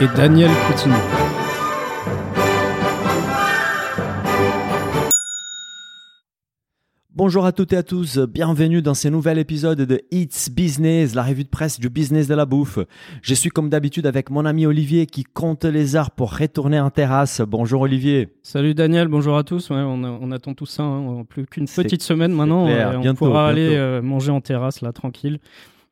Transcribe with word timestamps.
Et 0.00 0.06
Daniel 0.16 0.50
Coutinho. 0.66 0.96
Bonjour 7.12 7.44
à 7.44 7.52
toutes 7.52 7.72
et 7.72 7.76
à 7.76 7.82
tous, 7.82 8.18
bienvenue 8.18 8.80
dans 8.82 8.94
ce 8.94 9.08
nouvel 9.08 9.36
épisode 9.38 9.80
de 9.80 10.00
It's 10.10 10.48
Business, 10.48 11.14
la 11.14 11.22
revue 11.22 11.44
de 11.44 11.48
presse 11.48 11.78
du 11.78 11.90
business 11.90 12.28
de 12.28 12.34
la 12.34 12.46
bouffe. 12.46 12.78
Je 13.20 13.34
suis 13.34 13.50
comme 13.50 13.68
d'habitude 13.68 14.06
avec 14.06 14.30
mon 14.30 14.46
ami 14.46 14.64
Olivier 14.64 15.06
qui 15.06 15.24
compte 15.24 15.64
les 15.64 15.96
heures 15.96 16.12
pour 16.12 16.34
retourner 16.38 16.80
en 16.80 16.88
terrasse. 16.88 17.42
Bonjour 17.42 17.82
Olivier. 17.82 18.28
Salut 18.42 18.74
Daniel, 18.74 19.08
bonjour 19.08 19.36
à 19.36 19.42
tous. 19.44 19.68
Ouais, 19.70 19.76
on, 19.76 20.30
attend 20.30 20.54
tout 20.54 20.66
ça. 20.66 20.84
hein. 20.84 21.24
Plus 21.28 21.44
qu'une 21.46 21.66
petite 21.66 22.02
semaine 22.02 22.32
maintenant. 22.32 22.66
clair. 22.66 22.94
on 22.96 23.00
Bientôt, 23.00 23.26
pourra 23.26 23.48
aller 23.48 23.74
euh, 23.74 24.00
manger 24.00 24.30
en 24.30 24.40
terrasse 24.40 24.80
là, 24.80 24.92
tranquille. 24.92 25.40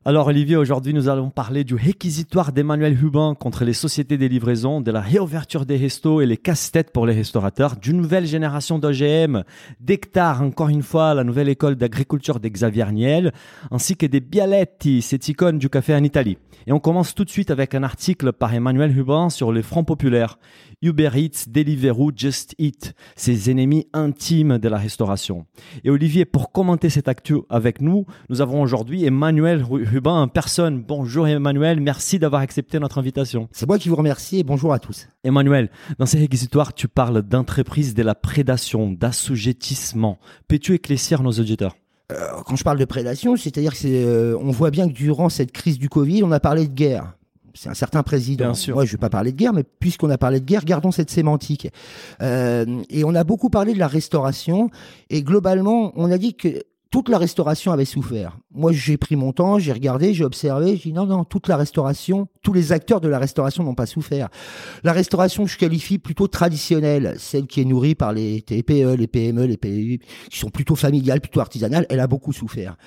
Alors 0.05 0.27
Olivier, 0.27 0.55
aujourd'hui 0.55 0.93
nous 0.93 1.09
allons 1.09 1.29
parler 1.29 1.65
du 1.65 1.75
réquisitoire 1.75 2.53
d'Emmanuel 2.53 2.97
Hubin 3.03 3.35
contre 3.35 3.65
les 3.65 3.73
sociétés 3.73 4.17
des 4.17 4.29
livraisons, 4.29 4.79
de 4.79 4.91
la 4.91 5.01
réouverture 5.01 5.65
des 5.65 5.75
restos 5.75 6.21
et 6.21 6.25
les 6.25 6.37
casse-têtes 6.37 6.93
pour 6.93 7.05
les 7.05 7.13
restaurateurs, 7.13 7.75
d'une 7.75 7.97
nouvelle 7.97 8.25
génération 8.25 8.79
d'OGM, 8.79 9.43
d'Hectare, 9.81 10.41
encore 10.41 10.69
une 10.69 10.83
fois, 10.83 11.13
la 11.13 11.25
nouvelle 11.25 11.49
école 11.49 11.75
d'agriculture 11.75 12.39
des 12.39 12.49
Xavier 12.49 12.89
Niel, 12.93 13.33
ainsi 13.71 13.97
que 13.97 14.05
des 14.05 14.21
Bialetti, 14.21 15.01
cette 15.01 15.27
icône 15.27 15.59
du 15.59 15.69
café 15.69 15.93
en 15.93 16.03
Italie. 16.05 16.37
Et 16.65 16.71
on 16.71 16.79
commence 16.79 17.13
tout 17.13 17.25
de 17.25 17.29
suite 17.29 17.51
avec 17.51 17.75
un 17.75 17.83
article 17.83 18.31
par 18.31 18.53
Emmanuel 18.53 18.97
Hubin 18.97 19.29
sur 19.29 19.51
les 19.51 19.63
fronts 19.63 19.83
populaires. 19.83 20.39
Uber 20.81 21.09
Eats, 21.15 21.45
Deliveroo, 21.49 22.11
Just 22.15 22.55
Eat, 22.57 22.93
ces 23.15 23.51
ennemis 23.51 23.87
intimes 23.93 24.57
de 24.57 24.69
la 24.69 24.77
restauration. 24.77 25.45
Et 25.83 25.89
Olivier, 25.89 26.25
pour 26.25 26.51
commenter 26.51 26.89
cette 26.89 27.07
actu 27.07 27.35
avec 27.49 27.81
nous, 27.81 28.05
nous 28.29 28.39
avons 28.41 28.61
aujourd'hui 28.61 29.03
Emmanuel 29.05 29.61
Ru- 29.63 29.83
Rubin 29.83 30.21
en 30.21 30.27
personne. 30.27 30.81
Bonjour 30.81 31.27
Emmanuel, 31.27 31.81
merci 31.81 32.19
d'avoir 32.19 32.41
accepté 32.41 32.79
notre 32.79 32.97
invitation. 32.97 33.49
C'est 33.51 33.67
moi 33.67 33.77
qui 33.77 33.89
vous 33.89 33.95
remercie 33.97 34.39
et 34.39 34.43
bonjour 34.43 34.71
à 34.71 34.79
tous. 34.79 35.07
Emmanuel, 35.23 35.69
dans 35.97 36.05
ces 36.05 36.19
réquisitoires, 36.19 36.73
tu 36.73 36.87
parles 36.87 37.21
d'entreprise 37.23 37.93
de 37.93 38.03
la 38.03 38.15
prédation, 38.15 38.91
d'assujettissement. 38.91 40.17
Peux-tu 40.47 40.73
éclaircir 40.75 41.23
nos 41.23 41.31
auditeurs? 41.31 41.75
Alors, 42.09 42.43
quand 42.43 42.55
je 42.55 42.63
parle 42.63 42.79
de 42.79 42.85
prédation, 42.85 43.35
c'est-à-dire 43.35 43.73
que 43.73 43.85
euh, 43.85 44.37
on 44.41 44.49
voit 44.49 44.71
bien 44.71 44.87
que 44.87 44.93
durant 44.93 45.29
cette 45.29 45.51
crise 45.51 45.77
du 45.77 45.89
Covid, 45.89 46.23
on 46.23 46.31
a 46.31 46.39
parlé 46.39 46.67
de 46.67 46.73
guerre. 46.73 47.13
C'est 47.61 47.67
un 47.67 47.73
certain 47.73 48.03
président. 48.03 48.45
Bien 48.45 48.53
sûr. 48.53 48.75
Moi, 48.75 48.85
je 48.85 48.91
vais 48.93 48.97
pas 48.97 49.09
parler 49.09 49.33
de 49.33 49.37
guerre, 49.37 49.51
mais 49.51 49.65
puisqu'on 49.65 50.09
a 50.11 50.17
parlé 50.17 50.39
de 50.39 50.45
guerre, 50.45 50.63
gardons 50.63 50.91
cette 50.91 51.09
sémantique. 51.09 51.67
Euh, 52.21 52.81
et 52.89 53.03
on 53.03 53.13
a 53.13 53.25
beaucoup 53.25 53.49
parlé 53.49 53.73
de 53.73 53.79
la 53.79 53.89
restauration. 53.89 54.69
Et 55.09 55.23
globalement, 55.23 55.91
on 55.97 56.09
a 56.09 56.17
dit 56.17 56.35
que 56.35 56.63
toute 56.89 57.09
la 57.09 57.17
restauration 57.17 57.73
avait 57.73 57.83
souffert. 57.83 58.37
Moi, 58.49 58.71
j'ai 58.71 58.95
pris 58.95 59.17
mon 59.17 59.33
temps, 59.33 59.59
j'ai 59.59 59.73
regardé, 59.73 60.13
j'ai 60.13 60.23
observé, 60.23 60.77
j'ai 60.77 60.91
dit 60.91 60.93
non, 60.93 61.05
non, 61.05 61.25
toute 61.25 61.49
la 61.49 61.57
restauration, 61.57 62.29
tous 62.43 62.53
les 62.53 62.71
acteurs 62.71 63.01
de 63.01 63.09
la 63.09 63.19
restauration 63.19 63.65
n'ont 63.65 63.75
pas 63.75 63.85
souffert. 63.85 64.29
La 64.85 64.93
restauration, 64.93 65.45
je 65.45 65.57
qualifie 65.57 65.97
plutôt 65.97 66.29
traditionnelle, 66.29 67.15
celle 67.19 67.45
qui 67.45 67.59
est 67.59 67.65
nourrie 67.65 67.93
par 67.93 68.13
les 68.13 68.41
TPE, 68.41 68.95
les 68.95 69.07
PME, 69.07 69.45
les 69.45 69.57
PMI, 69.57 69.99
qui 70.29 70.39
sont 70.39 70.49
plutôt 70.49 70.75
familiales, 70.75 71.19
plutôt 71.19 71.41
artisanales, 71.41 71.85
elle 71.89 71.99
a 71.99 72.07
beaucoup 72.07 72.31
souffert. 72.31 72.77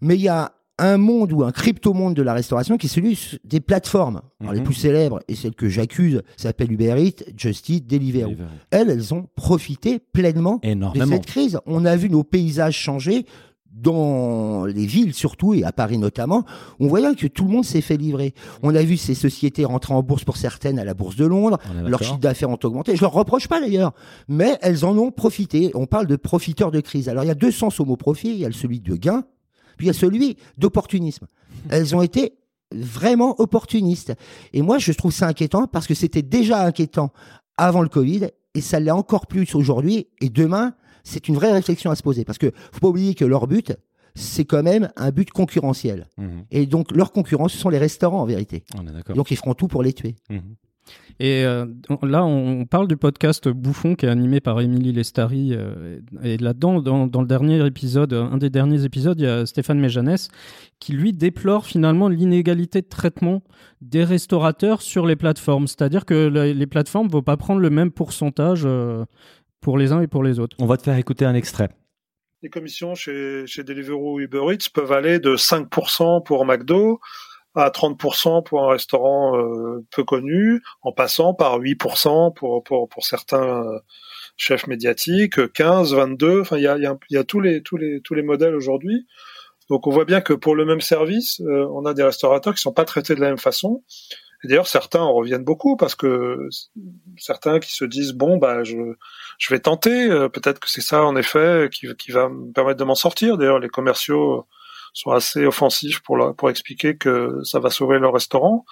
Mais 0.00 0.14
il 0.14 0.22
y 0.22 0.28
a 0.28 0.55
un 0.78 0.98
monde 0.98 1.32
ou 1.32 1.42
un 1.42 1.52
crypto-monde 1.52 2.14
de 2.14 2.22
la 2.22 2.34
restauration 2.34 2.76
qui 2.76 2.86
est 2.86 2.90
celui 2.90 3.18
des 3.44 3.60
plateformes. 3.60 4.20
Alors, 4.40 4.52
les 4.52 4.58
Mhm. 4.60 4.64
plus 4.66 4.74
célèbres 4.74 5.20
et 5.28 5.34
celles 5.34 5.54
que 5.54 5.68
j'accuse 5.68 6.22
s'appellent 6.36 6.72
Uber 6.72 6.94
Eats, 7.02 7.24
Just 7.36 7.68
Eat, 7.70 7.86
Deliveroo. 7.86 8.34
Elles, 8.70 8.90
elles 8.90 9.14
ont 9.14 9.26
profité 9.36 9.98
pleinement 10.12 10.60
de 10.62 10.68
Énormément. 10.68 11.06
cette 11.16 11.26
crise. 11.26 11.58
On 11.66 11.84
a 11.86 11.96
vu 11.96 12.10
nos 12.10 12.24
paysages 12.24 12.76
changer 12.76 13.24
dans 13.72 14.64
les 14.64 14.86
villes 14.86 15.12
surtout 15.14 15.52
et 15.54 15.62
à 15.64 15.72
Paris 15.72 15.98
notamment. 15.98 16.44
On 16.80 16.88
voyait 16.88 17.14
que 17.14 17.26
tout 17.26 17.44
le 17.44 17.50
monde 17.50 17.64
s'est 17.64 17.80
fait 17.82 17.96
livrer. 17.96 18.34
On 18.62 18.74
a 18.74 18.82
vu 18.82 18.96
ces 18.96 19.14
sociétés 19.14 19.64
rentrer 19.64 19.92
en 19.94 20.02
bourse 20.02 20.24
pour 20.24 20.36
certaines 20.38 20.78
à 20.78 20.84
la 20.84 20.94
bourse 20.94 21.16
de 21.16 21.26
Londres. 21.26 21.58
Leurs 21.86 22.02
chiffres 22.02 22.18
d'affaires 22.18 22.50
ont 22.50 22.58
augmenté. 22.64 22.96
Je 22.96 23.00
leur 23.02 23.12
reproche 23.12 23.48
pas 23.48 23.60
d'ailleurs, 23.60 23.92
mais 24.28 24.56
elles 24.62 24.84
en 24.84 24.96
ont 24.96 25.10
profité. 25.10 25.70
On 25.74 25.86
parle 25.86 26.06
de 26.06 26.16
profiteurs 26.16 26.70
de 26.70 26.80
crise. 26.80 27.08
Alors 27.08 27.24
il 27.24 27.26
y 27.28 27.30
a 27.30 27.34
deux 27.34 27.50
sens 27.50 27.78
au 27.80 27.84
mot 27.84 27.96
profit. 27.96 28.28
Il 28.30 28.38
y 28.38 28.46
a 28.46 28.52
celui 28.52 28.80
de 28.80 28.96
gain, 28.96 29.24
puis 29.76 29.86
il 29.86 29.88
y 29.88 29.90
a 29.90 29.94
celui 29.94 30.36
d'opportunisme. 30.58 31.26
Elles 31.68 31.94
ont 31.94 32.02
été 32.02 32.38
vraiment 32.72 33.40
opportunistes. 33.40 34.14
Et 34.52 34.62
moi, 34.62 34.78
je 34.78 34.92
trouve 34.92 35.12
ça 35.12 35.28
inquiétant 35.28 35.66
parce 35.66 35.86
que 35.86 35.94
c'était 35.94 36.22
déjà 36.22 36.64
inquiétant 36.64 37.12
avant 37.56 37.82
le 37.82 37.88
Covid 37.88 38.28
et 38.54 38.60
ça 38.60 38.80
l'est 38.80 38.90
encore 38.90 39.26
plus 39.26 39.54
aujourd'hui. 39.54 40.08
Et 40.20 40.28
demain, 40.28 40.74
c'est 41.04 41.28
une 41.28 41.36
vraie 41.36 41.52
réflexion 41.52 41.90
à 41.90 41.96
se 41.96 42.02
poser 42.02 42.24
parce 42.24 42.38
que 42.38 42.52
faut 42.72 42.80
pas 42.80 42.88
oublier 42.88 43.14
que 43.14 43.24
leur 43.24 43.46
but, 43.46 43.72
c'est 44.14 44.44
quand 44.44 44.62
même 44.62 44.90
un 44.96 45.10
but 45.10 45.30
concurrentiel. 45.30 46.08
Mhm. 46.16 46.44
Et 46.50 46.66
donc, 46.66 46.90
leur 46.90 47.12
concurrence, 47.12 47.52
ce 47.52 47.58
sont 47.58 47.68
les 47.68 47.78
restaurants 47.78 48.22
en 48.22 48.26
vérité. 48.26 48.64
On 48.76 48.86
est 48.86 48.92
d'accord. 48.92 49.14
Donc, 49.14 49.30
ils 49.30 49.36
feront 49.36 49.54
tout 49.54 49.68
pour 49.68 49.82
les 49.82 49.92
tuer. 49.92 50.16
Mhm. 50.30 50.56
Et 51.18 51.44
euh, 51.44 51.64
là, 52.02 52.24
on 52.24 52.66
parle 52.66 52.88
du 52.88 52.96
podcast 52.98 53.48
Bouffon 53.48 53.94
qui 53.94 54.04
est 54.04 54.08
animé 54.10 54.40
par 54.40 54.60
Émilie 54.60 54.92
Lestari. 54.92 55.50
euh, 55.52 56.00
et 56.22 56.36
là-dedans, 56.36 56.82
dans, 56.82 57.06
dans 57.06 57.20
le 57.22 57.26
dernier 57.26 57.64
épisode, 57.66 58.12
euh, 58.12 58.24
un 58.24 58.36
des 58.36 58.50
derniers 58.50 58.84
épisodes, 58.84 59.18
il 59.18 59.24
y 59.24 59.28
a 59.28 59.46
Stéphane 59.46 59.78
Méjanès 59.80 60.28
qui 60.78 60.92
lui 60.92 61.12
déplore 61.14 61.64
finalement 61.66 62.08
l'inégalité 62.08 62.82
de 62.82 62.86
traitement 62.88 63.42
des 63.80 64.04
restaurateurs 64.04 64.82
sur 64.82 65.06
les 65.06 65.16
plateformes. 65.16 65.66
C'est-à-dire 65.66 66.04
que 66.04 66.14
la- 66.28 66.52
les 66.52 66.66
plateformes 66.66 67.06
ne 67.06 67.12
vont 67.12 67.22
pas 67.22 67.38
prendre 67.38 67.60
le 67.60 67.70
même 67.70 67.90
pourcentage 67.90 68.62
euh, 68.66 69.04
pour 69.62 69.78
les 69.78 69.92
uns 69.92 70.02
et 70.02 70.06
pour 70.06 70.22
les 70.22 70.38
autres. 70.38 70.54
On 70.60 70.66
va 70.66 70.76
te 70.76 70.82
faire 70.82 70.96
écouter 70.98 71.24
un 71.24 71.34
extrait. 71.34 71.70
Les 72.42 72.50
commissions 72.50 72.94
chez, 72.94 73.44
chez 73.46 73.64
Deliveroo 73.64 74.16
ou 74.16 74.20
Uber 74.20 74.42
Eats 74.52 74.68
peuvent 74.72 74.92
aller 74.92 75.18
de 75.18 75.34
5% 75.36 76.22
pour 76.22 76.44
McDo 76.44 77.00
à 77.56 77.70
30% 77.70 78.44
pour 78.44 78.64
un 78.64 78.70
restaurant 78.70 79.36
euh, 79.36 79.84
peu 79.90 80.04
connu, 80.04 80.62
en 80.82 80.92
passant 80.92 81.34
par 81.34 81.58
8% 81.58 82.34
pour, 82.34 82.62
pour, 82.62 82.88
pour 82.88 83.04
certains 83.04 83.64
euh, 83.64 83.78
chefs 84.36 84.66
médiatiques, 84.66 85.52
15, 85.52 85.94
22, 85.94 86.42
enfin 86.42 86.58
il 86.58 86.64
y 86.64 86.68
a, 86.68 86.76
y 86.76 86.86
a, 86.86 86.96
y 87.10 87.16
a 87.16 87.24
tous, 87.24 87.40
les, 87.40 87.62
tous, 87.62 87.78
les, 87.78 88.00
tous 88.02 88.14
les 88.14 88.22
modèles 88.22 88.54
aujourd'hui. 88.54 89.06
Donc 89.70 89.86
on 89.86 89.90
voit 89.90 90.04
bien 90.04 90.20
que 90.20 90.34
pour 90.34 90.54
le 90.54 90.64
même 90.64 90.82
service, 90.82 91.40
euh, 91.40 91.66
on 91.72 91.86
a 91.86 91.94
des 91.94 92.02
restaurateurs 92.02 92.54
qui 92.54 92.60
sont 92.60 92.74
pas 92.74 92.84
traités 92.84 93.14
de 93.14 93.20
la 93.20 93.28
même 93.28 93.38
façon. 93.38 93.82
Et 94.44 94.48
d'ailleurs 94.48 94.68
certains 94.68 95.00
en 95.00 95.14
reviennent 95.14 95.44
beaucoup 95.44 95.76
parce 95.76 95.94
que 95.94 96.48
certains 97.16 97.58
qui 97.58 97.72
se 97.72 97.86
disent 97.86 98.12
bon 98.12 98.36
bah 98.36 98.64
je 98.64 98.76
je 99.38 99.54
vais 99.54 99.60
tenter. 99.60 100.08
Peut-être 100.32 100.60
que 100.60 100.68
c'est 100.68 100.82
ça, 100.82 101.02
en 101.04 101.16
effet, 101.16 101.68
qui, 101.72 101.88
qui 101.96 102.12
va 102.12 102.28
me 102.28 102.52
permettre 102.52 102.78
de 102.78 102.84
m'en 102.84 102.94
sortir. 102.94 103.38
D'ailleurs, 103.38 103.58
les 103.58 103.68
commerciaux 103.68 104.46
sont 104.96 105.10
assez 105.10 105.44
offensifs 105.46 106.00
pour, 106.00 106.16
leur- 106.16 106.34
pour 106.34 106.50
expliquer 106.50 106.96
que 106.96 107.40
ça 107.44 107.60
va 107.60 107.70
sauver 107.70 107.98
leur 107.98 108.12
restaurant. 108.14 108.64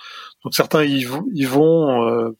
Donc 0.44 0.54
certains 0.54 0.84
y, 0.84 1.04
vont- 1.04 2.08
euh, 2.08 2.30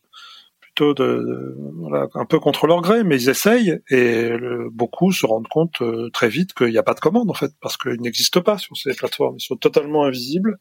plutôt 0.61 0.95
de, 0.95 1.55
voilà, 1.79 2.09
un 2.15 2.25
peu 2.25 2.41
contre 2.41 2.67
leur 2.67 2.81
gré, 2.81 3.05
mais 3.05 3.17
ils 3.23 3.29
essayent 3.29 3.79
et 3.91 4.31
beaucoup 4.73 5.13
se 5.13 5.27
rendent 5.27 5.49
compte 5.49 5.81
euh, 5.83 6.11
très 6.13 6.29
vite 6.29 6.53
qu'il 6.55 6.69
n'y 6.69 6.79
a 6.79 6.83
pas 6.83 6.95
de 6.95 7.01
commande 7.01 7.31
en 7.31 7.35
fait, 7.35 7.53
parce 7.61 7.77
qu'ils 7.77 8.01
n'existent 8.01 8.41
pas 8.43 8.59
sur 8.59 8.77
ces 8.77 8.95
plateformes. 8.95 9.37
Ils 9.39 9.45
sont 9.45 9.57
totalement 9.57 10.05
invisibles. 10.05 10.59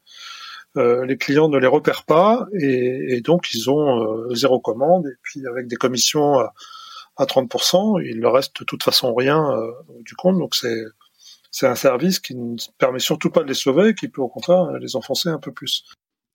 Euh, 0.76 1.04
les 1.06 1.16
clients 1.16 1.48
ne 1.48 1.58
les 1.58 1.68
repèrent 1.68 2.04
pas 2.04 2.46
et, 2.60 3.14
et 3.16 3.20
donc 3.20 3.46
ils 3.54 3.70
ont 3.70 4.02
euh, 4.02 4.34
zéro 4.34 4.58
commande 4.60 5.06
et 5.06 5.16
puis 5.22 5.40
avec 5.46 5.68
des 5.68 5.76
commissions 5.76 6.38
à, 6.40 6.52
à 7.16 7.26
30%, 7.26 8.00
il 8.04 8.18
leur 8.20 8.32
reste 8.34 8.58
de 8.60 8.64
toute 8.64 8.82
façon 8.82 9.14
rien 9.14 9.52
euh, 9.52 9.70
du 10.00 10.14
compte. 10.16 10.36
Donc 10.38 10.54
c'est 10.56 10.82
c'est 11.56 11.68
un 11.68 11.76
service 11.76 12.18
qui 12.18 12.34
ne 12.34 12.56
permet 12.78 12.98
surtout 12.98 13.30
pas 13.30 13.42
de 13.44 13.48
les 13.48 13.54
sauver, 13.54 13.94
qui 13.94 14.08
peut 14.08 14.20
au 14.22 14.28
contraire 14.28 14.72
les 14.80 14.96
enfoncer 14.96 15.28
un 15.28 15.38
peu 15.38 15.52
plus. 15.52 15.84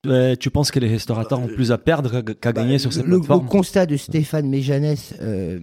Euh, 0.07 0.38
tu 0.38 0.50
penses 0.50 0.71
que 0.71 0.80
les 0.80 0.88
restaurateurs 0.88 1.42
ont 1.42 1.48
plus 1.48 1.74
à 1.74 1.77
perdre 1.77 2.21
qu'à- 2.21 2.33
qu'à 2.33 2.54
gagner 2.54 2.80
sur 2.80 2.94
ces 2.94 3.01
le, 3.01 3.07
le 3.10 3.18
plateformes 3.18 3.50
constat 3.50 3.86
de 3.86 3.98
Stéphane 3.98 4.48
Méjanès, 4.48 5.13
euh, 5.19 5.60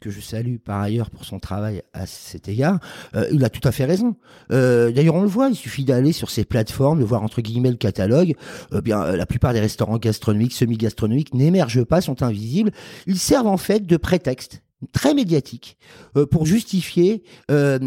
que 0.00 0.08
je 0.08 0.22
salue 0.22 0.56
par 0.56 0.80
ailleurs 0.80 1.10
pour 1.10 1.26
son 1.26 1.38
travail 1.38 1.82
à 1.92 2.06
cet 2.06 2.48
égard, 2.48 2.78
euh, 3.14 3.28
il 3.30 3.44
a 3.44 3.50
tout 3.50 3.60
à 3.68 3.72
fait 3.72 3.84
raison. 3.84 4.16
Euh, 4.52 4.90
D'ailleurs, 4.90 5.16
on 5.16 5.20
le 5.20 5.28
voit, 5.28 5.50
il 5.50 5.54
suffit 5.54 5.84
d'aller 5.84 6.12
sur 6.12 6.30
ces 6.30 6.46
plateformes, 6.46 6.98
de 7.00 7.04
voir 7.04 7.22
entre 7.22 7.42
guillemets 7.42 7.68
le 7.72 7.76
catalogue. 7.76 8.36
Euh, 8.72 8.80
bien, 8.80 9.02
euh, 9.02 9.16
la 9.16 9.26
plupart 9.26 9.52
des 9.52 9.60
restaurants 9.60 9.98
gastronomiques, 9.98 10.54
semi-gastronomiques 10.54 11.34
n'émergent 11.34 11.84
pas, 11.84 12.00
sont 12.00 12.22
invisibles. 12.22 12.70
Ils 13.06 13.18
servent 13.18 13.48
en 13.48 13.58
fait 13.58 13.80
de 13.86 13.96
prétexte 13.98 14.62
très 14.92 15.14
médiatique 15.14 15.78
euh, 16.16 16.26
pour 16.26 16.46
justifier 16.46 17.22
euh, 17.50 17.78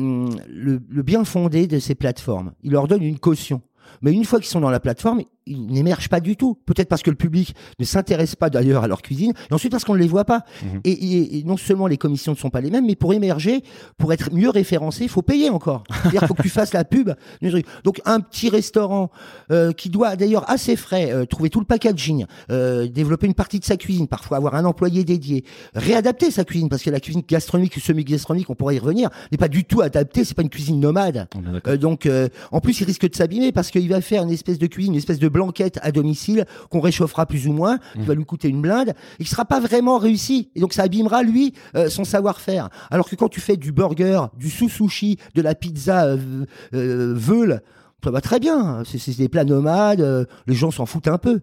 le, 0.48 0.80
bien 1.04 1.24
fondé 1.26 1.68
de 1.68 1.80
ces 1.80 1.96
plateformes. 1.96 2.54
Ils 2.64 2.72
leur 2.72 2.88
donnent 2.88 3.04
une 3.04 3.20
caution. 3.20 3.62
Mais 4.02 4.12
une 4.12 4.26
fois 4.26 4.40
qu'ils 4.40 4.50
sont 4.50 4.60
dans 4.60 4.70
la 4.70 4.80
plateforme, 4.80 5.22
ils 5.48 5.66
n'émergent 5.68 6.10
pas 6.10 6.20
du 6.20 6.36
tout. 6.36 6.58
Peut-être 6.66 6.90
parce 6.90 7.02
que 7.04 7.10
le 7.10 7.16
public 7.16 7.56
ne 7.80 7.86
s'intéresse 7.86 8.36
pas 8.36 8.50
d'ailleurs 8.50 8.84
à 8.84 8.88
leur 8.88 9.02
cuisine, 9.02 9.34
et 9.50 9.54
ensuite 9.54 9.72
parce 9.72 9.84
qu'on 9.86 9.94
ne 9.96 10.00
les 10.00 10.08
voit 10.08 10.26
pas. 10.26 10.44
Mhm. 10.64 10.82
Et, 10.84 10.92
et- 10.92 11.38
et 11.40 11.44
non 11.44 11.58
seulement 11.58 11.88
les 11.88 11.98
commissions 11.98 12.34
ne 12.34 12.38
sont 12.38 12.50
pas 12.50 12.62
les 12.62 12.70
mêmes, 12.72 12.86
mais 12.86 12.96
pour 12.96 13.14
émerger, 13.14 13.64
pour 13.98 14.14
être 14.14 14.34
mieux 14.34 14.50
référencé, 14.50 15.04
il 15.04 15.10
faut 15.10 15.22
payer 15.22 15.50
encore. 15.50 15.84
C'est-à-dire 15.90 16.20
qu'il 16.22 16.28
faut 16.28 16.34
que 16.34 16.42
tu 16.42 16.50
fasses 16.50 16.74
la 16.74 16.84
pub. 16.84 17.12
Donc 17.84 18.02
un 18.06 18.20
petit 18.20 18.50
restaurant 18.50 19.10
euh, 19.52 19.72
qui 19.72 19.90
doit 19.90 20.16
d'ailleurs 20.16 20.50
assez 20.50 20.76
frais 20.76 21.12
euh, 21.12 21.26
trouver 21.26 21.50
tout 21.50 21.60
le 21.60 21.66
packaging, 21.66 22.26
euh, 22.52 22.88
développer 22.88 23.28
une 23.28 23.34
partie 23.34 23.60
de 23.60 23.66
sa 23.66 23.78
cuisine, 23.78 24.08
parfois 24.08 24.38
avoir 24.38 24.56
un 24.56 24.66
employé 24.66 25.04
dédié, 25.04 25.44
réadapter 25.74 26.32
sa 26.32 26.44
cuisine 26.44 26.70
parce 26.70 26.84
que 26.84 26.90
la 26.90 27.00
cuisine 27.00 27.22
gastronomique 27.28 27.76
ou 27.78 27.80
semi-gastronomique, 27.80 28.50
on 28.50 28.56
pourrait 28.56 28.76
y 28.76 28.80
revenir, 28.80 29.10
n'est 29.32 29.38
pas 29.38 29.48
du 29.48 29.64
tout 29.64 29.82
adaptée. 29.82 30.24
C'est 30.26 30.36
pas 30.36 30.42
une 30.44 30.50
cuisine 30.50 30.80
nomade. 30.80 31.28
Euh, 31.68 31.78
donc, 31.78 32.06
euh, 32.06 32.30
en 32.52 32.60
plus, 32.60 32.80
il 32.82 32.86
risque 32.86 33.10
de 33.10 33.16
s'abîmer 33.16 33.52
parce 33.52 33.72
qu'il 33.72 33.88
va 33.90 34.02
faire 34.02 34.24
une 34.24 34.32
espèce 34.32 34.58
de 34.60 34.68
cuisine, 34.68 34.94
une 34.94 34.98
espèce 34.98 35.20
de 35.20 35.30
blanquette 35.38 35.78
à 35.84 35.92
domicile 35.92 36.46
qu'on 36.72 36.80
réchauffera 36.80 37.28
plus 37.28 37.48
ou 37.48 37.54
moins, 37.54 37.78
qui 37.94 38.02
va 38.02 38.16
lui 38.16 38.26
coûter 38.26 38.48
une 38.50 38.62
blinde, 38.62 38.94
et 39.20 39.24
qui 39.24 39.30
sera 39.30 39.46
pas 39.46 39.60
vraiment 39.60 40.00
réussi. 40.00 40.50
Et 40.56 40.60
donc, 40.60 40.74
ça 40.74 40.84
abîmera 40.84 41.22
lui 41.22 41.54
euh, 41.76 41.90
son 41.90 42.04
savoir-faire. 42.04 42.70
Alors 42.90 43.08
que 43.08 43.16
quand 43.16 43.30
tu 43.30 43.40
fais 43.40 43.56
du 43.56 43.72
burger, 43.72 44.22
du 44.36 44.50
sous-sushi, 44.50 45.18
de 45.36 45.42
la 45.44 45.54
pizza 45.54 46.06
euh, 46.06 46.46
euh, 46.74 47.14
veule, 47.16 47.62
ça 48.04 48.10
va 48.10 48.22
très 48.22 48.40
bien. 48.40 48.82
C'est 48.86 49.18
des 49.18 49.30
plats 49.30 49.44
nomades, 49.44 50.28
les 50.48 50.56
gens 50.56 50.72
s'en 50.72 50.86
foutent 50.86 51.08
un 51.08 51.18
peu. 51.18 51.42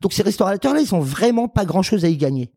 Donc 0.00 0.12
ces 0.12 0.22
restaurateurs-là, 0.22 0.80
ils 0.80 0.94
ont 0.94 1.00
vraiment 1.00 1.46
pas 1.46 1.64
grand-chose 1.64 2.04
à 2.04 2.08
y 2.08 2.16
gagner. 2.16 2.50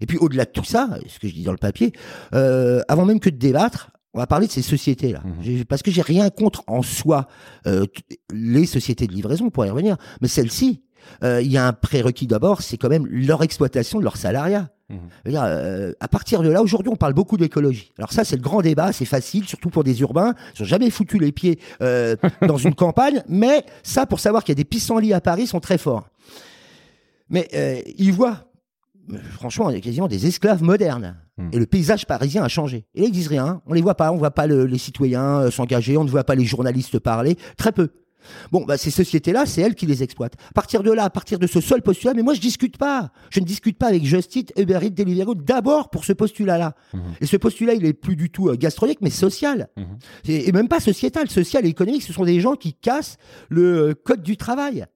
Et 0.00 0.06
puis 0.06 0.18
au-delà 0.18 0.44
de 0.44 0.50
tout 0.50 0.64
ça, 0.64 0.88
ce 1.06 1.20
que 1.20 1.28
je 1.28 1.34
dis 1.34 1.44
dans 1.44 1.52
le 1.52 1.58
papier, 1.58 1.92
avant 2.32 3.04
même 3.04 3.20
que 3.20 3.30
de 3.30 3.36
débattre, 3.36 3.90
on 4.16 4.20
va 4.20 4.26
parler 4.26 4.46
de 4.46 4.52
ces 4.52 4.62
sociétés-là. 4.62 5.20
Mhm. 5.24 5.66
Parce 5.66 5.82
que 5.82 5.90
j'ai 5.90 6.02
rien 6.02 6.30
contre 6.30 6.64
en 6.66 6.80
soi 6.82 7.28
euh, 7.66 7.84
les 8.32 8.64
sociétés 8.64 9.06
de 9.06 9.12
livraison, 9.12 9.50
pour 9.50 9.64
y 9.66 9.70
revenir, 9.70 9.96
mais 10.22 10.28
celles-ci, 10.28 10.82
euh, 11.22 11.42
il 11.42 11.52
y 11.52 11.58
a 11.58 11.66
un 11.66 11.74
prérequis 11.74 12.26
d'abord, 12.26 12.62
c'est 12.62 12.78
quand 12.78 12.88
même 12.88 13.06
leur 13.06 13.42
exploitation 13.42 13.98
de 13.98 14.04
leur 14.04 14.16
salariat. 14.16 14.70
Je 14.88 14.94
veux 15.24 15.30
dire, 15.32 15.42
euh, 15.44 15.92
à 15.98 16.06
partir 16.06 16.42
de 16.42 16.48
là, 16.48 16.62
aujourd'hui, 16.62 16.90
on 16.90 16.96
parle 16.96 17.12
beaucoup 17.12 17.36
d'écologie. 17.36 17.92
Alors 17.98 18.12
ça, 18.12 18.24
c'est 18.24 18.36
le 18.36 18.42
grand 18.42 18.62
débat, 18.62 18.92
c'est 18.92 19.04
facile, 19.04 19.46
surtout 19.46 19.68
pour 19.68 19.84
des 19.84 20.00
urbains. 20.00 20.34
Ils 20.56 20.62
n'ont 20.62 20.68
jamais 20.68 20.90
foutu 20.90 21.18
les 21.18 21.32
pieds 21.32 21.58
dans 21.80 22.56
une 22.56 22.74
campagne, 22.76 23.22
mais 23.28 23.64
ça, 23.82 24.06
pour 24.06 24.20
savoir 24.20 24.44
qu'il 24.44 24.52
y 24.52 24.56
a 24.56 24.62
des 24.62 24.64
pissenlits 24.64 25.12
à 25.12 25.20
Paris, 25.20 25.46
sont 25.46 25.60
très 25.60 25.76
forts. 25.76 26.08
Mais 27.28 27.48
ils 27.98 28.12
voient, 28.12 28.45
franchement, 29.32 29.70
il 29.70 29.74
y 29.74 29.78
a 29.78 29.80
quasiment 29.80 30.08
des 30.08 30.26
esclaves 30.26 30.62
modernes. 30.62 31.16
Hmm. 31.38 31.48
Et 31.52 31.58
le 31.58 31.66
paysage 31.66 32.06
parisien 32.06 32.42
a 32.42 32.48
changé. 32.48 32.86
Et 32.94 33.00
là, 33.02 33.06
ils 33.06 33.12
disent 33.12 33.28
rien. 33.28 33.62
On 33.66 33.74
les 33.74 33.82
voit 33.82 33.94
pas. 33.94 34.10
On 34.12 34.16
voit 34.16 34.30
pas 34.30 34.46
le- 34.46 34.64
les 34.66 34.78
citoyens 34.78 35.40
euh, 35.42 35.50
s'engager. 35.50 35.96
On 35.96 36.04
ne 36.04 36.10
voit 36.10 36.24
pas 36.24 36.34
les 36.34 36.44
journalistes 36.44 36.98
parler. 36.98 37.36
Très 37.56 37.72
peu. 37.72 37.88
Bon, 38.50 38.64
bah, 38.64 38.76
ces 38.76 38.90
sociétés-là, 38.90 39.46
c'est 39.46 39.60
elles 39.60 39.76
qui 39.76 39.86
les 39.86 40.02
exploitent. 40.02 40.34
À 40.50 40.52
partir 40.52 40.82
de 40.82 40.90
là, 40.90 41.04
à 41.04 41.10
partir 41.10 41.38
de 41.38 41.46
ce 41.46 41.60
seul 41.60 41.80
postulat, 41.80 42.12
mais 42.12 42.22
moi, 42.22 42.34
je 42.34 42.40
discute 42.40 42.76
pas. 42.76 43.10
Je 43.30 43.38
ne 43.38 43.44
discute 43.44 43.78
pas 43.78 43.86
avec 43.86 44.04
Just 44.04 44.34
Eat, 44.34 44.52
Uber 44.56 44.80
Eats, 44.82 44.90
Deliveroo, 44.90 45.36
d'abord 45.36 45.90
pour 45.90 46.04
ce 46.04 46.12
postulat-là. 46.12 46.74
Mhm. 46.92 47.00
Et 47.20 47.26
ce 47.26 47.36
postulat, 47.36 47.74
il 47.74 47.84
est 47.84 47.92
plus 47.92 48.16
du 48.16 48.30
tout 48.30 48.48
euh, 48.48 48.56
gastronomique, 48.56 49.00
mais 49.00 49.10
social. 49.10 49.68
Mhm. 49.76 49.84
Et, 50.26 50.48
et 50.48 50.52
même 50.52 50.66
pas 50.66 50.80
sociétal. 50.80 51.30
Social 51.30 51.64
et 51.66 51.68
économique, 51.68 52.02
ce 52.02 52.12
sont 52.12 52.24
des 52.24 52.40
gens 52.40 52.54
qui 52.56 52.74
cassent 52.74 53.16
le 53.48 53.90
euh, 53.90 53.94
code 53.94 54.22
du 54.22 54.36
travail. 54.36 54.86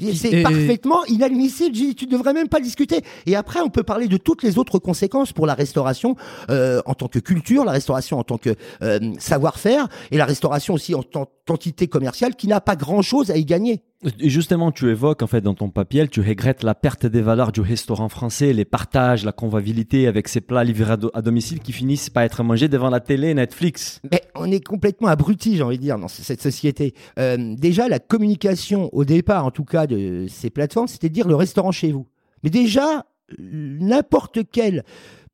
C'est 0.00 0.32
Et- 0.32 0.42
parfaitement 0.42 1.04
inadmissible. 1.06 1.76
Tu 1.94 2.06
devrais 2.06 2.32
même 2.32 2.48
pas 2.48 2.60
discuter. 2.60 3.02
Et 3.26 3.36
après, 3.36 3.60
on 3.60 3.68
peut 3.68 3.82
parler 3.82 4.08
de 4.08 4.16
toutes 4.16 4.42
les 4.42 4.58
autres 4.58 4.78
conséquences 4.78 5.32
pour 5.32 5.46
la 5.46 5.54
restauration 5.54 6.16
euh, 6.50 6.80
en 6.86 6.94
tant 6.94 7.08
que 7.08 7.18
culture, 7.18 7.64
la 7.64 7.72
restauration 7.72 8.18
en 8.18 8.24
tant 8.24 8.38
que 8.38 8.54
euh, 8.82 9.00
savoir-faire, 9.18 9.88
et 10.10 10.16
la 10.16 10.24
restauration 10.24 10.74
aussi 10.74 10.94
en 10.94 11.02
tant 11.02 11.26
qu'entité 11.46 11.88
commerciale 11.88 12.36
qui 12.36 12.48
n'a 12.48 12.60
pas 12.60 12.76
grand-chose 12.76 13.30
à 13.30 13.36
y 13.36 13.44
gagner. 13.44 13.82
Et 14.18 14.30
justement, 14.30 14.72
tu 14.72 14.88
évoques 14.90 15.22
en 15.22 15.28
fait 15.28 15.40
dans 15.40 15.54
ton 15.54 15.70
papier, 15.70 16.08
tu 16.08 16.20
regrettes 16.20 16.64
la 16.64 16.74
perte 16.74 17.06
des 17.06 17.20
valeurs 17.22 17.52
du 17.52 17.60
restaurant 17.60 18.08
français, 18.08 18.52
les 18.52 18.64
partages, 18.64 19.24
la 19.24 19.30
convivialité 19.30 20.08
avec 20.08 20.26
ces 20.26 20.40
plats 20.40 20.64
livrés 20.64 20.92
à, 20.92 20.96
do- 20.96 21.10
à 21.14 21.22
domicile 21.22 21.60
qui 21.60 21.72
finissent 21.72 22.10
par 22.10 22.24
être 22.24 22.42
mangés 22.42 22.66
devant 22.68 22.90
la 22.90 22.98
télé, 22.98 23.32
Netflix. 23.32 24.00
Mais 24.10 24.22
on 24.34 24.50
est 24.50 24.58
complètement 24.64 25.06
abruti, 25.08 25.56
j'ai 25.56 25.62
envie 25.62 25.76
de 25.78 25.82
dire, 25.82 25.98
dans 25.98 26.08
cette 26.08 26.42
société. 26.42 26.94
Euh, 27.18 27.54
déjà, 27.56 27.86
la 27.88 28.00
communication, 28.00 28.90
au 28.92 29.04
départ, 29.04 29.46
en 29.46 29.52
tout 29.52 29.64
cas, 29.64 29.86
de 29.86 30.26
ces 30.28 30.50
plateformes, 30.50 30.88
c'était 30.88 31.08
de 31.08 31.14
dire 31.14 31.28
le 31.28 31.36
restaurant 31.36 31.70
chez 31.70 31.92
vous. 31.92 32.08
Mais 32.42 32.50
déjà, 32.50 33.06
n'importe 33.38 34.40
quelle 34.50 34.84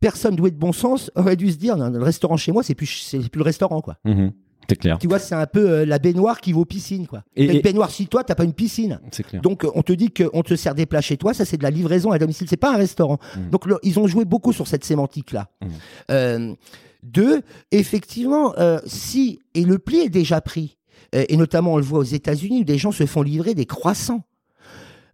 personne 0.00 0.36
douée 0.36 0.50
de 0.50 0.56
bon 0.58 0.72
sens 0.72 1.10
aurait 1.16 1.36
dû 1.36 1.50
se 1.50 1.56
dire, 1.56 1.76
non, 1.76 1.90
le 1.90 2.02
restaurant 2.02 2.36
chez 2.36 2.52
moi, 2.52 2.62
c'est 2.62 2.74
plus, 2.74 3.14
plus 3.32 3.38
le 3.38 3.44
restaurant, 3.44 3.80
quoi. 3.80 3.96
Mhm. 4.04 4.32
C'est 4.68 4.76
clair. 4.76 4.98
Tu 4.98 5.06
vois, 5.08 5.18
c'est 5.18 5.34
un 5.34 5.46
peu 5.46 5.68
euh, 5.70 5.84
la 5.86 5.98
baignoire 5.98 6.40
qui 6.40 6.52
vaut 6.52 6.64
piscine, 6.64 7.06
quoi. 7.06 7.22
Et- 7.36 7.46
T'as 7.46 7.52
une 7.54 7.58
et- 7.58 7.62
baignoire 7.62 7.88
chez 7.90 8.06
toi, 8.06 8.22
t'as 8.24 8.34
pas 8.34 8.44
une 8.44 8.52
piscine. 8.52 9.00
C'est 9.10 9.22
clair. 9.22 9.40
Donc, 9.40 9.64
euh, 9.64 9.70
on 9.74 9.82
te 9.82 9.92
dit 9.92 10.10
qu'on 10.10 10.42
te 10.42 10.54
sert 10.56 10.74
des 10.74 10.84
plats 10.86 11.00
chez 11.00 11.16
toi, 11.16 11.32
ça 11.34 11.44
c'est 11.44 11.56
de 11.56 11.62
la 11.62 11.70
livraison 11.70 12.10
à 12.10 12.18
domicile, 12.18 12.46
c'est 12.50 12.56
pas 12.58 12.74
un 12.74 12.76
restaurant. 12.76 13.18
Mhm. 13.36 13.50
Donc, 13.50 13.66
le- 13.66 13.78
ils 13.82 13.98
ont 13.98 14.06
joué 14.06 14.24
beaucoup 14.24 14.52
sur 14.52 14.66
cette 14.68 14.84
sémantique-là. 14.84 15.48
Mhm. 15.62 15.68
Euh, 16.10 16.54
deux, 17.02 17.40
effectivement, 17.70 18.54
si, 18.86 19.38
et 19.54 19.64
le 19.64 19.78
pli 19.78 19.98
est 20.00 20.08
déjà 20.10 20.40
pris, 20.40 20.76
et 21.12 21.36
notamment 21.36 21.74
on 21.74 21.76
le 21.76 21.82
voit 21.84 22.00
aux 22.00 22.02
États-Unis 22.02 22.60
où 22.60 22.64
des 22.64 22.76
gens 22.76 22.92
se 22.92 23.06
font 23.06 23.22
livrer 23.22 23.54
des 23.54 23.66
croissants. 23.66 24.22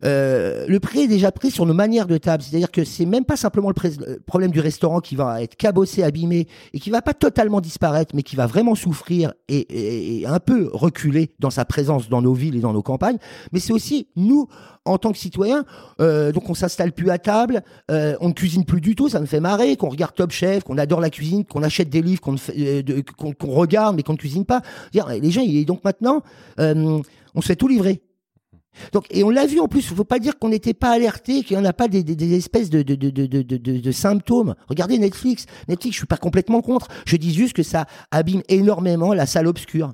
Euh, 0.05 0.67
le 0.69 0.81
prix 0.81 1.01
est 1.01 1.09
déjà 1.09 1.33
pris 1.33 1.51
sur 1.51 1.65
nos 1.67 1.75
manières 1.75 2.07
de 2.07 2.19
table, 2.19 2.43
c'est-à-dire 2.43 2.71
que 2.71 2.85
c'est 2.85 3.07
même 3.07 3.25
pas 3.25 3.37
simplement 3.37 3.71
le, 3.71 4.19
problème 4.27 4.51
du 4.51 4.61
restaurant 4.61 5.01
qui 5.01 5.17
va 5.17 5.43
être 5.43 5.57
cabossé, 5.57 6.03
abîmé 6.03 6.47
et 6.73 6.79
qui 6.81 6.91
va 6.91 7.01
pas 7.03 7.15
totalement 7.15 7.61
disparaître, 7.61 8.15
mais 8.15 8.23
qui 8.23 8.37
va 8.37 8.47
vraiment 8.47 8.75
souffrir 8.75 9.33
et, 9.49 9.57
et- 9.59 10.21
et 10.21 10.27
un 10.27 10.39
peu 10.41 10.69
reculer 10.73 11.33
dans 11.39 11.51
sa 11.51 11.65
présence 11.65 12.09
dans 12.09 12.21
nos 12.23 12.35
villes 12.35 12.57
et 12.57 12.61
dans 12.61 12.73
nos 12.73 12.83
campagnes. 12.83 13.19
Mais 13.53 13.61
c'est 13.61 13.73
aussi 13.73 14.09
nous, 14.17 14.47
en 14.85 14.99
tant 14.99 15.11
que 15.13 15.19
citoyens, 15.19 15.65
euh, 16.01 16.33
donc 16.33 16.51
on 16.51 16.55
s'installe 16.55 16.93
plus 16.93 17.09
à 17.11 17.19
table, 17.19 17.63
euh, 17.91 18.15
on 18.21 18.29
ne 18.29 18.35
cuisine 18.35 18.65
plus 18.65 18.81
du 18.83 18.95
tout, 18.95 19.09
ça 19.09 19.21
me 19.21 19.27
fait 19.27 19.41
marrer, 19.41 19.77
qu'on 19.77 19.89
regarde 19.89 20.15
Top 20.15 20.31
Chef, 20.33 20.65
qu'on 20.65 20.77
adore 20.79 21.01
la 21.01 21.11
cuisine, 21.11 21.45
qu'on 21.45 21.63
achète 21.63 21.89
des 21.89 22.03
livres, 22.03 22.21
qu'on 22.21 22.37
fait- 22.37 22.83
euh, 22.89 23.03
qu'on 23.17 23.49
regarde 23.53 23.97
mais 23.97 24.03
qu'on 24.03 24.13
ne 24.13 24.19
cuisine 24.19 24.45
pas. 24.45 24.61
Dire, 24.93 25.09
les 25.09 25.31
gens, 25.31 25.41
il 25.43 25.57
est 25.57 25.65
donc 25.65 25.83
maintenant, 25.85 26.23
euh, 26.61 27.01
on 27.35 27.41
se 27.41 27.47
fait 27.47 27.57
tout 27.57 27.69
livrer. 27.69 28.03
Donc, 28.93 29.07
et 29.11 29.25
on 29.25 29.31
l'a 29.31 29.47
vu 29.47 29.61
en 29.61 29.69
plus, 29.69 29.81
il 29.91 29.97
faut 29.97 30.05
pas 30.05 30.19
dire 30.19 30.39
qu'on 30.39 30.49
n'était 30.49 30.75
pas 30.75 30.91
alerté, 30.91 31.43
qu'il 31.43 31.57
n'y 31.57 31.63
en 31.63 31.67
a 31.67 31.73
pas 31.73 31.89
des, 31.89 32.03
des- 32.03 32.17
des 32.17 32.35
espèces 32.35 32.71
de, 32.71 33.91
symptômes. 33.93 34.55
Regardez 34.69 34.99
Netflix. 34.99 35.47
Netflix, 35.69 35.95
je 35.95 35.99
suis 36.01 36.07
pas 36.07 36.17
complètement 36.17 36.61
contre. 36.63 36.89
Je 37.07 37.17
dis 37.17 37.33
juste 37.35 37.55
que 37.55 37.63
ça 37.63 37.87
abîme 38.11 38.43
énormément 38.49 39.15
la 39.15 39.27
salle 39.27 39.47
obscure. 39.47 39.93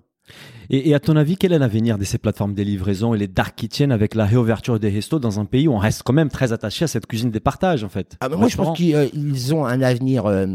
Et, 0.69 0.91
et 0.91 0.94
à 0.94 1.00
ton 1.00 1.17
avis, 1.17 1.37
quel 1.37 1.53
est 1.53 1.59
l'avenir 1.59 1.99
de 1.99 2.05
ces 2.05 2.19
plateformes 2.19 2.55
de 2.55 2.62
livraison 2.62 3.15
et 3.15 3.19
les 3.19 3.27
dark 3.27 3.56
kitchens 3.56 3.91
avec 3.91 4.15
la 4.15 4.25
réouverture 4.25 4.79
des 4.79 4.89
restos 4.89 5.19
dans 5.19 5.41
un 5.41 5.44
pays 5.44 5.67
où 5.67 5.72
on 5.72 5.79
reste 5.79 6.03
quand 6.05 6.13
même 6.13 6.29
très 6.29 6.53
attaché 6.53 6.84
à 6.84 6.89
cette 6.89 7.06
cuisine 7.06 7.31
des 7.32 7.41
partages 7.41 7.82
en 7.82 7.89
fait? 7.89 8.17
Ah, 8.20 8.29
moi, 8.29 8.46
je 8.49 8.56
pense 8.56 8.77
qu'ils 8.77 8.94
euh, 8.94 9.53
ont 9.53 9.65
un 9.67 9.82
avenir. 9.82 10.27
euh, 10.27 10.46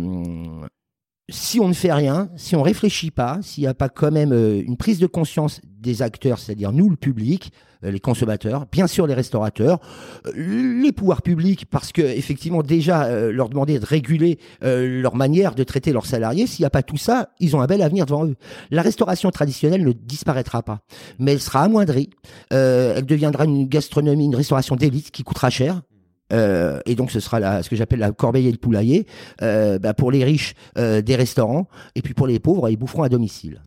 si 1.29 1.59
on 1.59 1.67
ne 1.67 1.73
fait 1.73 1.91
rien, 1.91 2.29
si 2.37 2.55
on 2.55 2.61
réfléchit 2.61 3.09
pas, 3.11 3.39
s'il 3.41 3.63
n'y 3.63 3.67
a 3.67 3.73
pas 3.73 3.89
quand 3.89 4.11
même 4.11 4.31
euh, 4.31 4.61
une 4.63 4.77
prise 4.77 4.99
de 4.99 5.07
conscience 5.07 5.59
des 5.65 6.01
acteurs, 6.03 6.37
c'est-à-dire 6.39 6.71
nous, 6.71 6.89
le 6.89 6.95
public, 6.95 7.51
les 7.91 7.99
consommateurs, 7.99 8.65
bien 8.71 8.87
sûr 8.87 9.07
les 9.07 9.13
restaurateurs, 9.13 9.79
euh, 10.27 10.81
les 10.81 10.91
pouvoirs 10.91 11.21
publics, 11.21 11.65
parce 11.69 11.91
que 11.91 12.01
effectivement 12.01 12.63
déjà 12.63 13.05
euh, 13.05 13.31
leur 13.31 13.49
demander 13.49 13.79
de 13.79 13.85
réguler 13.85 14.39
euh, 14.63 15.01
leur 15.01 15.15
manière 15.15 15.55
de 15.55 15.63
traiter 15.63 15.91
leurs 15.91 16.05
salariés, 16.05 16.47
s'il 16.47 16.63
n'y 16.63 16.67
a 16.67 16.69
pas 16.69 16.83
tout 16.83 16.97
ça, 16.97 17.29
ils 17.39 17.55
ont 17.55 17.61
un 17.61 17.67
bel 17.67 17.81
avenir 17.81 18.05
devant 18.05 18.25
eux. 18.25 18.35
La 18.71 18.81
restauration 18.81 19.31
traditionnelle 19.31 19.83
ne 19.83 19.91
disparaîtra 19.91 20.63
pas, 20.63 20.79
mais 21.19 21.33
elle 21.33 21.41
sera 21.41 21.61
amoindrie. 21.61 22.09
Euh, 22.53 22.95
elle 22.97 23.05
deviendra 23.05 23.45
une 23.45 23.67
gastronomie, 23.67 24.25
une 24.25 24.35
restauration 24.35 24.75
d'élite 24.75 25.11
qui 25.11 25.23
coûtera 25.23 25.49
cher. 25.49 25.81
Euh, 26.33 26.79
et 26.85 26.95
donc 26.95 27.11
ce 27.11 27.19
sera 27.19 27.61
ce 27.61 27.69
que 27.69 27.75
j'appelle 27.75 27.99
la 27.99 28.11
corbeille 28.11 28.47
et 28.47 28.51
le 28.51 28.57
poulailler. 28.57 29.05
Euh, 29.41 29.79
bah, 29.79 29.93
pour 29.93 30.11
les 30.11 30.23
riches, 30.23 30.53
euh, 30.77 31.01
des 31.01 31.15
restaurants, 31.15 31.67
et 31.95 32.01
puis 32.01 32.13
pour 32.13 32.27
les 32.27 32.39
pauvres, 32.39 32.69
ils 32.69 32.77
boufferont 32.77 33.03
à 33.03 33.09
domicile. 33.09 33.61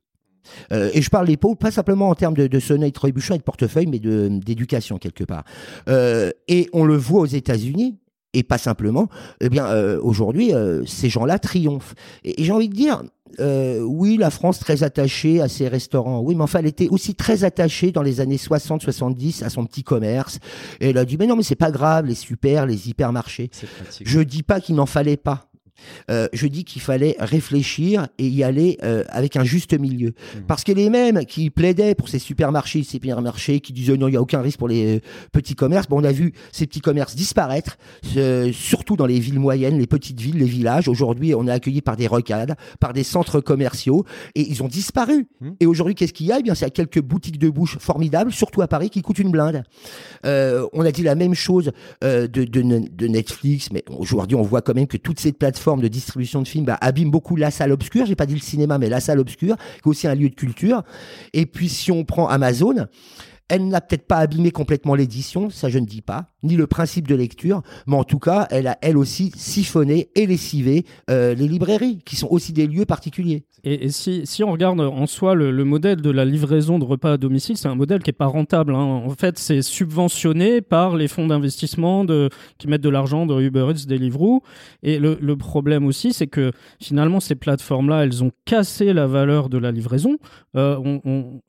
Euh, 0.72 0.90
et 0.94 1.02
je 1.02 1.10
parle 1.10 1.26
des 1.26 1.36
pauvres, 1.36 1.56
pas 1.56 1.70
simplement 1.70 2.08
en 2.08 2.14
termes 2.14 2.34
de, 2.34 2.46
de 2.46 2.60
sonnerie, 2.60 2.90
de 2.90 2.94
trébuchon 2.94 3.34
et 3.34 3.38
de 3.38 3.42
portefeuille, 3.42 3.86
mais 3.86 3.98
de- 3.98 4.28
d'éducation 4.44 4.98
quelque 4.98 5.24
part. 5.24 5.44
Euh, 5.88 6.30
et 6.48 6.68
on 6.72 6.84
le 6.84 6.96
voit 6.96 7.20
aux 7.20 7.26
États-Unis, 7.26 7.96
et 8.34 8.42
pas 8.42 8.58
simplement. 8.58 9.08
Eh 9.40 9.48
bien, 9.48 9.64
euh, 9.66 9.98
aujourd'hui, 10.02 10.52
euh, 10.52 10.84
ces 10.84 11.08
gens-là 11.08 11.38
triomphent. 11.38 11.94
Et, 12.24 12.40
et 12.40 12.44
j'ai 12.44 12.52
envie 12.52 12.68
de 12.68 12.74
dire, 12.74 13.02
euh, 13.40 13.80
oui, 13.80 14.18
la 14.18 14.28
France 14.30 14.58
très 14.58 14.82
attachée 14.82 15.40
à 15.40 15.48
ses 15.48 15.66
restaurants. 15.66 16.20
Oui, 16.20 16.34
mais 16.34 16.42
enfin, 16.42 16.58
elle 16.58 16.66
était 16.66 16.88
aussi 16.88 17.14
très 17.14 17.44
attachée 17.44 17.90
dans 17.90 18.02
les 18.02 18.20
années 18.20 18.36
60-70 18.36 19.44
à 19.44 19.48
son 19.48 19.64
petit 19.64 19.82
commerce. 19.82 20.38
Et 20.80 20.90
elle 20.90 20.98
a 20.98 21.04
dit, 21.06 21.16
mais 21.18 21.26
non, 21.26 21.36
mais 21.36 21.42
c'est 21.42 21.54
pas 21.56 21.70
grave, 21.70 22.04
les 22.06 22.14
super, 22.14 22.66
les 22.66 22.88
hypermarchés. 22.90 23.48
Je 24.04 24.20
dis 24.20 24.42
pas 24.42 24.60
qu'il 24.60 24.74
n'en 24.74 24.86
fallait 24.86 25.16
pas. 25.16 25.47
Euh, 26.10 26.28
je 26.32 26.46
dis 26.46 26.64
qu'il 26.64 26.82
fallait 26.82 27.16
réfléchir 27.18 28.08
et 28.18 28.26
y 28.26 28.42
aller 28.42 28.78
euh, 28.82 29.04
avec 29.08 29.36
un 29.36 29.44
juste 29.44 29.78
milieu. 29.78 30.08
Mhm. 30.08 30.42
Parce 30.46 30.64
que 30.64 30.72
les 30.72 30.90
mêmes 30.90 31.24
qui 31.24 31.50
plaidaient 31.50 31.94
pour 31.94 32.08
ces 32.08 32.18
supermarchés, 32.18 32.82
ces 32.82 32.90
supermarchés, 32.90 33.60
qui 33.60 33.72
disaient 33.72 33.96
non, 33.96 34.08
il 34.08 34.12
n'y 34.12 34.16
a 34.16 34.22
aucun 34.22 34.40
risque 34.40 34.58
pour 34.58 34.68
les 34.68 34.96
euh, 34.96 35.00
petits 35.32 35.54
commerces, 35.54 35.88
bon, 35.88 36.00
on 36.00 36.04
a 36.04 36.12
vu 36.12 36.32
ces 36.52 36.66
petits 36.66 36.80
commerces 36.80 37.14
disparaître, 37.14 37.78
surtout 38.52 38.96
dans 38.96 39.06
les 39.06 39.20
villes 39.20 39.38
moyennes, 39.38 39.78
les 39.78 39.86
petites 39.86 40.20
villes, 40.20 40.38
les 40.38 40.46
villages. 40.46 40.88
Aujourd'hui, 40.88 41.34
on 41.34 41.46
est 41.46 41.50
accueilli 41.50 41.80
par 41.80 41.96
des 41.96 42.06
rocades, 42.06 42.54
par 42.80 42.92
des 42.92 43.04
centres 43.04 43.40
commerciaux, 43.40 44.04
et 44.34 44.48
ils 44.48 44.62
ont 44.62 44.68
disparu. 44.68 45.28
Mhm. 45.40 45.56
Et 45.60 45.66
aujourd'hui, 45.66 45.94
qu'est-ce 45.94 46.12
qu'il 46.12 46.26
y 46.26 46.32
a? 46.32 46.38
Eh 46.38 46.42
bien, 46.42 46.54
c'est 46.54 46.70
quelques 46.70 47.00
boutiques 47.00 47.38
de 47.38 47.48
bouche 47.48 47.78
formidables, 47.78 48.32
surtout 48.32 48.62
à 48.62 48.68
Paris, 48.68 48.90
qui 48.90 49.02
coûtent 49.02 49.18
une 49.18 49.30
blinde. 49.30 49.62
On 50.24 50.84
a 50.84 50.92
dit 50.92 51.02
la 51.02 51.14
même 51.14 51.34
chose 51.34 51.72
de, 52.02 52.26
de, 52.26 52.44
de 52.44 53.06
Netflix, 53.06 53.70
mais 53.72 53.84
aujourd'hui, 53.88 54.36
on 54.36 54.42
voit 54.42 54.62
quand 54.62 54.74
même 54.74 54.86
que 54.86 54.96
toutes 54.96 55.20
ces 55.20 55.32
plateformes 55.32 55.67
de 55.76 55.88
distribution 55.88 56.42
de 56.42 56.48
films 56.48 56.64
bah, 56.64 56.78
abîment 56.80 57.10
beaucoup 57.10 57.36
la 57.36 57.50
salle 57.50 57.72
obscure. 57.72 58.06
J'ai 58.06 58.16
pas 58.16 58.26
dit 58.26 58.34
le 58.34 58.40
cinéma, 58.40 58.78
mais 58.78 58.88
la 58.88 59.00
salle 59.00 59.18
obscure, 59.18 59.56
qui 59.56 59.80
est 59.84 59.86
aussi 59.86 60.06
un 60.06 60.14
lieu 60.14 60.28
de 60.28 60.34
culture. 60.34 60.82
Et 61.32 61.46
puis, 61.46 61.68
si 61.68 61.92
on 61.92 62.04
prend 62.04 62.28
Amazon, 62.28 62.86
elle 63.48 63.68
n'a 63.68 63.80
peut-être 63.80 64.06
pas 64.06 64.18
abîmé 64.18 64.50
complètement 64.50 64.94
l'édition, 64.94 65.50
ça 65.50 65.68
je 65.68 65.78
ne 65.78 65.86
dis 65.86 66.02
pas, 66.02 66.26
ni 66.42 66.56
le 66.56 66.66
principe 66.66 67.08
de 67.08 67.14
lecture, 67.14 67.62
mais 67.86 67.96
en 67.96 68.04
tout 68.04 68.18
cas, 68.18 68.46
elle 68.50 68.66
a 68.66 68.78
elle 68.82 68.96
aussi 68.96 69.32
siphonné 69.36 70.10
et 70.14 70.26
lessivé 70.26 70.84
euh, 71.10 71.34
les 71.34 71.48
librairies, 71.48 72.00
qui 72.04 72.16
sont 72.16 72.28
aussi 72.30 72.52
des 72.52 72.66
lieux 72.66 72.84
particuliers. 72.84 73.44
Et, 73.64 73.90
si, 73.90 74.44
on 74.44 74.52
regarde 74.52 74.80
en 74.80 75.06
soi 75.06 75.34
le, 75.34 75.50
le 75.50 75.64
modèle 75.64 76.00
de 76.00 76.10
la 76.10 76.24
livraison 76.24 76.78
de 76.78 76.84
repas 76.84 77.14
à 77.14 77.16
domicile, 77.16 77.56
c'est 77.56 77.68
un 77.68 77.74
modèle 77.74 78.02
qui 78.02 78.10
est 78.10 78.12
pas 78.12 78.26
rentable. 78.26 78.74
hein. 78.74 78.78
En 78.78 79.10
fait, 79.10 79.38
c'est 79.38 79.62
subventionné 79.62 80.60
par 80.60 80.96
les 80.96 81.08
fonds 81.08 81.26
d'investissement 81.26 82.06
qui 82.58 82.68
mettent 82.68 82.82
de 82.82 82.88
l'argent 82.88 83.26
de 83.26 83.40
Uber 83.40 83.66
Eats, 83.70 83.86
Deliveroo. 83.86 84.42
Et 84.82 84.98
le, 84.98 85.36
problème 85.36 85.86
aussi, 85.86 86.12
c'est 86.12 86.26
que 86.26 86.52
finalement, 86.80 87.20
ces 87.20 87.34
plateformes-là, 87.34 88.04
elles 88.04 88.22
ont 88.22 88.30
cassé 88.44 88.92
la 88.92 89.06
valeur 89.06 89.48
de 89.48 89.58
la 89.58 89.72
livraison. 89.72 90.18
Euh, 90.56 90.78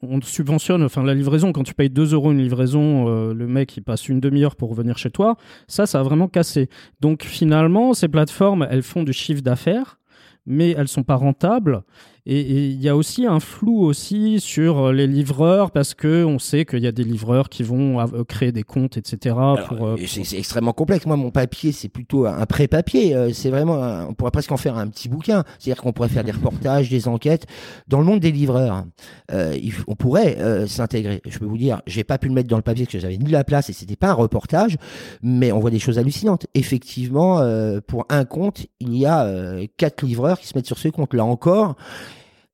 on 0.02 0.22
subventionne, 0.22 0.84
enfin 0.84 1.04
la 1.04 1.14
livraison, 1.14 1.52
quand 1.52 1.64
tu 1.64 1.74
payes 1.74 1.89
2 1.90 2.14
euros 2.14 2.32
une 2.32 2.42
livraison, 2.42 3.08
euh, 3.08 3.34
le 3.34 3.48
mec 3.48 3.76
il 3.78 3.82
passe 3.82 4.08
une 4.08 4.20
demi-heure 4.20 4.56
pour 4.56 4.70
revenir 4.70 4.98
chez 4.98 5.12
toi. 5.12 5.38
Ça, 5.68 5.86
ça 5.86 6.00
a 6.00 6.04
vraiment 6.04 6.28
cassé. 6.28 6.70
Donc 7.02 7.24
finalement, 7.24 7.94
ces 7.94 8.08
plateformes, 8.08 8.68
elles 8.70 8.84
font 8.84 9.04
du 9.04 9.14
chiffre 9.14 9.42
d'affaires, 9.42 10.00
mais 10.46 10.72
elles 10.72 10.88
sont 10.88 11.04
pas 11.04 11.16
rentables. 11.16 11.84
Et 12.32 12.68
il 12.68 12.80
y 12.80 12.88
a 12.90 12.96
aussi 12.96 13.26
un 13.26 13.40
flou 13.40 13.82
aussi 13.84 14.40
sur 14.40 14.78
euh, 14.90 14.94
les 14.94 15.08
livreurs 15.08 15.72
parce 15.72 15.96
que 15.96 16.24
on 16.24 16.38
sait 16.38 16.64
qu'il 16.64 16.84
y 16.84 16.86
a 16.86 16.92
des 16.92 17.04
livreurs 17.04 17.50
qui 17.50 17.64
vont 17.64 18.00
euh, 18.00 18.24
créer 18.24 18.52
des 18.52 18.62
comptes, 18.62 18.98
etc. 18.98 19.36
pour, 19.68 19.88
euh, 19.88 19.96
C'est 20.06 20.38
extrêmement 20.38 20.74
complexe. 20.74 21.08
Moi, 21.08 21.16
mon 21.16 21.32
papier, 21.32 21.72
c'est 21.72 21.90
plutôt 21.90 22.28
un 22.28 22.46
pré-papier. 22.46 23.34
C'est 23.34 23.50
vraiment, 23.50 23.84
un- 23.84 24.06
on 24.06 24.14
pourrait 24.14 24.30
presque 24.30 24.52
en 24.52 24.58
faire 24.58 24.78
un 24.78 24.88
petit 24.90 25.10
bouquin. 25.10 25.44
C'est-à-dire 25.58 25.82
qu'on 25.82 25.92
pourrait 25.92 26.10
faire 26.10 26.24
des 26.24 26.32
reportages, 26.32 26.88
des 26.88 27.08
enquêtes. 27.08 27.48
Dans 27.88 27.98
le 27.98 28.06
monde 28.06 28.20
des 28.20 28.32
livreurs, 28.32 28.84
euh, 29.32 29.56
on 29.88 29.96
pourrait 29.96 30.38
euh, 30.40 30.68
s'intégrer. 30.68 31.22
Je 31.28 31.40
peux 31.40 31.46
vous 31.46 31.58
dire, 31.58 31.82
j'ai 31.88 32.04
pas 32.04 32.20
pu 32.20 32.28
le 32.28 32.36
mettre 32.36 32.48
dans 32.50 32.58
le 32.58 32.62
papier 32.62 32.86
parce 32.86 32.94
que 32.94 33.00
j'avais 33.00 33.18
ni 33.18 33.32
la 33.32 33.44
place 33.44 33.72
et 33.72 33.74
c'était 33.74 33.96
pas 33.96 34.10
un 34.10 34.14
reportage, 34.14 34.78
mais 35.24 35.52
on 35.52 35.58
voit 35.60 35.72
des 35.72 35.80
choses 35.80 35.98
hallucinantes. 35.98 36.46
Effectivement, 36.54 37.40
euh, 37.40 37.80
pour 37.86 38.06
un 38.10 38.24
compte, 38.24 38.68
il 38.80 38.96
y 38.96 39.08
a 39.08 39.24
euh, 39.26 39.66
quatre 39.78 40.04
livreurs 40.06 40.40
qui 40.40 40.46
se 40.46 40.56
mettent 40.56 40.68
sur 40.68 40.78
ce 40.78 40.90
compte. 40.90 41.16
Là 41.16 41.26
encore, 41.26 41.76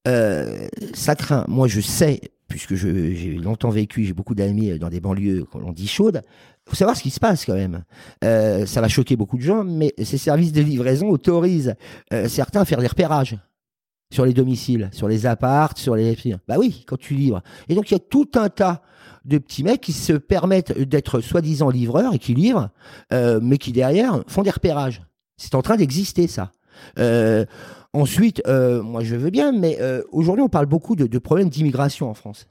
euh, 0.08 0.68
ça 0.94 1.16
craint. 1.16 1.46
Moi, 1.48 1.68
je 1.68 1.82
sais, 1.82 2.22
puisque 2.48 2.76
j'ai 2.76 3.36
longtemps 3.36 3.70
vécu, 3.70 4.04
j'ai 4.06 4.14
beaucoup 4.14 4.36
d'amis 4.36 4.78
dans 4.80 4.90
des 4.90 5.00
banlieues 5.00 5.46
qu'on 5.46 5.72
dit 5.72 5.88
chaudes. 5.88 6.22
Faut 6.68 6.76
savoir 6.76 6.98
ce 6.98 7.04
qui 7.04 7.12
se 7.12 7.20
passe 7.20 7.46
quand 7.46 7.54
même. 7.54 7.84
Euh, 8.24 8.66
ça 8.66 8.82
va 8.82 8.88
choquer 8.88 9.16
beaucoup 9.16 9.38
de 9.38 9.44
gens, 9.44 9.64
mais 9.64 9.94
ces 10.04 10.18
services 10.18 10.52
de 10.52 10.62
livraison 10.62 11.10
autorisent 11.10 11.76
euh, 12.12 12.28
certains 12.28 12.62
à 12.62 12.66
faire 12.66 12.80
des 12.80 12.88
repérages 12.88 13.38
sur 14.12 14.26
les 14.26 14.34
domiciles, 14.34 14.90
sur 14.92 15.08
les 15.08 15.26
appartes, 15.26 15.78
sur 15.78 15.96
les. 15.96 16.18
Bah 16.48 16.56
oui, 16.58 16.84
quand 16.88 16.98
tu 16.98 17.14
livres. 17.14 17.42
Et 17.70 17.76
donc 17.76 17.92
il 17.92 17.94
y 17.94 17.98
a 17.98 18.00
tout 18.00 18.30
un 18.36 18.50
tas 18.50 18.82
de 19.26 19.38
petits 19.38 19.64
mecs 19.64 19.82
qui 19.82 19.94
se 19.94 20.14
permettent 20.14 20.78
d'être 20.78 21.20
soi-disant 21.20 21.70
livreurs 21.70 22.14
et 22.14 22.20
qui 22.20 22.34
livrent, 22.34 22.70
euh, 23.12 23.40
mais 23.42 23.58
qui 23.58 23.72
derrière 23.72 24.24
font 24.28 24.44
des 24.44 24.52
repérages. 24.52 25.02
C'est 25.38 25.56
en 25.56 25.62
train 25.62 25.76
d'exister 25.76 26.28
ça. 26.28 26.52
Euh, 27.00 27.46
ensuite, 27.96 28.42
euh, 28.48 28.84
moi 28.84 29.04
je 29.04 29.16
veux 29.16 29.30
bien, 29.30 29.52
mais 29.52 29.78
euh, 29.80 30.02
aujourd'hui 30.12 30.44
on 30.44 30.50
parle 30.50 30.66
beaucoup 30.66 30.96
de, 30.96 31.18
problèmes 31.20 31.50
d'immigration 31.50 32.10
en 32.10 32.14
France. 32.14 32.48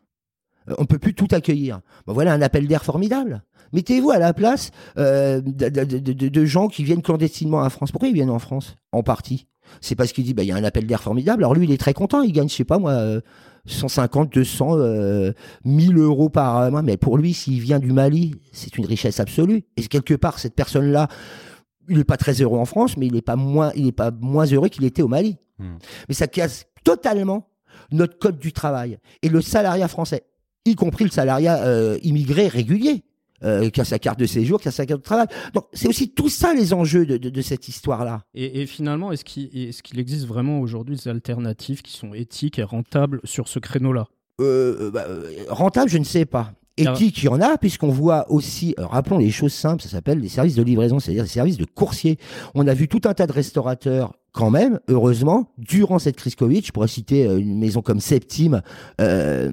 Euh, 0.69 0.75
on 0.79 0.87
peut 0.87 0.99
plus 0.99 1.15
tout 1.15 1.29
accueillir. 1.31 1.81
Ben 2.07 2.13
voilà 2.13 2.33
un 2.33 2.43
appel 2.43 2.67
d'air 2.67 2.85
formidable. 2.85 3.43
Mettez-vous 3.73 4.13
à 4.13 4.19
la 4.19 4.33
place 4.33 4.71
euh, 4.99 5.41
de, 5.41 6.45
gens 6.45 6.69
qui 6.69 6.85
viennent 6.85 7.03
clandestinement 7.03 7.59
en 7.59 7.71
France. 7.71 7.91
Pourquoi 7.91 8.09
ils 8.09 8.15
viennent 8.15 8.31
en 8.31 8.39
France 8.39 8.77
En 8.93 9.03
partie? 9.03 9.49
C'est 9.81 9.97
parce 9.97 10.13
qu'il 10.13 10.25
dit, 10.25 10.35
bah, 10.35 10.45
il 10.45 10.49
y 10.49 10.53
a 10.53 10.57
un 10.57 10.65
appel 10.65 10.87
d'air 10.87 11.03
formidable. 11.03 11.43
Alors 11.43 11.55
lui, 11.55 11.65
il 11.65 11.73
est 11.73 11.79
très 11.79 11.93
content. 11.93 12.23
Il 12.23 12.33
gagne, 12.33 12.49
je 12.49 12.55
sais 12.55 12.65
pas 12.65 12.79
moi, 12.79 12.93
euh, 12.93 13.21
150, 13.67 14.33
200, 14.33 14.79
euh, 14.79 15.33
1000 15.65 15.99
euros 15.99 16.29
par 16.29 16.71
mois. 16.71 16.83
Mais 16.83 16.97
pour 16.97 17.19
lui, 17.19 17.35
s'il 17.35 17.61
vient 17.61 17.81
du 17.81 17.93
Mali, 17.93 18.37
c'est 18.53 18.77
une 18.79 18.87
richesse 18.87 19.19
absolue. 19.19 19.65
Et 19.77 19.83
quelque 19.83 20.15
part, 20.15 20.39
cette 20.39 20.55
personne-là, 20.55 21.09
il 21.89 21.99
n'est 21.99 22.05
pas 22.05 22.17
très 22.17 22.41
heureux 22.41 22.59
en 22.59 22.65
France, 22.65 22.97
mais 22.97 23.07
il 23.07 23.13
n'est 23.13 23.23
pas 23.23 23.37
moins, 23.37 23.73
il 23.75 23.87
est 23.87 23.93
pas 23.93 24.11
moins 24.11 24.47
heureux 24.47 24.69
qu'il 24.69 24.85
était 24.85 25.03
au 25.03 25.09
Mali. 25.09 25.37
Hmm. 25.59 25.77
Mais 26.09 26.15
ça 26.15 26.27
casse 26.27 26.67
totalement 26.85 27.49
notre 27.93 28.19
code 28.19 28.39
du 28.39 28.53
travail 28.53 28.99
et 29.23 29.29
le 29.29 29.41
salariat 29.41 29.89
français, 29.89 30.25
y 30.65 30.75
compris 30.75 31.05
le 31.05 31.11
salariat 31.11 31.65
euh, 31.65 31.99
immigré 32.03 32.49
régulier. 32.49 33.05
Euh, 33.43 33.69
qui 33.69 33.81
a 33.81 33.85
sa 33.85 33.99
carte 33.99 34.19
de 34.19 34.25
séjour, 34.25 34.59
qui 34.59 34.69
a 34.69 34.71
sa 34.71 34.87
carte 34.87 35.01
de 35.01 35.05
travail. 35.05 35.27
Donc 35.53 35.67
c'est 35.75 35.87
aussi 35.87 36.09
tout 36.09 36.31
ça 36.31 36.55
les 36.55 36.73
enjeux 36.73 37.05
de, 37.05 37.19
de, 37.19 37.29
de 37.29 37.43
cette 37.43 37.69
histoire-là. 37.69 38.23
Et, 38.33 38.63
et 38.63 38.67
finalement, 38.67 39.13
est-ce 39.13 39.25
qu'il 39.25 39.99
existe 39.99 40.25
vraiment 40.25 40.61
aujourd'hui 40.61 40.97
des 40.97 41.09
alternatives 41.09 41.83
qui 41.83 41.93
sont 41.93 42.15
éthiques 42.15 42.59
et 42.59 42.63
rentables 42.63 43.21
sur 43.25 43.49
ce 43.49 43.59
créneau-là? 43.59 44.07
Euh, 44.41 44.91
bah, 44.91 45.05
rentable, 45.49 45.91
je 45.91 45.99
ne 45.99 46.05
sais 46.05 46.25
pas. 46.25 46.55
Éthique, 46.77 47.23
il 47.23 47.27
y 47.27 47.29
en 47.29 47.41
a, 47.41 47.57
puisqu'on 47.57 47.91
voit 47.91 48.31
aussi, 48.31 48.75
euh, 48.79 48.87
rappelons 48.87 49.19
les 49.19 49.31
choses 49.31 49.53
simples, 49.53 49.83
ça 49.83 49.89
s'appelle 49.89 50.21
des 50.21 50.29
services 50.29 50.57
de 50.57 50.63
livraison, 50.63 50.99
c'est-à-dire 50.99 51.23
des 51.23 51.29
services 51.29 51.57
de 51.57 51.65
coursier. 51.65 52.19
On 52.55 52.67
a 52.67 52.75
vu 52.75 52.89
tout 52.89 53.03
un 53.05 53.15
tas 53.15 53.29
de 53.29 53.33
restaurateurs, 53.33 54.15
quand 54.35 54.51
même, 54.51 54.81
heureusement, 54.89 55.53
durant 55.59 56.01
cette 56.01 56.17
crise 56.17 56.35
Covid, 56.35 56.61
je 56.65 56.73
pourrais 56.73 56.89
citer 56.89 57.25
euh, 57.27 57.39
une 57.39 57.57
maison 57.57 57.83
comme 57.83 58.01
Septime, 58.01 58.63
euh, 59.01 59.49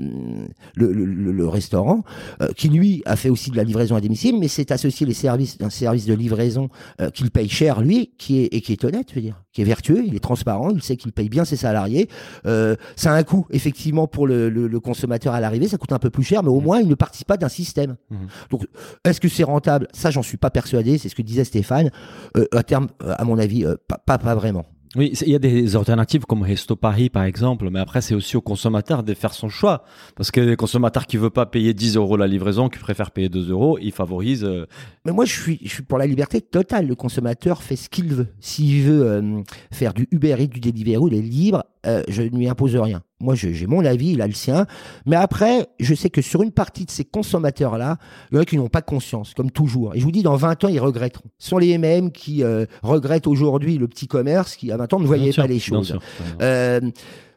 le, 0.76 0.92
le- 0.92 1.06
le- 1.32 1.48
restaurant, 1.48 2.04
euh, 2.42 2.48
qui 2.58 2.68
lui 2.68 3.04
a 3.06 3.16
fait 3.16 3.30
aussi 3.30 3.52
de 3.52 3.58
la 3.58 3.64
livraison 3.64 3.96
à 3.96 4.02
domicile, 4.02 4.40
mais 4.40 4.48
c'est 4.48 4.72
associé 4.72 5.06
les 5.06 5.14
services 5.14 5.60
d'un 5.60 5.70
service 5.70 6.06
de 6.08 6.16
livraison 6.16 6.70
euh, 7.00 7.12
qu'il 7.12 7.30
paye 7.30 7.48
cher, 7.48 7.80
lui, 7.82 8.12
qui 8.18 8.40
est, 8.42 8.46
et 8.56 8.62
qui 8.62 8.72
est 8.72 8.84
honnête, 8.84 9.08
je 9.12 9.16
veux 9.16 9.22
dire, 9.22 9.44
qui 9.54 9.62
est 9.62 9.66
vertueux, 9.66 10.04
il 10.04 10.16
est 10.16 10.20
transparent, 10.20 10.72
il 10.72 10.82
sait 10.82 10.98
qu'il 10.98 11.12
paye 11.12 11.30
bien 11.30 11.46
ses 11.46 11.58
salariés. 11.58 12.10
Euh, 12.48 12.76
ça 12.96 13.12
a 13.14 13.16
un 13.16 13.24
coût, 13.24 13.46
effectivement, 13.52 14.08
pour 14.08 14.26
le, 14.26 14.50
le- 14.50 14.68
le 14.68 14.80
consommateur 14.80 15.36
à 15.36 15.40
l'arrivée, 15.40 15.68
ça 15.68 15.78
coûte 15.78 15.92
un 15.92 16.00
peu 16.00 16.10
plus 16.10 16.24
cher, 16.24 16.42
mais 16.42 16.50
au 16.50 16.60
moins, 16.60 16.80
il 16.80 16.88
ne 16.88 16.96
participe 16.96 17.28
pas 17.28 17.38
d'un 17.38 17.50
système. 17.50 17.98
Mhm. 18.10 18.18
Donc, 18.50 18.66
est-ce 19.06 19.22
que 19.22 19.30
c'est 19.30 19.44
rentable? 19.44 19.88
Ça, 19.94 20.10
j'en 20.10 20.24
suis 20.24 20.38
pas 20.38 20.50
persuadé, 20.50 20.98
c'est 20.98 21.08
ce 21.10 21.14
que 21.16 21.22
disait 21.22 21.44
Stéphane. 21.44 21.92
Euh, 22.36 22.46
à 22.52 22.64
terme, 22.64 22.88
à 23.06 23.24
mon 23.26 23.38
avis, 23.38 23.64
pas, 23.88 23.98
pas, 24.04 24.18
pas 24.18 24.34
vraiment. 24.34 24.66
Oui, 24.98 25.14
il 25.26 25.30
y 25.30 25.36
a 25.36 25.40
des 25.40 25.78
alternatives 25.78 26.26
comme 26.26 26.42
Resto 26.42 26.76
Paris 26.76 27.10
par 27.10 27.24
exemple, 27.24 27.70
mais 27.70 27.80
après 27.80 28.02
c'est 28.02 28.14
aussi 28.14 28.36
au 28.36 28.42
consommateur 28.42 29.04
de 29.04 29.14
faire 29.14 29.34
son 29.34 29.48
choix. 29.48 29.86
Parce 30.18 30.32
que 30.32 30.42
les 30.42 30.58
consommateurs 30.58 31.06
qui 31.08 31.16
veut 31.16 31.30
pas 31.30 31.46
payer 31.46 31.74
10 31.74 31.96
euros 31.96 32.18
la 32.18 32.28
livraison, 32.28 32.68
qui 32.68 32.78
préfère 32.80 33.12
payer 33.12 33.30
2 33.30 33.52
euros, 33.52 33.78
ils 33.82 33.94
favorisent. 33.94 34.44
euh, 34.44 34.66
Mais 35.06 35.14
moi, 35.14 35.24
je 35.24 35.32
suis, 35.32 35.60
je 35.64 35.70
suis 35.70 35.84
pour 35.84 35.98
la 35.98 36.06
liberté 36.08 36.42
totale. 36.42 36.88
Le 36.88 36.96
consommateur 36.96 37.64
fait 37.64 37.78
ce 37.78 37.88
qu'il 37.90 38.08
veut. 38.14 38.28
S'il 38.42 38.84
veut 38.84 39.06
euh, 39.06 39.42
faire 39.72 39.94
du 39.94 40.10
Uber 40.12 40.36
Eats, 40.38 40.48
du 40.48 40.60
Deliveroo, 40.60 41.08
il 41.08 41.14
est 41.16 41.22
libre. 41.22 41.64
Euh, 41.88 42.04
je 42.08 42.22
ne 42.24 42.30
lui 42.30 42.48
impose 42.48 42.76
rien. 42.76 43.02
Moi, 43.20 43.36
j'ai 43.36 43.68
mon 43.68 43.84
avis, 43.86 44.12
il 44.12 44.22
a 44.22 44.28
le 44.28 44.34
sien. 44.34 44.66
Mais 45.06 45.16
après, 45.16 45.68
je 45.80 45.94
sais 45.94 46.10
que 46.10 46.22
sur 46.22 46.42
une 46.42 46.52
partie 46.52 46.86
de 46.86 46.92
ces 46.92 47.06
consommateurs-là, 47.06 47.98
il 48.32 48.36
y 48.36 48.38
en 48.38 48.42
a 48.42 48.46
qui 48.46 48.58
n'ont 48.58 48.68
pas 48.68 48.82
conscience, 48.82 49.34
comme 49.34 49.52
toujours. 49.52 49.96
Et 49.96 50.00
je 50.00 50.04
vous 50.04 50.12
dis, 50.12 50.24
dans 50.24 50.36
20 50.36 50.64
ans, 50.64 50.68
ils 50.68 50.80
regretteront. 50.80 51.30
Ce 51.38 51.50
sont 51.50 51.58
les 51.58 51.78
mêmes 51.78 52.12
qui 52.12 52.44
euh, 52.44 52.66
regrettent 52.84 53.28
aujourd'hui 53.28 53.78
le 53.78 53.88
petit 53.88 54.08
commerce, 54.08 54.56
qui 54.56 54.72
à 54.72 54.78
20 54.78 54.94
ans 54.94 55.00
ne 55.00 55.06
voyaient 55.06 55.24
bien 55.26 55.32
sûr, 55.32 55.44
pas 55.44 55.48
les 55.48 55.60
choses. 55.60 55.98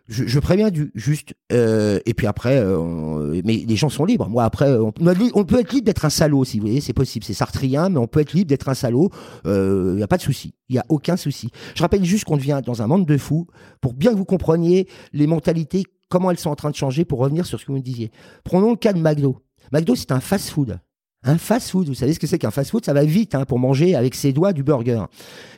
Euh, 0.09 0.13
je, 0.13 0.25
je 0.27 0.39
préviens 0.39 0.71
du 0.71 0.91
juste. 0.95 1.35
euh, 1.53 1.99
et 2.07 2.15
puis 2.15 2.27
après, 2.27 2.59
euh, 2.59 3.41
mais 3.45 3.65
les 3.67 3.77
gens 3.77 3.89
sont 3.89 4.05
libres. 4.05 4.29
Moi, 4.29 4.45
après, 4.45 4.77
on, 4.79 4.93
peut 4.93 5.61
être 5.61 5.73
libre 5.73 5.87
d'être 5.87 6.05
un 6.05 6.11
salaud, 6.11 6.45
si 6.45 6.59
vous 6.59 6.67
voulez, 6.67 6.81
c'est 6.81 6.93
possible. 6.93 7.25
C'est 7.25 7.35
sartrien, 7.35 7.89
mais 7.89 7.99
on 7.99 8.07
peut 8.07 8.21
être 8.21 8.33
libre 8.33 8.49
d'être 8.49 8.69
un 8.69 8.75
salaud. 8.75 9.11
Il 9.45 9.95
n'y 9.97 10.03
a 10.03 10.09
pas 10.09 10.17
de 10.17 10.23
souci. 10.23 10.55
Il 10.69 10.77
y 10.77 10.79
a 10.79 10.85
aucun 10.89 11.17
souci. 11.17 11.51
Je 11.75 11.83
rappelle 11.83 12.05
juste 12.05 12.25
qu'on 12.25 12.37
devient 12.37 12.61
dans 12.65 12.83
un 12.83 12.87
monde 12.87 13.07
de 13.07 13.17
fous 13.17 13.47
pour 13.81 13.95
bien 13.95 14.13
que 14.13 14.17
vous 14.17 14.25
compreniez 14.25 14.89
les 15.13 15.27
mentalités, 15.27 15.85
comment 16.09 16.31
elles 16.31 16.39
sont 16.39 16.51
en 16.51 16.57
train 16.57 16.71
de 16.71 16.77
changer. 16.77 17.05
Pour 17.05 17.19
revenir 17.19 17.47
sur 17.47 17.61
ce 17.61 17.65
que 17.65 17.73
vous 17.73 17.79
me 17.79 17.83
disiez. 17.83 18.11
Prenons 18.45 18.71
le 18.71 18.77
cas 18.77 18.93
de 18.93 19.01
McDo. 19.01 19.41
McDo, 19.73 19.95
c'est 19.95 20.13
un 20.13 20.21
fast-food. 20.21 20.79
Un 21.25 21.39
fast-food, 21.39 21.89
vous 21.89 21.95
savez 21.95 22.13
ce 22.13 22.21
que 22.21 22.27
c'est 22.27 22.39
qu'un 22.39 22.51
fast-food? 22.51 22.85
Ça 22.85 22.93
va 22.93 23.05
vite 23.05 23.35
hein, 23.35 23.45
pour 23.45 23.59
manger 23.59 23.95
avec 23.95 24.15
ses 24.15 24.33
doigts 24.33 24.53
du 24.53 24.63
burger. 24.63 25.05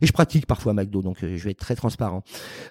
Et 0.00 0.06
je 0.06 0.12
pratique 0.12 0.46
parfois 0.46 0.72
McDo, 0.72 1.02
donc 1.02 1.22
euh, 1.22 1.36
je 1.36 1.44
vais 1.44 1.50
être 1.50 1.58
très 1.58 1.74
transparent. 1.74 2.22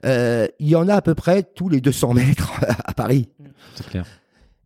Euh, 0.05 0.47
il 0.59 0.69
y 0.69 0.75
en 0.75 0.87
a 0.87 0.95
à 0.95 1.01
peu 1.01 1.13
près 1.13 1.43
tous 1.43 1.69
les 1.69 1.81
200 1.81 2.13
mètres 2.13 2.53
à 2.85 2.93
Paris. 2.93 3.29
C'est 3.75 3.87
clair. 3.87 4.05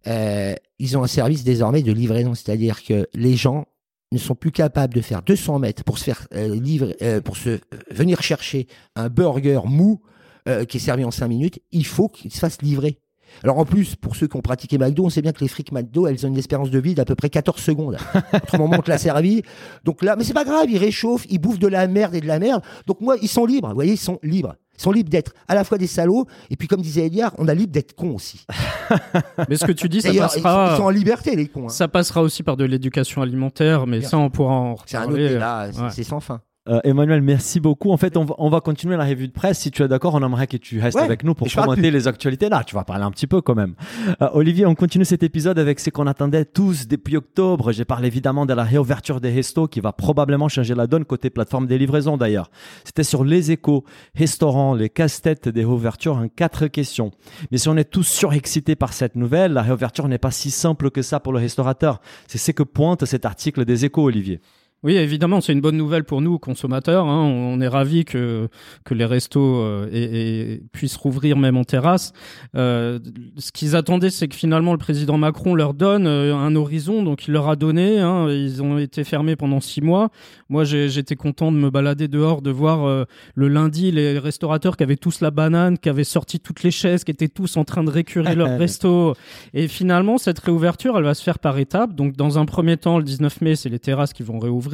Euh, 0.08 0.56
ils 0.78 0.98
ont 0.98 1.04
un 1.04 1.08
service 1.08 1.44
désormais 1.44 1.82
de 1.82 1.92
livraison, 1.92 2.34
c'est-à-dire 2.36 2.84
que 2.84 3.08
les 3.14 3.36
gens 3.36 3.66
ne 4.12 4.18
sont 4.18 4.36
plus 4.36 4.52
capables 4.52 4.94
de 4.94 5.02
faire 5.02 5.22
200 5.22 5.60
mètres 5.60 5.84
pour 5.84 5.98
se 5.98 6.06
faire 6.06 6.28
euh, 6.34 6.56
livrer, 6.56 6.96
euh, 7.02 7.22
pour 7.22 7.38
se 7.38 7.60
venir 7.92 8.22
chercher 8.22 8.68
un 8.96 9.10
burger 9.10 9.62
mou 9.66 10.02
euh, 10.48 10.66
qui 10.66 10.78
est 10.78 10.80
servi 10.80 11.04
en 11.04 11.12
5 11.12 11.28
minutes, 11.28 11.60
il 11.72 11.86
faut 11.86 12.10
qu'il 12.10 12.32
se 12.34 12.40
fasse 12.40 12.62
livrer. 12.62 13.00
Alors 13.44 13.58
en 13.60 13.66
plus, 13.66 13.96
pour 13.96 14.16
ceux 14.16 14.28
qui 14.28 14.36
ont 14.38 14.42
pratiqué 14.42 14.78
McDo, 14.78 15.06
on 15.06 15.10
sait 15.10 15.22
bien 15.22 15.32
que 15.32 15.40
les 15.42 15.48
frites 15.48 15.72
McDo, 15.72 16.08
elles 16.08 16.26
ont 16.26 16.30
une 16.30 16.38
espérance 16.38 16.70
de 16.72 16.80
vie 16.80 16.96
d'à 16.96 17.06
peu 17.06 17.16
près 17.16 17.30
14 17.30 17.60
secondes. 17.62 17.98
Entre 18.34 18.54
le 18.54 18.60
moment 18.60 18.80
que 18.80 18.90
l'a 18.90 18.98
servi. 18.98 19.42
Donc 19.84 20.04
là, 20.04 20.16
mais 20.18 20.24
c'est 20.24 20.34
pas 20.34 20.44
grave, 20.46 20.66
ils 20.70 20.78
réchauffent, 20.78 21.26
ils 21.30 21.40
bouffent 21.40 21.60
de 21.60 21.68
la 21.68 21.88
merde 21.88 22.16
et 22.16 22.22
de 22.22 22.28
la 22.28 22.40
merde. 22.40 22.62
Donc 22.88 23.02
moi, 23.02 23.16
ils 23.22 23.28
sont 23.30 23.46
libres, 23.46 23.70
vous 23.70 23.76
voyez, 23.76 23.94
ils 23.94 23.98
sont 23.98 24.20
libres. 24.24 24.56
Ils 24.78 24.82
sont 24.82 24.92
libres 24.92 25.10
d'être 25.10 25.34
à 25.50 25.56
la 25.56 25.66
fois 25.66 25.78
des 25.78 25.88
salauds, 25.88 26.26
et 26.50 26.56
puis 26.56 26.70
comme 26.70 26.82
disait 26.82 27.06
Eliard, 27.08 27.34
on 27.38 27.50
a 27.50 27.54
libre 27.54 27.74
d'être 27.74 27.94
cons 27.96 28.16
aussi. 28.16 28.46
Mais 29.50 29.58
ce 29.58 29.66
que 29.66 29.74
tu 29.74 29.90
dis, 29.90 30.02
ça 30.02 30.14
passera. 30.14 30.70
ils 30.74 30.78
sont 30.78 30.84
en 30.84 30.90
liberté, 30.90 31.36
les 31.36 31.48
cons. 31.48 31.66
hein. 31.66 31.70
Ça 31.70 31.88
passera 31.90 32.22
aussi 32.22 32.44
par 32.44 32.56
de 32.56 32.64
l'éducation 32.64 33.22
alimentaire, 33.22 33.86
mais 33.88 34.00
Bien 34.00 34.08
ça, 34.10 34.18
on 34.18 34.30
pourra 34.30 34.54
en 34.54 34.76
C'est 34.86 34.96
un 34.98 35.02
autre 35.02 35.10
reparler. 35.12 35.30
débat, 35.30 35.68
Ouais. 35.68 35.90
c'est 35.92 36.04
sans 36.04 36.22
fin. 36.22 36.42
Euh, 36.70 36.80
Emmanuel, 36.84 37.22
merci 37.22 37.60
beaucoup. 37.60 37.92
En 37.92 37.98
fait, 37.98 38.16
on 38.16 38.26
va, 38.26 38.36
on 38.38 38.50
va 38.50 38.62
continuer 38.62 38.96
la 38.96 39.06
revue 39.06 39.28
de 39.28 39.34
presse. 39.34 39.60
Si 39.60 39.72
tu 39.72 39.82
es 39.82 39.88
d'accord, 39.88 40.14
on 40.14 40.24
aimerait 40.24 40.48
que 40.48 40.58
tu 40.58 40.80
restes 40.80 40.98
Ouais, 40.98 41.04
avec 41.04 41.24
nous 41.24 41.34
pour 41.34 41.48
commenter 41.52 41.90
les 41.90 42.08
actualités. 42.08 42.50
Là, 42.50 42.64
tu 42.64 42.76
vas 42.76 42.84
parler 42.84 43.04
un 43.04 43.12
petit 43.12 43.28
peu 43.28 43.42
quand 43.42 43.56
même. 43.56 43.74
Euh, 44.22 44.30
Olivier, 44.34 44.66
on 44.66 44.76
continue 44.76 45.06
cet 45.06 45.24
épisode 45.24 45.58
avec 45.58 45.80
ce 45.80 45.90
qu'on 45.90 46.06
attendait 46.06 46.46
tous 46.46 46.88
depuis 46.88 47.18
octobre. 47.18 47.72
J'ai 47.72 47.86
parlé 47.86 48.08
évidemment 48.08 48.46
de 48.46 48.54
la 48.54 48.64
réouverture 48.64 49.20
des 49.20 49.32
restos 49.32 49.68
qui 49.68 49.80
va 49.80 49.94
probablement 49.94 50.48
changer 50.48 50.76
la 50.76 50.86
donne 50.86 51.06
côté 51.06 51.30
plateforme 51.30 51.66
des 51.66 51.78
livraisons 51.78 52.18
d'ailleurs. 52.18 52.52
C'était 52.84 53.04
sur 53.04 53.24
les 53.24 53.52
échos, 53.52 53.84
restaurants, 54.16 54.76
les 54.76 54.90
casse-têtes 54.90 55.50
des 55.50 55.62
réouvertures 55.62 56.18
en 56.18 56.28
quatre 56.28 56.68
questions. 56.68 57.12
Mais 57.52 57.58
si 57.58 57.68
on 57.70 57.78
est 57.78 57.90
tous 57.90 58.04
surexcités 58.04 58.76
par 58.76 58.94
cette 58.94 59.16
nouvelle, 59.16 59.54
la 59.54 59.64
réouverture 59.64 60.08
n'est 60.08 60.18
pas 60.18 60.32
si 60.32 60.52
simple 60.52 60.92
que 60.92 61.02
ça 61.02 61.20
pour 61.20 61.34
le 61.34 61.40
restaurateur. 61.40 62.00
C'est 62.28 62.38
ce 62.38 62.52
que 62.52 62.64
pointe 62.64 63.06
cet 63.06 63.26
article 63.26 63.66
des 63.66 63.86
échos, 63.86 64.04
Olivier. 64.04 64.40
Oui, 64.82 64.96
évidemment, 64.96 65.42
c'est 65.42 65.52
une 65.52 65.60
bonne 65.60 65.76
nouvelle 65.76 66.06
pour 66.06 66.22
nous, 66.22 66.40
consommateurs. 66.40 67.06
hein. 67.06 67.24
On 67.26 67.60
est 67.60 67.68
ravis 67.68 68.06
que, 68.06 68.48
que 68.86 68.94
les 68.94 69.04
restos 69.04 69.58
euh, 69.62 70.58
puissent 70.72 70.96
rouvrir 70.96 71.36
même 71.36 71.58
en 71.58 71.66
terrasse. 71.66 72.14
Euh, 72.56 72.98
ce 73.38 73.52
qu'ils 73.52 73.76
attendaient, 73.76 74.10
c'est 74.10 74.30
que 74.30 74.36
finalement 74.38 74.72
le 74.72 74.78
président 74.78 75.18
Macron 75.18 75.54
leur 75.54 75.74
donne 75.74 76.08
euh, 76.08 76.34
un 76.34 76.56
horizon. 76.56 77.04
Donc 77.04 77.28
il 77.28 77.32
leur 77.34 77.50
a 77.50 77.58
donné. 77.58 78.00
hein. 78.00 78.30
Ils 78.30 78.64
ont 78.64 78.78
été 78.78 79.04
fermés 79.04 79.36
pendant 79.36 79.60
six 79.60 79.82
mois. 79.82 80.12
Moi, 80.48 80.64
j'étais 80.64 81.18
content 81.18 81.52
de 81.52 81.58
me 81.58 81.70
balader 81.70 82.08
dehors, 82.08 82.42
de 82.42 82.50
voir 82.50 83.06
le 83.36 83.48
lundi 83.50 83.92
les 83.92 84.18
restaurateurs 84.18 84.78
qui 84.78 84.84
avaient 84.84 84.96
tous 84.96 85.20
la 85.22 85.30
banane, 85.30 85.78
qui 85.78 85.90
avaient 85.90 86.04
sorti 86.06 86.40
toutes 86.40 86.64
les 86.64 86.72
chaises, 86.72 87.04
qui 87.04 87.12
étaient 87.12 87.28
tous 87.28 87.58
en 87.58 87.66
train 87.66 87.84
de 87.84 87.90
récurer 87.92 88.34
leur 88.34 88.50
resto. 88.58 89.14
Et 89.54 89.68
finalement, 89.68 90.18
cette 90.18 90.40
réouverture, 90.40 90.98
elle 90.98 91.04
va 91.04 91.14
se 91.14 91.22
faire 91.24 91.38
par 91.38 91.58
étapes. 91.60 91.94
Donc, 91.94 92.16
dans 92.16 92.40
un 92.40 92.46
premier 92.46 92.78
temps, 92.78 92.98
le 92.98 93.04
19 93.04 93.42
mai, 93.42 93.56
c'est 93.56 93.70
les 93.70 93.78
terrasses 93.80 94.14
qui 94.14 94.24
vont 94.24 94.40
réouvrir. 94.40 94.69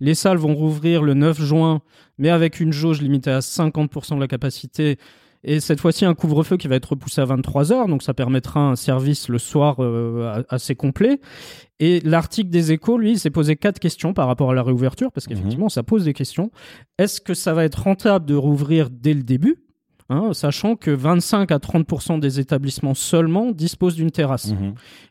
Les 0.00 0.14
salles 0.14 0.38
vont 0.38 0.54
rouvrir 0.54 1.02
le 1.02 1.14
9 1.14 1.40
juin, 1.40 1.80
mais 2.18 2.30
avec 2.30 2.60
une 2.60 2.72
jauge 2.72 3.00
limitée 3.00 3.30
à 3.30 3.40
50% 3.40 4.16
de 4.16 4.20
la 4.20 4.28
capacité. 4.28 4.98
Et 5.44 5.60
cette 5.60 5.80
fois-ci, 5.80 6.04
un 6.04 6.14
couvre-feu 6.14 6.56
qui 6.56 6.66
va 6.66 6.76
être 6.76 6.90
repoussé 6.90 7.20
à 7.20 7.24
23 7.24 7.72
heures. 7.72 7.86
Donc, 7.86 8.02
ça 8.02 8.12
permettra 8.12 8.60
un 8.60 8.76
service 8.76 9.28
le 9.28 9.38
soir 9.38 9.76
euh, 9.78 10.42
assez 10.48 10.74
complet. 10.74 11.20
Et 11.80 12.00
l'article 12.00 12.50
des 12.50 12.72
échos, 12.72 12.98
lui, 12.98 13.18
s'est 13.18 13.30
posé 13.30 13.54
quatre 13.54 13.78
questions 13.78 14.12
par 14.12 14.26
rapport 14.26 14.50
à 14.50 14.54
la 14.54 14.64
réouverture, 14.64 15.12
parce 15.12 15.26
qu'effectivement, 15.26 15.68
ça 15.68 15.84
pose 15.84 16.04
des 16.04 16.12
questions. 16.12 16.50
Est-ce 16.98 17.20
que 17.20 17.34
ça 17.34 17.54
va 17.54 17.64
être 17.64 17.82
rentable 17.82 18.26
de 18.26 18.34
rouvrir 18.34 18.90
dès 18.90 19.14
le 19.14 19.22
début? 19.22 19.67
Hein, 20.10 20.30
sachant 20.32 20.74
que 20.74 20.90
25 20.90 21.52
à 21.52 21.58
30% 21.58 22.18
des 22.18 22.40
établissements 22.40 22.94
seulement 22.94 23.52
disposent 23.52 23.94
d'une 23.94 24.10
terrasse. 24.10 24.54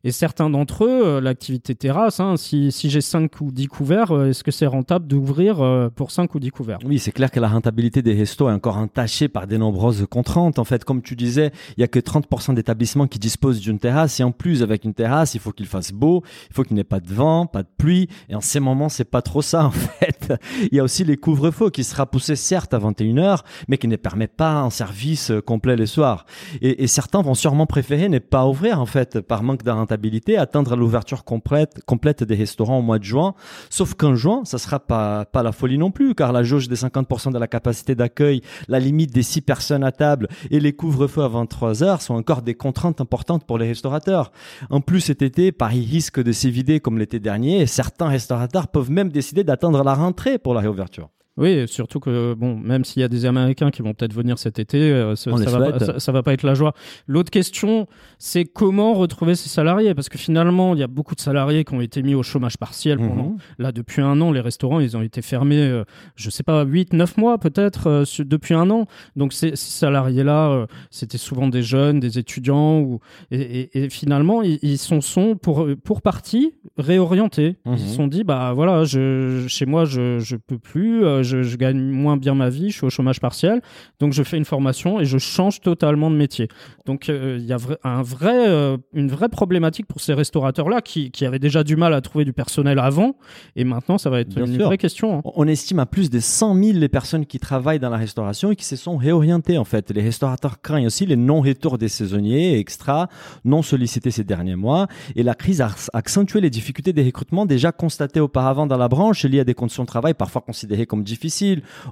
Et 0.03 0.11
certains 0.11 0.49
d'entre 0.49 0.85
eux, 0.85 1.01
euh, 1.05 1.21
l'activité 1.21 1.75
terrasse, 1.75 2.19
hein, 2.19 2.35
si, 2.35 2.71
si 2.71 2.89
j'ai 2.89 3.01
5 3.01 3.39
ou 3.41 3.51
10 3.51 3.67
couverts, 3.67 4.11
euh, 4.11 4.29
est-ce 4.29 4.43
que 4.43 4.49
c'est 4.49 4.65
rentable 4.65 5.05
d'ouvrir 5.05 5.61
euh, 5.61 5.89
pour 5.89 6.09
5 6.09 6.33
ou 6.33 6.39
10 6.39 6.49
couverts? 6.49 6.79
Oui, 6.83 6.97
c'est 6.97 7.11
clair 7.11 7.29
que 7.29 7.39
la 7.39 7.47
rentabilité 7.47 8.01
des 8.01 8.15
restos 8.15 8.49
est 8.49 8.53
encore 8.53 8.77
entachée 8.77 9.27
par 9.27 9.45
de 9.45 9.55
nombreuses 9.55 10.07
contraintes. 10.09 10.57
En 10.57 10.63
fait, 10.63 10.83
comme 10.83 11.03
tu 11.03 11.15
disais, 11.15 11.51
il 11.77 11.81
y 11.81 11.83
a 11.83 11.87
que 11.87 11.99
30% 11.99 12.55
d'établissements 12.55 13.05
qui 13.05 13.19
disposent 13.19 13.59
d'une 13.59 13.77
terrasse. 13.77 14.19
Et 14.19 14.23
en 14.23 14.31
plus, 14.31 14.63
avec 14.63 14.83
une 14.83 14.95
terrasse, 14.95 15.35
il 15.35 15.39
faut 15.39 15.51
qu'il 15.51 15.67
fasse 15.67 15.91
beau, 15.91 16.23
il 16.49 16.55
faut 16.55 16.63
qu'il 16.63 16.73
n'y 16.73 16.81
ait 16.81 16.83
pas 16.83 17.01
de 17.01 17.13
vent, 17.13 17.45
pas 17.45 17.61
de 17.61 17.69
pluie. 17.77 18.09
Et 18.29 18.35
en 18.35 18.41
ces 18.41 18.59
moments, 18.59 18.89
c'est 18.89 19.05
pas 19.05 19.21
trop 19.21 19.43
ça, 19.43 19.65
en 19.67 19.71
fait. 19.71 20.33
Il 20.71 20.75
y 20.75 20.79
a 20.79 20.83
aussi 20.83 21.03
les 21.03 21.17
couvre-feux 21.17 21.69
qui 21.69 21.83
sera 21.83 22.07
poussé 22.07 22.35
certes 22.35 22.73
à 22.73 22.79
21h, 22.79 23.41
mais 23.67 23.77
qui 23.77 23.87
ne 23.87 23.95
permet 23.95 24.25
pas 24.25 24.53
un 24.53 24.71
service 24.87 25.31
euh, 25.31 25.41
complet 25.41 25.75
les 25.75 25.85
soirs. 25.85 26.25
Et, 26.61 26.87
certains 26.87 27.21
vont 27.21 27.33
sûrement 27.33 27.65
préférer 27.65 28.07
ne 28.07 28.19
pas 28.19 28.45
ouvrir, 28.47 28.79
en 28.79 28.85
fait, 28.85 29.19
par 29.19 29.43
manque 29.43 29.63
de 29.63 29.71
rentabilité, 29.71 30.37
attendre 30.37 30.75
l'ouverture 30.75 31.25
complète, 31.25 31.83
complète 31.85 32.23
des 32.23 32.35
restaurants 32.35 32.79
au 32.79 32.81
mois 32.81 32.97
de 32.97 33.03
juin. 33.03 33.33
Sauf 33.69 33.93
qu'en 33.93 34.15
juin, 34.15 34.43
ça 34.45 34.57
sera 34.57 34.79
pas, 34.79 35.25
pas 35.25 35.43
la 35.43 35.51
folie 35.51 35.77
non 35.77 35.91
plus, 35.91 36.15
car 36.15 36.31
la 36.31 36.43
jauge 36.43 36.69
des 36.69 36.75
50% 36.75 37.33
de 37.33 37.37
la 37.37 37.47
capacité 37.47 37.95
d'accueil, 37.95 38.41
la 38.67 38.79
limite 38.79 39.11
des 39.11 39.23
6 39.23 39.41
personnes 39.41 39.83
à 39.83 39.91
table 39.91 40.27
et 40.49 40.59
les 40.59 40.73
couvre-feux 40.73 41.23
à 41.23 41.27
23 41.27 41.83
heures 41.83 42.01
sont 42.01 42.15
encore 42.15 42.41
des 42.41 42.55
contraintes 42.55 43.01
importantes 43.01 43.45
pour 43.45 43.57
les 43.57 43.67
restaurateurs. 43.67 44.31
En 44.69 44.79
plus, 44.79 45.01
cet 45.01 45.21
été, 45.21 45.51
Paris 45.51 45.85
risque 45.85 46.23
de 46.23 46.31
s'évider 46.31 46.79
comme 46.79 46.97
l'été 46.97 47.19
dernier 47.19 47.61
et 47.61 47.67
certains 47.67 48.07
restaurateurs 48.07 48.69
peuvent 48.69 48.91
même 48.91 49.09
décider 49.09 49.43
d'attendre 49.43 49.83
la 49.83 49.93
rentrée 49.93 50.37
pour 50.37 50.53
la 50.53 50.61
réouverture. 50.61 51.09
Oui, 51.37 51.67
surtout 51.67 51.99
que, 51.99 52.33
bon, 52.33 52.55
même 52.57 52.83
s'il 52.83 53.01
y 53.01 53.05
a 53.05 53.07
des 53.07 53.25
Américains 53.25 53.69
qui 53.71 53.81
vont 53.81 53.93
peut-être 53.93 54.13
venir 54.13 54.37
cet 54.39 54.57
été, 54.59 54.77
euh, 54.91 55.15
ça, 55.15 55.29
ça 55.45 55.51
va, 55.51 55.65
pas- 55.71 55.77
ça, 55.85 55.99
ça 55.99 56.11
va 56.11 56.23
pas 56.23 56.33
être 56.33 56.43
la 56.43 56.53
joie. 56.55 56.73
L'autre 57.07 57.29
question, 57.29 57.87
c'est 58.17 58.45
comment 58.45 58.93
retrouver 58.93 59.35
ces 59.35 59.47
salariés? 59.49 59.93
Parce 59.93 60.09
que 60.09 60.17
finalement, 60.17 60.73
il 60.73 60.79
y 60.79 60.83
a 60.83 60.87
beaucoup 60.87 61.15
de 61.15 61.19
salariés 61.21 61.63
qui 61.63 61.73
ont 61.75 61.81
été 61.81 62.01
mis 62.01 62.15
au 62.15 62.23
chômage 62.23 62.57
partiel 62.57 62.97
pendant. 62.97 63.29
Mhm. 63.29 63.37
Là, 63.59 63.71
depuis 63.71 64.01
un 64.01 64.19
an, 64.21 64.31
les 64.31 64.39
restaurants, 64.41 64.79
ils 64.79 64.97
ont 64.97 65.01
été 65.01 65.21
fermés, 65.21 65.61
euh, 65.61 65.83
je 66.15 66.29
sais 66.29 66.43
pas, 66.43 66.63
8, 66.63 66.93
9 66.93 67.17
mois 67.17 67.37
peut-être, 67.37 67.87
euh, 67.87 68.03
depuis 68.19 68.53
un 68.55 68.69
an. 68.71 68.85
Donc, 69.15 69.31
ces, 69.33 69.55
ces 69.55 69.71
salariés-là, 69.71 70.49
euh, 70.51 70.65
c'était 70.89 71.17
souvent 71.19 71.47
des 71.47 71.61
jeunes, 71.61 71.99
des 71.99 72.17
étudiants, 72.17 72.79
ou, 72.79 72.99
et, 73.31 73.41
et- 73.41 73.83
et 73.83 73.89
finalement, 73.89 74.41
ils, 74.41 74.57
ils 74.63 74.77
sont, 74.79 75.01
sont 75.01 75.35
pour, 75.35 75.67
pour 75.83 76.01
partie 76.01 76.53
réorientés. 76.77 77.57
Mhm. 77.65 77.73
Ils 77.73 77.79
se 77.79 77.95
sont 77.95 78.07
dit, 78.07 78.23
bah 78.23 78.53
voilà, 78.53 78.83
je, 78.85 79.45
chez 79.47 79.65
moi, 79.65 79.85
je, 79.85 80.19
je 80.19 80.35
peux 80.35 80.57
plus, 80.57 81.05
je, 81.27 81.43
je 81.43 81.57
gagne 81.57 81.79
moins 81.79 82.17
bien 82.17 82.33
ma 82.33 82.49
vie, 82.49 82.71
je 82.71 82.77
suis 82.77 82.85
au 82.85 82.89
chômage 82.89 83.19
partiel, 83.19 83.61
donc 83.99 84.13
je 84.13 84.23
fais 84.23 84.37
une 84.37 84.45
formation 84.45 84.99
et 84.99 85.05
je 85.05 85.17
change 85.17 85.61
totalement 85.61 86.09
de 86.09 86.15
métier. 86.15 86.47
Donc, 86.85 87.09
euh, 87.09 87.37
il 87.39 87.45
y 87.45 87.53
a 87.53 87.57
un 87.83 88.01
vrai, 88.01 88.47
euh, 88.47 88.77
une 88.93 89.09
vraie 89.09 89.29
problématique 89.29 89.85
pour 89.85 90.01
ces 90.01 90.13
restaurateurs-là 90.13 90.81
qui, 90.81 91.11
qui 91.11 91.25
avaient 91.25 91.39
déjà 91.39 91.63
du 91.63 91.75
mal 91.75 91.93
à 91.93 92.01
trouver 92.01 92.25
du 92.25 92.33
personnel 92.33 92.79
avant, 92.79 93.15
et 93.55 93.63
maintenant, 93.63 93.97
ça 93.97 94.09
va 94.09 94.21
être 94.21 94.33
Bien 94.33 94.45
une 94.45 94.55
sûr. 94.55 94.65
vraie 94.65 94.77
question. 94.77 95.19
hein. 95.19 95.21
On 95.35 95.47
estime 95.47 95.79
à 95.79 95.85
plus 95.85 96.09
de 96.09 96.19
100 96.19 96.55
000 96.55 96.77
les 96.79 96.89
personnes 96.89 97.25
qui 97.25 97.39
travaillent 97.39 97.79
dans 97.79 97.89
la 97.89 97.97
restauration 97.97 98.51
et 98.51 98.55
qui 98.55 98.65
se 98.65 98.75
sont 98.75 98.97
réorientées 98.97 99.57
en 99.57 99.65
fait. 99.65 99.91
Les 99.91 100.01
restaurateurs 100.01 100.61
craignent 100.61 100.87
aussi 100.87 101.05
les 101.05 101.15
non-retours 101.15 101.77
des 101.77 101.87
saisonniers 101.89 102.53
et 102.55 102.59
extras 102.59 103.07
non 103.43 103.61
sollicités 103.61 104.11
ces 104.11 104.23
derniers 104.23 104.55
mois. 104.55 104.87
Et 105.15 105.23
la 105.23 105.33
crise 105.35 105.61
a 105.61 105.69
accentué 105.93 106.39
les 106.41 106.49
difficultés 106.49 106.93
des 106.93 107.03
recrutements 107.03 107.45
déjà 107.45 107.71
constatées 107.71 108.19
auparavant 108.19 108.67
dans 108.67 108.77
la 108.77 108.87
branche 108.87 109.25
liées 109.25 109.41
à 109.41 109.43
des 109.43 109.53
conditions 109.53 109.83
de 109.83 109.87
travail 109.87 110.13
parfois 110.13 110.41
considérées 110.41 110.85
comme 110.85 111.03
difficiles, 111.03 111.16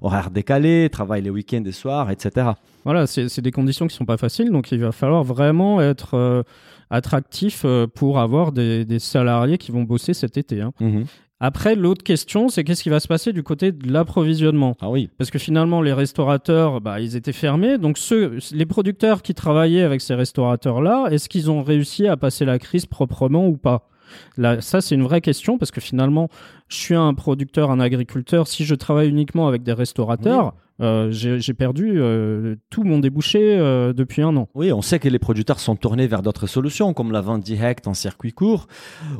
horaires 0.01 0.31
décalés, 0.31 0.89
travail 0.91 1.21
les 1.21 1.29
week-ends 1.29 1.63
et 1.65 1.71
soirs, 1.71 2.11
etc. 2.11 2.51
Voilà, 2.83 3.07
c'est 3.07 3.41
des 3.41 3.51
conditions 3.51 3.87
qui 3.87 3.95
sont 3.95 4.05
pas 4.05 4.17
faciles, 4.17 4.51
donc 4.51 4.71
il 4.71 4.79
va 4.79 4.91
falloir 4.91 5.23
vraiment 5.23 5.81
être 5.81 6.13
euh, 6.13 6.43
attractif 6.89 7.63
euh, 7.65 7.87
pour 7.87 8.19
avoir 8.19 8.51
des, 8.51 8.85
des 8.85 8.99
salariés 8.99 9.57
qui 9.57 9.71
vont 9.71 9.83
bosser 9.83 10.13
cet 10.13 10.37
été. 10.37 10.61
hein. 10.61 10.71
Mhm. 10.79 11.05
Après, 11.41 11.75
l'autre 11.75 12.01
question, 12.01 12.47
c'est 12.47 12.63
qu'est-ce 12.63 12.81
qui 12.81 12.89
va 12.89 13.01
se 13.01 13.09
passer 13.09 13.33
du 13.33 13.43
côté 13.43 13.73
de 13.73 13.91
l'approvisionnement? 13.91 14.77
Ah 14.79 14.89
oui. 14.89 15.09
Parce 15.17 15.29
que 15.31 15.37
finalement, 15.37 15.81
les 15.81 15.91
restaurateurs, 15.91 16.79
bah, 16.79 17.01
ils 17.01 17.17
étaient 17.17 17.33
fermés. 17.33 17.77
Donc, 17.77 17.97
ceux, 17.97 18.39
les 18.53 18.65
producteurs 18.65 19.21
qui 19.21 19.33
travaillaient 19.33 19.81
avec 19.81 19.99
ces 19.99 20.15
restaurateurs-là, 20.15 21.07
est-ce 21.11 21.27
qu'ils 21.27 21.51
ont 21.51 21.61
réussi 21.61 22.07
à 22.07 22.15
passer 22.15 22.45
la 22.45 22.57
crise 22.57 22.85
proprement 22.85 23.47
ou 23.47 23.57
pas? 23.57 23.89
Là, 24.37 24.61
ça, 24.61 24.81
c'est 24.81 24.95
une 24.95 25.03
vraie 25.03 25.21
question 25.21 25.57
parce 25.57 25.71
que 25.71 25.81
finalement, 25.81 26.29
je 26.67 26.77
suis 26.77 26.95
un 26.95 27.13
producteur, 27.13 27.71
un 27.71 27.79
agriculteur. 27.79 28.47
Si 28.47 28.65
je 28.65 28.75
travaille 28.75 29.09
uniquement 29.09 29.47
avec 29.47 29.63
des 29.63 29.73
restaurateurs, 29.73 30.53
euh, 30.81 31.09
j'ai 31.09 31.53
perdu 31.53 31.93
euh, 31.95 32.55
tout 32.69 32.83
mon 32.83 32.99
débouché 32.99 33.39
euh, 33.57 33.93
depuis 33.93 34.21
un 34.21 34.35
an. 34.35 34.49
Oui, 34.55 34.73
on 34.73 34.81
sait 34.81 34.99
que 34.99 35.07
les 35.07 35.19
producteurs 35.19 35.59
sont 35.59 35.77
tournés 35.77 36.05
vers 36.07 36.21
d'autres 36.21 36.47
solutions, 36.47 36.93
comme 36.93 37.11
la 37.13 37.21
vente 37.21 37.43
directe 37.43 37.87
en 37.87 37.93
circuit 37.93 38.33
court. 38.33 38.67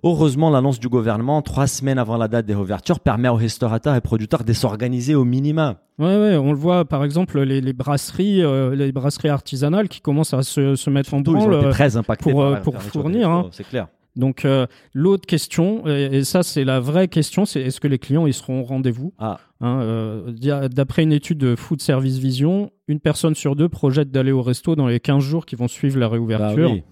Heureusement, 0.04 0.50
l'annonce 0.50 0.80
du 0.80 0.90
gouvernement, 0.90 1.42
trois 1.42 1.68
semaines 1.68 1.98
avant 1.98 2.18
la 2.18 2.28
date 2.28 2.46
des 2.46 2.54
réouvertures, 2.54 3.00
permet 3.00 3.30
aux 3.30 3.36
restaurateurs 3.36 3.96
et 3.96 4.02
producteurs 4.02 4.44
de 4.44 4.52
s'organiser 4.52 5.16
au 5.16 5.24
minima. 5.24 5.78
Ouais, 5.98 6.18
ouais, 6.18 6.36
on 6.36 6.52
le 6.52 6.58
voit 6.58 6.84
par 6.84 7.06
exemple 7.06 7.40
les, 7.40 7.62
les 7.62 7.72
brasseries, 7.72 8.44
les 8.76 8.92
brasseries 8.92 9.30
artisanales 9.30 9.88
qui 9.88 10.02
commencent 10.02 10.34
à 10.34 10.44
se, 10.44 10.76
se 10.76 10.90
mettre 10.90 11.14
en 11.14 11.20
ils 11.20 11.24
branle. 11.24 11.54
ont 11.54 11.62
été 11.62 11.70
très 11.70 11.96
impactés 11.96 12.32
pour, 12.32 12.60
pour 12.60 12.82
fournir, 12.82 13.30
hein. 13.30 13.48
C'est 13.52 13.66
clair. 13.66 13.88
Donc 14.16 14.46
euh, 14.46 14.66
l'autre 14.94 15.26
question, 15.26 15.86
et, 15.88 16.10
et 16.18 16.24
ça 16.24 16.42
c'est 16.44 16.64
la 16.64 16.80
vraie 16.80 17.08
question, 17.08 17.46
c'est 17.46 17.62
est-ce 17.62 17.80
que 17.80 17.88
les 17.88 18.00
clients 18.00 18.26
ils 18.28 18.34
seront 18.34 18.62
au 18.62 18.64
rendez-vous 18.64 19.14
Ah. 19.18 19.40
Hein, 19.62 19.82
euh, 19.82 20.68
D'après 20.70 21.04
une 21.04 21.12
étude 21.14 21.38
de 21.38 21.56
Food 21.56 21.82
Service 21.82 22.18
Vision, 22.18 22.72
une 22.88 23.00
personne 23.00 23.36
sur 23.36 23.56
deux 23.56 23.70
projette 23.70 24.12
d'aller 24.12 24.32
au 24.32 24.42
resto 24.42 24.76
dans 24.76 24.88
les 24.88 25.00
15 25.00 25.24
jours 25.24 25.46
qui 25.46 25.56
vont 25.56 25.68
suivre 25.68 25.98
la 26.00 26.08
Bah 26.08 26.14
réouverture. 26.14 26.72
oui. 26.72 26.84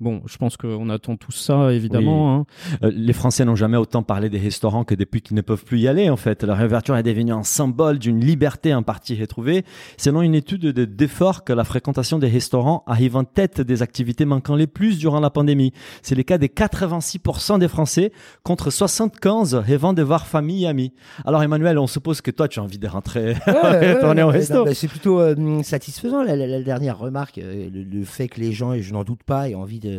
Bon, 0.00 0.22
je 0.24 0.38
pense 0.38 0.56
qu'on 0.56 0.88
attend 0.88 1.16
tout 1.16 1.30
ça, 1.30 1.74
évidemment. 1.74 2.34
Hein. 2.34 2.46
Euh, 2.82 2.90
les 2.94 3.12
Français 3.12 3.44
n'ont 3.44 3.54
jamais 3.54 3.76
autant 3.76 4.02
parlé 4.02 4.30
des 4.30 4.38
restaurants 4.38 4.82
que 4.82 4.94
depuis 4.94 5.20
qu'ils 5.20 5.36
ne 5.36 5.42
peuvent 5.42 5.64
plus 5.64 5.80
y 5.80 5.88
aller, 5.88 6.08
en 6.08 6.16
fait. 6.16 6.42
La 6.42 6.54
réouverture 6.54 6.96
est 6.96 7.02
devenue 7.02 7.32
un 7.32 7.42
symbole 7.42 7.98
d'une 7.98 8.18
liberté 8.18 8.72
en 8.72 8.82
partie 8.82 9.20
retrouvée. 9.20 9.62
Selon 9.98 10.22
une 10.22 10.34
étude 10.34 10.62
de 10.62 10.84
Defort, 10.86 11.44
que 11.44 11.52
la 11.52 11.64
fréquentation 11.64 12.18
des 12.18 12.28
restaurants 12.28 12.82
arrive 12.86 13.14
en 13.14 13.24
tête 13.24 13.60
des 13.60 13.82
activités 13.82 14.24
manquant 14.24 14.56
les 14.56 14.66
plus 14.66 14.98
durant 14.98 15.20
la 15.20 15.28
pandémie. 15.28 15.72
C'est 16.00 16.14
le 16.14 16.22
cas 16.22 16.38
des 16.38 16.48
86% 16.48 17.58
des 17.58 17.68
Français 17.68 18.10
contre 18.42 18.70
75 18.70 19.54
rêvant 19.54 19.92
de 19.92 20.02
voir 20.02 20.26
famille 20.26 20.64
et 20.64 20.68
amis. 20.68 20.94
Alors, 21.26 21.42
Emmanuel, 21.42 21.78
on 21.78 21.86
suppose 21.86 22.22
que 22.22 22.30
toi, 22.30 22.48
tu 22.48 22.58
as 22.58 22.62
envie 22.62 22.78
de 22.78 22.88
rentrer, 22.88 23.34
retourner 23.34 24.22
au 24.22 24.28
resto. 24.28 24.64
Bah, 24.64 24.72
c'est 24.72 24.88
plutôt 24.88 25.20
euh, 25.20 25.62
satisfaisant, 25.62 26.22
la, 26.22 26.36
la, 26.36 26.62
dernière 26.62 26.98
remarque, 26.98 27.36
euh, 27.36 27.68
le, 27.70 27.82
le, 27.82 28.04
fait 28.04 28.28
que 28.28 28.40
les 28.40 28.52
gens, 28.52 28.72
et 28.72 28.80
je 28.80 28.94
n'en 28.94 29.04
doute 29.04 29.24
pas, 29.24 29.50
aient 29.50 29.54
envie 29.54 29.78
de 29.78 29.89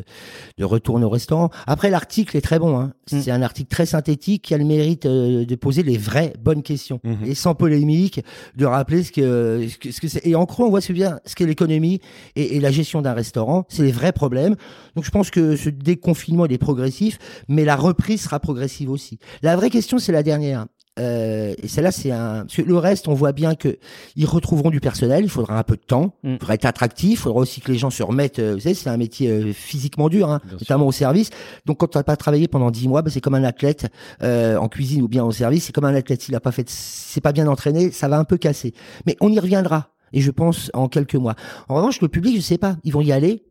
de, 0.58 0.63
retourner 0.63 1.06
au 1.06 1.10
restaurant. 1.10 1.49
Après, 1.67 1.89
l'article 1.89 2.38
est 2.38 2.41
très 2.41 2.60
bon. 2.60 2.80
Hein. 2.80 2.93
Mm. 3.12 3.21
C'est 3.21 3.32
un 3.32 3.41
article 3.41 3.69
très 3.69 3.86
synthétique 3.86 4.43
qui 4.43 4.54
a 4.54 4.58
le 4.58 4.65
mérite 4.65 5.06
euh, 5.06 5.45
de 5.45 5.56
poser 5.56 5.84
les 5.84 5.97
vraies 5.97 6.34
bonnes 6.39 6.63
questions 6.63 6.99
mm-hmm. 7.04 7.25
et 7.25 7.36
sans 7.36 7.56
polémique, 7.56 8.23
de 8.56 8.65
rappeler 8.65 9.04
ce 9.04 9.12
que 9.12 9.67
ce 9.67 9.99
que, 9.99 10.08
c'est. 10.08 10.25
Et 10.25 10.36
en 10.36 10.43
gros, 10.43 10.65
on 10.65 10.69
voit 10.69 10.82
bien 10.89 11.19
ce 11.25 11.36
qu'est 11.36 11.45
l'économie 11.45 11.99
et, 12.36 12.60
la 12.60 12.71
gestion 12.71 13.01
d'un 13.01 13.13
restaurant. 13.13 13.65
C'est 13.69 13.84
les 13.84 13.91
vrais 13.91 14.12
problèmes. 14.12 14.56
Donc, 14.95 15.06
je 15.06 15.12
pense 15.12 15.32
que 15.32 15.56
ce 15.56 15.69
déconfinement 15.69 16.45
il 16.45 16.54
est 16.54 16.58
progressif, 16.58 17.17
mais 17.47 17.65
la 17.65 17.75
reprise 17.75 18.21
sera 18.21 18.39
progressive 18.39 18.89
aussi. 18.89 19.19
La 19.41 19.56
vraie 19.56 19.69
question, 19.69 19.99
c'est 19.99 20.12
la 20.12 20.23
dernière. 20.23 20.65
Euh, 20.99 21.54
et 21.58 21.67
celle-là, 21.67 21.91
c'est 21.91 22.12
un. 22.12 22.45
le 22.58 22.77
reste, 22.77 23.08
on 23.08 23.13
voit 23.13 23.32
bien 23.32 23.56
que 23.56 23.77
ils 24.15 24.25
retrouveront 24.25 24.69
du 24.69 24.80
personnel. 24.80 25.23
Il 25.23 25.30
faudra 25.30 25.58
un 25.58 25.63
peu 25.63 25.75
de 25.75 25.82
temps. 25.82 26.15
Il 26.23 26.32
mm. 26.32 26.39
faudra 26.39 26.54
être 26.56 26.65
attractif. 26.65 27.12
Il 27.12 27.17
faudra 27.17 27.39
aussi 27.39 27.62
que 27.62 27.71
les 27.71 27.77
gens 27.77 27.89
se 27.89 28.04
remettent. 28.04 28.39
Euh, 28.39 28.54
vous 28.56 28.62
savez, 28.62 28.75
c'est 28.75 28.89
un 28.89 28.97
métier 28.97 29.30
euh, 29.30 29.54
physiquement 29.54 30.10
dur, 30.10 30.30
hein, 30.30 30.41
notamment 30.51 30.88
au 30.88 30.91
service. 30.91 31.30
Donc, 31.65 31.80
quand 31.80 31.88
tu 31.88 31.97
n'as 31.97 32.04
pas 32.04 32.17
travaillé 32.17 32.47
pendant 32.47 32.71
dix 32.71 32.88
mois, 32.88 33.01
bah, 33.01 33.10
c'est 33.10 33.21
comme 33.21 33.36
un 33.36 33.43
athlète 33.43 33.88
euh, 34.21 34.58
en 34.58 34.67
cuisine 34.67 35.01
ou 35.01 35.08
bien 35.08 35.23
au 35.23 35.32
service. 35.32 35.65
C'est 35.65 35.73
comme 35.73 35.86
un 35.86 35.95
athlète. 35.95 36.21
S'il 36.21 36.36
a 36.36 36.41
pas 36.41 36.51
fait, 36.51 36.69
c'est 36.69 37.21
pas 37.21 37.32
bien 37.32 37.47
entraîné, 37.47 37.91
ça 37.91 38.08
va 38.08 38.17
un 38.17 38.25
peu 38.25 38.38
casser. 38.38 38.73
Mais 39.06 39.15
on 39.21 39.32
y 39.32 39.39
reviendra. 39.39 39.89
Et 40.13 40.19
je 40.19 40.32
pense 40.32 40.69
en 40.73 40.89
quelques 40.89 41.15
mois. 41.15 41.36
En 41.69 41.75
revanche, 41.75 42.01
le 42.01 42.10
public, 42.10 42.36
je 42.36 42.41
sais 42.41 42.58
pas. 42.58 42.75
Ils 42.84 42.91
vont 42.91 43.01
y 43.01 43.13
aller. 43.13 43.45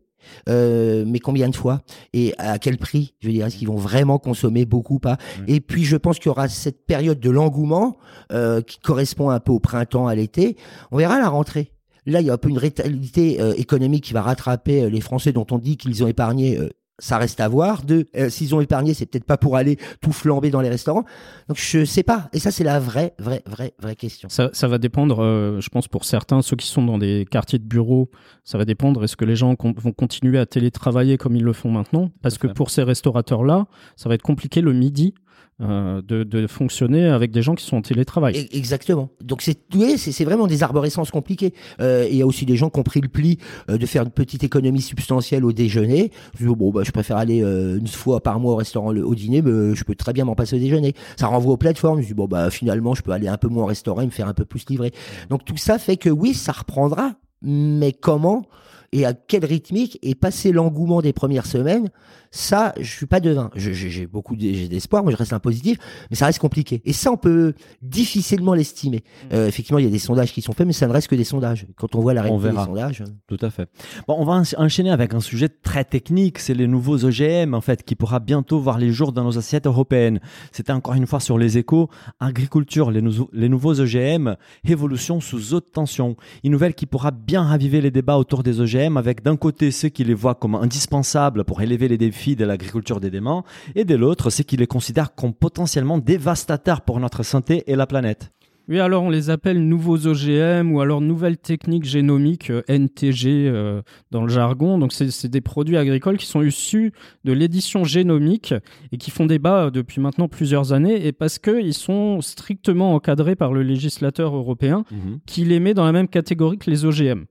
Euh, 0.48 1.04
mais 1.06 1.18
combien 1.18 1.48
de 1.48 1.56
fois 1.56 1.80
et 2.12 2.34
à 2.38 2.58
quel 2.58 2.78
prix 2.78 3.14
Je 3.20 3.28
veux 3.28 3.32
dire, 3.32 3.46
est-ce 3.46 3.56
qu'ils 3.56 3.68
vont 3.68 3.76
vraiment 3.76 4.18
consommer 4.18 4.64
beaucoup 4.64 4.98
pas 4.98 5.14
mmh. 5.14 5.44
Et 5.48 5.60
puis 5.60 5.84
je 5.84 5.96
pense 5.96 6.18
qu'il 6.18 6.26
y 6.26 6.30
aura 6.30 6.48
cette 6.48 6.86
période 6.86 7.20
de 7.20 7.30
l'engouement 7.30 7.96
euh, 8.32 8.62
qui 8.62 8.78
correspond 8.80 9.30
un 9.30 9.40
peu 9.40 9.52
au 9.52 9.60
printemps, 9.60 10.06
à 10.06 10.14
l'été. 10.14 10.56
On 10.90 10.96
verra 10.96 11.18
la 11.18 11.28
rentrée. 11.28 11.72
Là, 12.06 12.20
il 12.20 12.26
y 12.26 12.30
a 12.30 12.32
un 12.32 12.38
peu 12.38 12.48
une 12.48 12.58
réalité 12.58 13.40
euh, 13.40 13.52
économique 13.56 14.04
qui 14.04 14.14
va 14.14 14.22
rattraper 14.22 14.88
les 14.88 15.00
Français 15.00 15.32
dont 15.32 15.46
on 15.50 15.58
dit 15.58 15.76
qu'ils 15.76 16.02
ont 16.02 16.08
épargné 16.08 16.58
ça 17.00 17.18
reste 17.18 17.40
à 17.40 17.48
voir. 17.48 17.82
Deux, 17.82 18.06
euh, 18.16 18.28
s'ils 18.28 18.54
ont 18.54 18.60
épargné, 18.60 18.94
c'est 18.94 19.06
peut-être 19.06 19.24
pas 19.24 19.36
pour 19.36 19.56
aller 19.56 19.76
tout 20.00 20.12
flamber 20.12 20.50
dans 20.50 20.60
les 20.60 20.68
restaurants. 20.68 21.04
Donc 21.48 21.58
je 21.58 21.84
sais 21.84 22.02
pas. 22.02 22.28
Et 22.32 22.38
ça, 22.38 22.50
c'est 22.50 22.64
la 22.64 22.78
vraie, 22.78 23.14
vraie, 23.18 23.42
vraie, 23.46 23.74
vraie 23.80 23.96
question. 23.96 24.28
Ça, 24.28 24.50
ça 24.52 24.68
va 24.68 24.78
dépendre, 24.78 25.20
euh, 25.20 25.60
je 25.60 25.68
pense, 25.68 25.88
pour 25.88 26.04
certains, 26.04 26.42
ceux 26.42 26.56
qui 26.56 26.68
sont 26.68 26.84
dans 26.84 26.98
des 26.98 27.26
quartiers 27.28 27.58
de 27.58 27.64
bureaux, 27.64 28.10
ça 28.44 28.58
va 28.58 28.64
dépendre. 28.64 29.02
Est-ce 29.02 29.16
que 29.16 29.24
les 29.24 29.36
gens 29.36 29.56
vont 29.58 29.92
continuer 29.92 30.38
à 30.38 30.46
télétravailler 30.46 31.16
comme 31.16 31.34
ils 31.34 31.44
le 31.44 31.52
font 31.52 31.70
maintenant? 31.70 32.10
Parce 32.22 32.38
que 32.38 32.46
pour 32.46 32.70
ces 32.70 32.82
restaurateurs-là, 32.82 33.66
ça 33.96 34.08
va 34.08 34.14
être 34.14 34.22
compliqué 34.22 34.60
le 34.60 34.72
midi 34.72 35.14
euh, 35.60 36.00
de, 36.02 36.24
de, 36.24 36.46
fonctionner 36.46 37.06
avec 37.06 37.30
des 37.30 37.42
gens 37.42 37.54
qui 37.54 37.64
sont 37.64 37.76
en 37.76 37.82
télétravail. 37.82 38.36
E-, 38.36 38.56
exactement. 38.56 39.10
Donc 39.22 39.42
c'est 39.42 39.58
c'est 39.96 40.24
vraiment 40.24 40.46
des 40.46 40.62
arborescences 40.62 41.10
compliquées. 41.10 41.54
Euh, 41.80 42.06
il 42.10 42.16
y 42.16 42.22
a 42.22 42.26
aussi 42.26 42.46
des 42.46 42.56
gens 42.56 42.70
qui 42.70 42.80
ont 42.80 42.82
pris 42.82 43.00
le 43.00 43.08
pli 43.08 43.38
euh, 43.68 43.78
de 43.78 43.86
faire 43.86 44.02
une 44.02 44.10
petite 44.10 44.42
économie 44.44 44.80
substantielle 44.80 45.44
au 45.44 45.52
déjeuner. 45.52 46.10
Je 46.38 46.48
bon 46.48 46.70
bah 46.70 46.82
je 46.84 46.90
préfère 46.90 47.16
aller 47.16 47.42
euh, 47.42 47.78
une 47.78 47.86
fois 47.86 48.22
par 48.22 48.40
mois 48.40 48.52
au 48.52 48.56
restaurant 48.56 48.94
au 48.94 49.14
dîner, 49.14 49.42
mais 49.42 49.74
je 49.74 49.84
peux 49.84 49.94
très 49.94 50.12
bien 50.12 50.24
m'en 50.24 50.34
passer 50.34 50.56
au 50.56 50.58
déjeuner. 50.58 50.94
Ça 51.16 51.26
renvoie 51.26 51.54
aux 51.54 51.58
plateformes. 51.58 52.00
Je 52.00 52.06
dis 52.06 52.14
bon 52.14 52.26
bah 52.26 52.50
finalement 52.50 52.94
je 52.94 53.02
peux 53.02 53.12
aller 53.12 53.28
un 53.28 53.36
peu 53.36 53.48
moins 53.48 53.64
au 53.64 53.66
restaurant 53.66 54.00
et 54.00 54.06
me 54.06 54.10
faire 54.10 54.28
un 54.28 54.34
peu 54.34 54.44
plus 54.44 54.64
livrer. 54.68 54.92
Donc 55.28 55.44
tout 55.44 55.56
ça 55.56 55.78
fait 55.78 55.96
que 55.96 56.10
oui, 56.10 56.34
ça 56.34 56.52
reprendra, 56.52 57.12
mais 57.42 57.92
comment 57.92 58.46
et 58.92 59.06
à 59.06 59.12
quelle 59.12 59.44
rythmique 59.44 59.98
et 60.02 60.14
passer 60.14 60.52
l'engouement 60.52 61.00
des 61.00 61.12
premières 61.12 61.46
semaines, 61.46 61.90
ça, 62.32 62.72
je 62.78 62.88
suis 62.88 63.06
pas 63.06 63.18
devin. 63.18 63.50
J'ai 63.56 64.06
beaucoup 64.06 64.36
d'espoir, 64.36 65.02
moi 65.02 65.10
je 65.10 65.16
reste 65.16 65.32
un 65.32 65.40
positif, 65.40 65.78
mais 66.10 66.16
ça 66.16 66.26
reste 66.26 66.38
compliqué. 66.38 66.80
Et 66.84 66.92
ça, 66.92 67.10
on 67.10 67.16
peut 67.16 67.54
difficilement 67.82 68.54
l'estimer. 68.54 68.98
Mm. 68.98 69.34
Euh, 69.34 69.48
effectivement, 69.48 69.80
il 69.80 69.84
y 69.84 69.88
a 69.88 69.90
des 69.90 69.98
sondages 69.98 70.32
qui 70.32 70.40
sont 70.40 70.52
faits, 70.52 70.64
mais 70.66 70.72
ça 70.72 70.86
ne 70.86 70.92
reste 70.92 71.08
que 71.08 71.16
des 71.16 71.24
sondages. 71.24 71.66
Quand 71.76 71.96
on 71.96 72.00
voit 72.00 72.14
la 72.14 72.22
réalité 72.22 72.50
des 72.50 72.56
sondages. 72.56 73.02
Tout 73.26 73.38
à 73.40 73.50
fait. 73.50 73.68
Bon, 74.06 74.14
on 74.16 74.24
va 74.24 74.42
enchaîner 74.58 74.90
avec 74.90 75.12
un 75.12 75.18
sujet 75.18 75.48
très 75.48 75.84
technique, 75.84 76.38
c'est 76.38 76.54
les 76.54 76.68
nouveaux 76.68 77.04
OGM, 77.04 77.52
en 77.54 77.60
fait, 77.60 77.82
qui 77.82 77.96
pourra 77.96 78.20
bientôt 78.20 78.60
voir 78.60 78.78
les 78.78 78.92
jours 78.92 79.12
dans 79.12 79.24
nos 79.24 79.36
assiettes 79.36 79.66
européennes. 79.66 80.20
C'était 80.52 80.72
encore 80.72 80.94
une 80.94 81.08
fois 81.08 81.18
sur 81.18 81.36
les 81.36 81.58
échos. 81.58 81.90
Agriculture, 82.20 82.92
les, 82.92 83.02
les 83.32 83.48
nouveaux 83.48 83.80
OGM, 83.80 84.36
évolution 84.64 85.20
sous 85.20 85.54
haute 85.54 85.72
tension. 85.72 86.16
Une 86.44 86.52
nouvelle 86.52 86.74
qui 86.74 86.86
pourra 86.86 87.10
bien 87.10 87.42
raviver 87.42 87.80
les 87.80 87.90
débats 87.90 88.18
autour 88.18 88.44
des 88.44 88.60
OGM, 88.60 88.96
avec 88.96 89.24
d'un 89.24 89.36
côté 89.36 89.72
ceux 89.72 89.88
qui 89.88 90.04
les 90.04 90.14
voient 90.14 90.36
comme 90.36 90.54
indispensables 90.54 91.42
pour 91.42 91.60
élever 91.60 91.88
les 91.88 91.98
défis 91.98 92.19
de 92.36 92.44
l'agriculture 92.44 93.00
des 93.00 93.10
déments, 93.10 93.44
et 93.74 93.84
de 93.84 93.94
l'autre, 93.94 94.30
c'est 94.30 94.44
qu'ils 94.44 94.60
les 94.60 94.66
considèrent 94.66 95.14
comme 95.14 95.34
potentiellement 95.34 95.98
dévastateurs 95.98 96.82
pour 96.82 97.00
notre 97.00 97.22
santé 97.22 97.64
et 97.66 97.76
la 97.76 97.86
planète. 97.86 98.30
Oui, 98.70 98.78
alors 98.78 99.02
on 99.02 99.10
les 99.10 99.30
appelle 99.30 99.66
nouveaux 99.66 100.06
OGM 100.06 100.70
ou 100.70 100.80
alors 100.80 101.00
nouvelles 101.00 101.38
techniques 101.38 101.84
génomiques, 101.84 102.50
euh, 102.50 102.62
NTG 102.68 103.48
euh, 103.48 103.82
dans 104.12 104.22
le 104.22 104.28
jargon. 104.28 104.78
Donc 104.78 104.92
c'est 104.92 105.26
des 105.26 105.40
produits 105.40 105.76
agricoles 105.76 106.16
qui 106.16 106.26
sont 106.26 106.40
issus 106.40 106.92
de 107.24 107.32
l'édition 107.32 107.82
génomique 107.82 108.54
et 108.92 108.96
qui 108.96 109.10
font 109.10 109.26
débat 109.26 109.64
euh, 109.64 109.70
depuis 109.70 110.00
maintenant 110.00 110.28
plusieurs 110.28 110.72
années 110.72 111.04
et 111.04 111.10
parce 111.10 111.40
qu'ils 111.40 111.74
sont 111.74 112.20
strictement 112.20 112.94
encadrés 112.94 113.34
par 113.34 113.52
le 113.52 113.64
législateur 113.64 114.36
européen 114.36 114.84
mhm. 114.92 115.18
qui 115.26 115.44
les 115.44 115.58
met 115.58 115.74
dans 115.74 115.84
la 115.84 115.92
même 115.92 116.06
catégorie 116.06 116.58
que 116.58 116.70
les 116.70 116.84
OGM. 116.84 117.24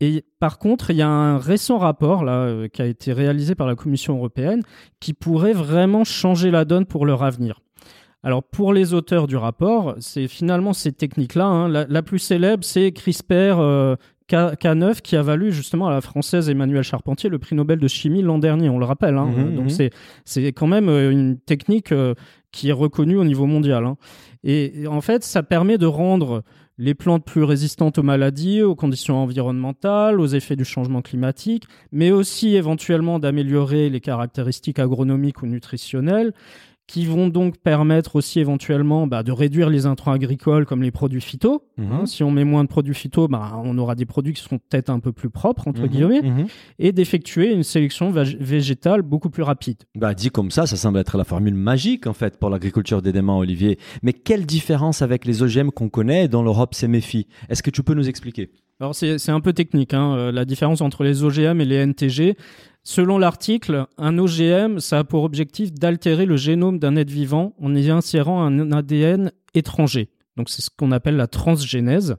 Et 0.00 0.24
par 0.38 0.58
contre, 0.58 0.90
il 0.92 0.96
y 0.96 1.02
a 1.02 1.08
un 1.08 1.36
récent 1.36 1.76
rapport 1.76 2.24
là 2.24 2.68
qui 2.72 2.80
a 2.80 2.86
été 2.86 3.12
réalisé 3.12 3.54
par 3.54 3.66
la 3.66 3.74
Commission 3.74 4.16
européenne 4.16 4.62
qui 4.98 5.12
pourrait 5.12 5.52
vraiment 5.52 6.04
changer 6.04 6.50
la 6.50 6.64
donne 6.64 6.86
pour 6.86 7.04
leur 7.04 7.22
avenir. 7.22 7.60
Alors 8.22 8.42
pour 8.42 8.72
les 8.72 8.92
auteurs 8.92 9.26
du 9.26 9.36
rapport, 9.36 9.94
c'est 9.98 10.28
finalement 10.28 10.72
ces 10.72 10.92
techniques-là. 10.92 11.46
Hein. 11.46 11.68
La, 11.68 12.02
plus 12.02 12.18
célèbre, 12.18 12.64
c'est 12.64 12.92
CRISPR 12.92 13.56
euh, 13.58 13.96
K9 14.28 15.00
qui 15.00 15.16
a 15.16 15.22
valu 15.22 15.52
justement 15.52 15.88
à 15.88 15.90
la 15.90 16.00
française 16.00 16.48
Emmanuelle 16.50 16.82
Charpentier 16.82 17.30
le 17.30 17.38
prix 17.38 17.56
Nobel 17.56 17.78
de 17.78 17.88
chimie 17.88 18.22
l'an 18.22 18.38
dernier. 18.38 18.68
On 18.68 18.78
le 18.78 18.84
rappelle. 18.84 19.16
Hein. 19.16 19.26
Mmh, 19.26 19.54
Donc 19.56 19.72
mmh. 19.72 19.88
c'est 20.24 20.52
quand 20.52 20.66
même 20.66 20.88
euh, 20.88 21.10
une 21.10 21.38
technique 21.38 21.92
euh, 21.92 22.14
qui 22.52 22.68
est 22.68 22.74
reconnue 22.74 23.16
au 23.16 23.24
niveau 23.24 23.46
mondial. 23.46 23.84
Hein. 23.86 23.96
Et, 24.44 24.86
en 24.86 25.00
fait, 25.00 25.24
ça 25.24 25.42
permet 25.42 25.78
de 25.78 25.86
rendre 25.86 26.42
les 26.78 26.94
plantes 26.94 27.26
plus 27.26 27.44
résistantes 27.44 27.98
aux 27.98 28.02
maladies, 28.02 28.62
aux 28.62 28.74
conditions 28.74 29.22
environnementales, 29.22 30.18
aux 30.18 30.26
effets 30.26 30.56
du 30.56 30.64
changement 30.64 31.02
climatique, 31.02 31.64
mais 31.92 32.10
aussi 32.10 32.56
éventuellement 32.56 33.18
d'améliorer 33.18 33.90
les 33.90 34.00
caractéristiques 34.00 34.78
agronomiques 34.78 35.42
ou 35.42 35.46
nutritionnelles 35.46 36.32
qui 36.90 37.06
vont 37.06 37.28
donc 37.28 37.58
permettre 37.58 38.16
aussi 38.16 38.40
éventuellement 38.40 39.06
bah, 39.06 39.22
de 39.22 39.30
réduire 39.30 39.70
les 39.70 39.86
intrants 39.86 40.10
agricoles 40.10 40.66
comme 40.66 40.82
les 40.82 40.90
produits 40.90 41.20
phyto. 41.20 41.62
Mhm. 41.78 41.92
Hein, 41.92 42.06
si 42.06 42.24
on 42.24 42.32
met 42.32 42.42
moins 42.42 42.64
de 42.64 42.68
produits 42.68 42.94
phyto, 42.94 43.28
bah, 43.28 43.52
on 43.62 43.78
aura 43.78 43.94
des 43.94 44.06
produits 44.06 44.32
qui 44.32 44.42
seront 44.42 44.58
peut-être 44.58 44.90
un 44.90 44.98
peu 44.98 45.12
plus 45.12 45.30
propres, 45.30 45.68
entre 45.68 45.82
mhm. 45.82 45.86
guillemets, 45.86 46.22
mhm. 46.22 46.46
et 46.80 46.90
d'effectuer 46.90 47.52
une 47.52 47.62
sélection 47.62 48.10
végétale 48.10 49.02
beaucoup 49.02 49.30
plus 49.30 49.44
rapide. 49.44 49.76
Bah, 49.94 50.14
dit 50.14 50.30
comme 50.30 50.50
ça, 50.50 50.66
ça 50.66 50.76
semble 50.76 50.98
être 50.98 51.16
la 51.16 51.22
formule 51.22 51.54
magique 51.54 52.08
en 52.08 52.12
fait 52.12 52.40
pour 52.40 52.50
l'agriculture 52.50 53.02
des 53.02 53.12
déments, 53.12 53.38
Olivier. 53.38 53.78
Mais 54.02 54.12
quelle 54.12 54.44
différence 54.44 55.00
avec 55.00 55.24
les 55.26 55.44
OGM 55.44 55.70
qu'on 55.70 55.90
connaît 55.90 56.26
dont 56.26 56.42
l'Europe 56.42 56.74
s'est 56.74 56.88
méfie 56.88 57.28
Est-ce 57.48 57.62
que 57.62 57.70
tu 57.70 57.84
peux 57.84 57.94
nous 57.94 58.08
expliquer? 58.08 58.50
Alors 58.80 58.94
c'est 58.94 59.28
un 59.28 59.40
peu 59.40 59.52
technique, 59.52 59.92
hein, 59.92 60.14
euh, 60.16 60.32
la 60.32 60.46
différence 60.46 60.80
entre 60.80 61.04
les 61.04 61.22
OGM 61.22 61.60
et 61.60 61.66
les 61.66 61.76
NTG. 61.76 62.34
Selon 62.82 63.18
l'article, 63.18 63.86
un 63.98 64.18
OGM, 64.18 64.78
ça 64.78 65.00
a 65.00 65.04
pour 65.04 65.24
objectif 65.24 65.72
d'altérer 65.72 66.26
le 66.26 66.36
génome 66.36 66.78
d'un 66.78 66.96
être 66.96 67.10
vivant 67.10 67.54
en 67.60 67.74
y 67.74 67.90
insérant 67.90 68.42
un 68.42 68.72
ADN 68.72 69.32
étranger. 69.54 70.08
Donc 70.36 70.48
c'est 70.48 70.62
ce 70.62 70.70
qu'on 70.70 70.92
appelle 70.92 71.16
la 71.16 71.26
transgénèse. 71.26 72.16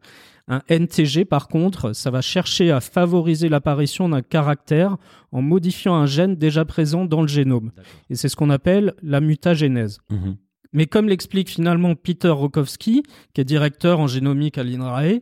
Un 0.47 0.61
NTG, 0.69 1.25
par 1.25 1.47
contre, 1.47 1.93
ça 1.93 2.11
va 2.11 2.21
chercher 2.21 2.71
à 2.71 2.81
favoriser 2.81 3.49
l'apparition 3.49 4.09
d'un 4.09 4.21
caractère 4.21 4.97
en 5.31 5.41
modifiant 5.41 5.95
un 5.95 6.05
gène 6.05 6.35
déjà 6.35 6.65
présent 6.65 7.05
dans 7.05 7.21
le 7.21 7.27
génome. 7.27 7.71
Et 8.09 8.15
c'est 8.15 8.29
ce 8.29 8.35
qu'on 8.35 8.49
appelle 8.49 8.93
la 9.01 9.21
mutagénèse. 9.21 9.99
Mhm. 10.09 10.35
Mais 10.73 10.85
comme 10.85 11.09
l'explique 11.09 11.49
finalement 11.49 11.95
Peter 11.95 12.29
Rokowski, 12.29 13.03
qui 13.33 13.41
est 13.41 13.45
directeur 13.45 13.99
en 13.99 14.07
génomique 14.07 14.57
à 14.57 14.63
l'INRAE, 14.63 15.21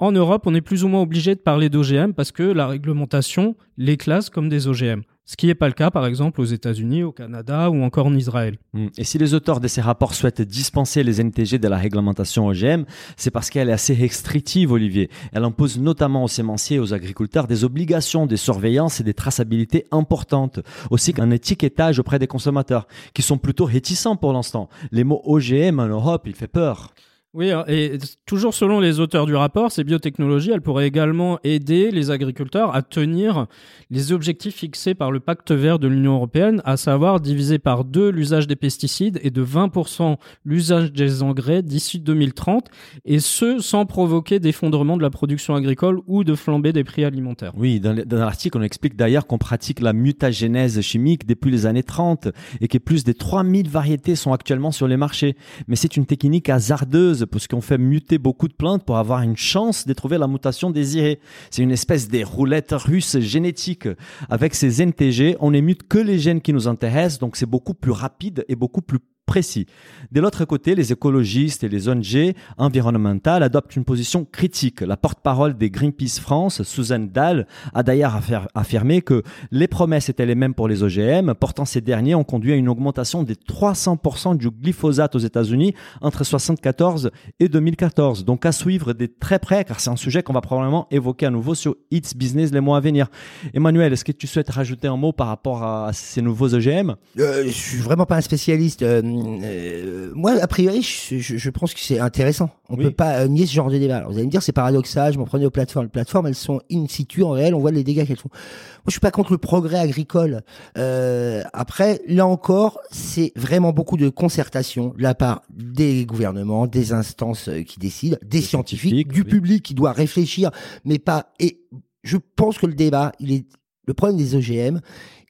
en 0.00 0.12
Europe, 0.12 0.42
on 0.46 0.54
est 0.54 0.62
plus 0.62 0.82
ou 0.82 0.88
moins 0.88 1.02
obligé 1.02 1.34
de 1.34 1.40
parler 1.40 1.68
d'OGM 1.68 2.12
parce 2.14 2.32
que 2.32 2.42
la 2.42 2.66
réglementation 2.66 3.54
les 3.76 3.96
classe 3.96 4.30
comme 4.30 4.48
des 4.48 4.66
OGM. 4.66 5.02
Ce 5.26 5.36
qui 5.36 5.46
n'est 5.46 5.54
pas 5.54 5.68
le 5.68 5.74
cas, 5.74 5.92
par 5.92 6.06
exemple, 6.06 6.40
aux 6.40 6.44
États-Unis, 6.44 7.04
au 7.04 7.12
Canada 7.12 7.70
ou 7.70 7.84
encore 7.84 8.06
en 8.06 8.14
Israël. 8.16 8.56
Hmm. 8.72 8.88
Et 8.98 9.04
si 9.04 9.16
les 9.16 9.32
auteurs 9.32 9.60
de 9.60 9.68
ces 9.68 9.80
rapports 9.80 10.14
souhaitent 10.14 10.42
dispenser 10.42 11.04
les 11.04 11.20
NTG 11.20 11.58
de 11.58 11.68
la 11.68 11.76
réglementation 11.76 12.48
OGM, 12.48 12.82
c'est 13.16 13.30
parce 13.30 13.48
qu'elle 13.48 13.68
est 13.68 13.72
assez 13.72 13.94
restrictive, 13.94 14.72
Olivier. 14.72 15.08
Elle 15.32 15.44
impose 15.44 15.78
notamment 15.78 16.24
aux 16.24 16.28
sémenciers 16.28 16.78
et 16.78 16.80
aux 16.80 16.94
agriculteurs 16.94 17.46
des 17.46 17.62
obligations 17.62 18.26
de 18.26 18.34
surveillance 18.34 18.98
et 18.98 19.04
des 19.04 19.14
traçabilités 19.14 19.86
importantes, 19.92 20.58
aussi 20.90 21.12
qu'un 21.12 21.30
étiquetage 21.30 22.00
auprès 22.00 22.18
des 22.18 22.26
consommateurs, 22.26 22.88
qui 23.14 23.22
sont 23.22 23.38
plutôt 23.38 23.66
réticents 23.66 24.16
pour 24.16 24.32
l'instant. 24.32 24.68
Les 24.90 25.04
mots 25.04 25.22
OGM 25.24 25.78
en 25.78 25.86
Europe, 25.86 26.22
il 26.26 26.34
fait 26.34 26.48
peur. 26.48 26.92
Oui, 27.32 27.52
et 27.68 27.96
toujours 28.26 28.54
selon 28.54 28.80
les 28.80 28.98
auteurs 28.98 29.24
du 29.24 29.36
rapport, 29.36 29.70
ces 29.70 29.84
biotechnologies, 29.84 30.50
elles 30.50 30.62
pourraient 30.62 30.88
également 30.88 31.38
aider 31.44 31.92
les 31.92 32.10
agriculteurs 32.10 32.74
à 32.74 32.82
tenir 32.82 33.46
les 33.88 34.10
objectifs 34.10 34.56
fixés 34.56 34.94
par 34.94 35.12
le 35.12 35.20
pacte 35.20 35.52
vert 35.52 35.78
de 35.78 35.86
l'Union 35.86 36.14
européenne, 36.14 36.60
à 36.64 36.76
savoir 36.76 37.20
diviser 37.20 37.60
par 37.60 37.84
deux 37.84 38.10
l'usage 38.10 38.48
des 38.48 38.56
pesticides 38.56 39.20
et 39.22 39.30
de 39.30 39.44
20% 39.44 40.16
l'usage 40.44 40.92
des 40.92 41.22
engrais 41.22 41.62
d'ici 41.62 42.00
2030, 42.00 42.68
et 43.04 43.20
ce 43.20 43.60
sans 43.60 43.86
provoquer 43.86 44.40
d'effondrement 44.40 44.96
de 44.96 45.02
la 45.02 45.10
production 45.10 45.54
agricole 45.54 46.00
ou 46.08 46.24
de 46.24 46.34
flambée 46.34 46.72
des 46.72 46.82
prix 46.82 47.04
alimentaires. 47.04 47.52
Oui, 47.56 47.78
dans 47.78 47.94
l'article, 48.10 48.58
on 48.58 48.62
explique 48.62 48.96
d'ailleurs 48.96 49.28
qu'on 49.28 49.38
pratique 49.38 49.78
la 49.78 49.92
mutagénèse 49.92 50.80
chimique 50.80 51.28
depuis 51.28 51.52
les 51.52 51.66
années 51.66 51.84
30 51.84 52.26
et 52.60 52.66
que 52.66 52.78
plus 52.78 53.04
de 53.04 53.12
3000 53.12 53.68
variétés 53.68 54.16
sont 54.16 54.32
actuellement 54.32 54.72
sur 54.72 54.88
les 54.88 54.96
marchés. 54.96 55.36
Mais 55.68 55.76
c'est 55.76 55.96
une 55.96 56.06
technique 56.06 56.48
hasardeuse 56.48 57.19
parce 57.24 57.46
qu'on 57.46 57.60
fait 57.60 57.78
muter 57.78 58.18
beaucoup 58.18 58.48
de 58.48 58.54
plantes 58.54 58.84
pour 58.84 58.98
avoir 58.98 59.22
une 59.22 59.36
chance 59.36 59.86
de 59.86 59.92
trouver 59.92 60.18
la 60.18 60.28
mutation 60.28 60.70
désirée. 60.70 61.20
C'est 61.50 61.62
une 61.62 61.70
espèce 61.70 62.08
de 62.08 62.24
roulette 62.24 62.72
russe 62.72 63.18
génétique. 63.18 63.88
Avec 64.28 64.54
ces 64.54 64.82
NTG, 64.82 65.36
on 65.40 65.50
n'émute 65.50 65.86
que 65.88 65.98
les 65.98 66.18
gènes 66.18 66.40
qui 66.40 66.52
nous 66.52 66.68
intéressent, 66.68 67.18
donc 67.18 67.36
c'est 67.36 67.46
beaucoup 67.46 67.74
plus 67.74 67.92
rapide 67.92 68.44
et 68.48 68.56
beaucoup 68.56 68.82
plus 68.82 68.98
précis. 69.30 69.66
De 70.10 70.20
l'autre 70.20 70.44
côté, 70.44 70.74
les 70.74 70.90
écologistes 70.90 71.62
et 71.62 71.68
les 71.68 71.88
ONG 71.88 72.34
environnementales 72.58 73.44
adoptent 73.44 73.76
une 73.76 73.84
position 73.84 74.24
critique. 74.24 74.80
La 74.80 74.96
porte-parole 74.96 75.56
des 75.56 75.70
Greenpeace 75.70 76.18
France, 76.20 76.64
Suzanne 76.64 77.10
Dahl, 77.10 77.46
a 77.72 77.84
d'ailleurs 77.84 78.18
affirmé 78.56 79.02
que 79.02 79.22
les 79.52 79.68
promesses 79.68 80.08
étaient 80.08 80.26
les 80.26 80.34
mêmes 80.34 80.52
pour 80.52 80.66
les 80.66 80.82
OGM, 80.82 81.34
pourtant 81.34 81.64
ces 81.64 81.80
derniers 81.80 82.16
ont 82.16 82.24
conduit 82.24 82.52
à 82.52 82.56
une 82.56 82.68
augmentation 82.68 83.22
des 83.22 83.36
300% 83.36 84.36
du 84.36 84.50
glyphosate 84.50 85.14
aux 85.14 85.20
États-Unis 85.20 85.74
entre 86.00 86.24
1974 86.24 87.12
et 87.38 87.48
2014. 87.48 88.24
Donc 88.24 88.44
à 88.46 88.50
suivre 88.50 88.94
des 88.94 89.06
très 89.06 89.38
près, 89.38 89.64
car 89.64 89.78
c'est 89.78 89.90
un 89.90 89.96
sujet 89.96 90.24
qu'on 90.24 90.32
va 90.32 90.40
probablement 90.40 90.88
évoquer 90.90 91.26
à 91.26 91.30
nouveau 91.30 91.54
sur 91.54 91.76
It's 91.92 92.16
Business 92.16 92.50
les 92.50 92.60
mois 92.60 92.78
à 92.78 92.80
venir. 92.80 93.06
Emmanuel, 93.54 93.92
est-ce 93.92 94.04
que 94.04 94.10
tu 94.10 94.26
souhaites 94.26 94.50
rajouter 94.50 94.88
un 94.88 94.96
mot 94.96 95.12
par 95.12 95.28
rapport 95.28 95.62
à 95.62 95.92
ces 95.92 96.20
nouveaux 96.20 96.52
OGM 96.52 96.96
euh, 97.20 97.44
Je 97.44 97.50
suis 97.50 97.78
vraiment 97.78 98.06
pas 98.06 98.16
un 98.16 98.22
spécialiste. 98.22 98.82
Euh, 98.82 99.19
euh, 99.24 100.12
moi, 100.14 100.32
a 100.40 100.46
priori, 100.46 100.82
je, 100.82 101.50
pense 101.50 101.74
que 101.74 101.80
c'est 101.80 101.98
intéressant. 101.98 102.50
On 102.68 102.76
ne 102.76 102.84
peut 102.84 102.90
pas 102.90 103.20
euh, 103.20 103.28
nier 103.28 103.46
ce 103.46 103.52
genre 103.52 103.70
de 103.70 103.78
débat. 103.78 104.04
vous 104.06 104.14
allez 104.14 104.26
me 104.26 104.30
dire, 104.30 104.42
c'est 104.42 104.52
paradoxal, 104.52 105.12
je 105.12 105.18
m'en 105.18 105.24
prenais 105.24 105.46
aux 105.46 105.50
plateformes. 105.50 105.86
Les 105.86 105.90
plateformes, 105.90 106.26
elles 106.26 106.34
sont 106.34 106.60
in 106.70 106.86
situ, 106.88 107.22
en 107.22 107.30
réel, 107.30 107.54
on 107.54 107.60
voit 107.60 107.70
les 107.70 107.84
dégâts 107.84 108.06
qu'elles 108.06 108.16
font. 108.16 108.30
Moi, 108.30 108.84
je 108.86 108.92
suis 108.92 109.00
pas 109.00 109.10
contre 109.10 109.32
le 109.32 109.38
progrès 109.38 109.78
agricole. 109.78 110.42
Euh, 110.78 111.42
après, 111.52 112.00
là 112.06 112.26
encore, 112.26 112.80
c'est 112.90 113.32
vraiment 113.36 113.72
beaucoup 113.72 113.96
de 113.96 114.08
concertation 114.08 114.94
de 114.96 115.02
la 115.02 115.14
part 115.14 115.42
des 115.50 116.04
gouvernements, 116.06 116.66
des 116.66 116.92
instances 116.92 117.50
qui 117.66 117.78
décident, 117.78 118.16
des, 118.22 118.40
scientifiques, 118.40 119.08
du 119.08 119.24
public 119.24 119.62
qui 119.62 119.74
doit 119.74 119.92
réfléchir, 119.92 120.50
mais 120.84 120.98
pas... 120.98 121.32
Et 121.38 121.60
je 122.02 122.16
pense 122.36 122.58
que 122.58 122.66
le 122.66 122.74
débat, 122.74 123.12
il 123.20 123.32
est... 123.32 123.46
Le 123.86 123.94
problème 123.94 124.18
des 124.18 124.36
OGM, 124.36 124.78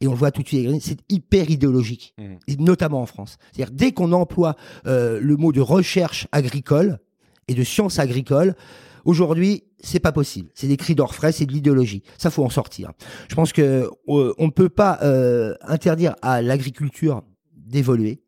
et 0.01 0.09
on 0.09 0.13
le 0.13 0.17
voit 0.17 0.31
tout 0.31 0.43
de 0.43 0.49
suite, 0.49 0.81
c'est 0.81 0.99
hyper 1.09 1.51
idéologique, 1.51 2.15
mmh. 2.19 2.23
et 2.49 2.57
notamment 2.57 3.03
en 3.03 3.07
France. 3.07 3.37
C'est-à-dire 3.53 3.75
dès 3.75 3.93
qu'on 3.93 4.13
emploie 4.13 4.57
euh, 4.87 5.21
le 5.21 5.37
mot 5.37 5.53
de 5.53 5.61
recherche 5.61 6.27
agricole 6.33 6.99
et 7.49 7.55
de 7.55 7.63
science 7.63 7.99
agricole, 7.99 8.55
aujourd'hui, 9.05 9.65
c'est 9.83 10.01
pas 10.01 10.13
possible. 10.13 10.51
C'est 10.55 10.69
des 10.69 10.77
cris 10.77 10.95
d'orfraie, 10.95 11.33
c'est 11.33 11.47
de 11.47 11.53
l'idéologie. 11.53 12.03
Ça, 12.17 12.31
faut 12.31 12.45
en 12.45 12.51
sortir. 12.51 12.93
Je 13.29 13.35
pense 13.35 13.53
que 13.53 13.91
euh, 14.09 14.35
on 14.39 14.47
ne 14.47 14.51
peut 14.51 14.69
pas 14.69 14.99
euh, 15.03 15.55
interdire 15.63 16.17
à 16.23 16.41
l'agriculture 16.43 17.23
d'évoluer. 17.55 18.23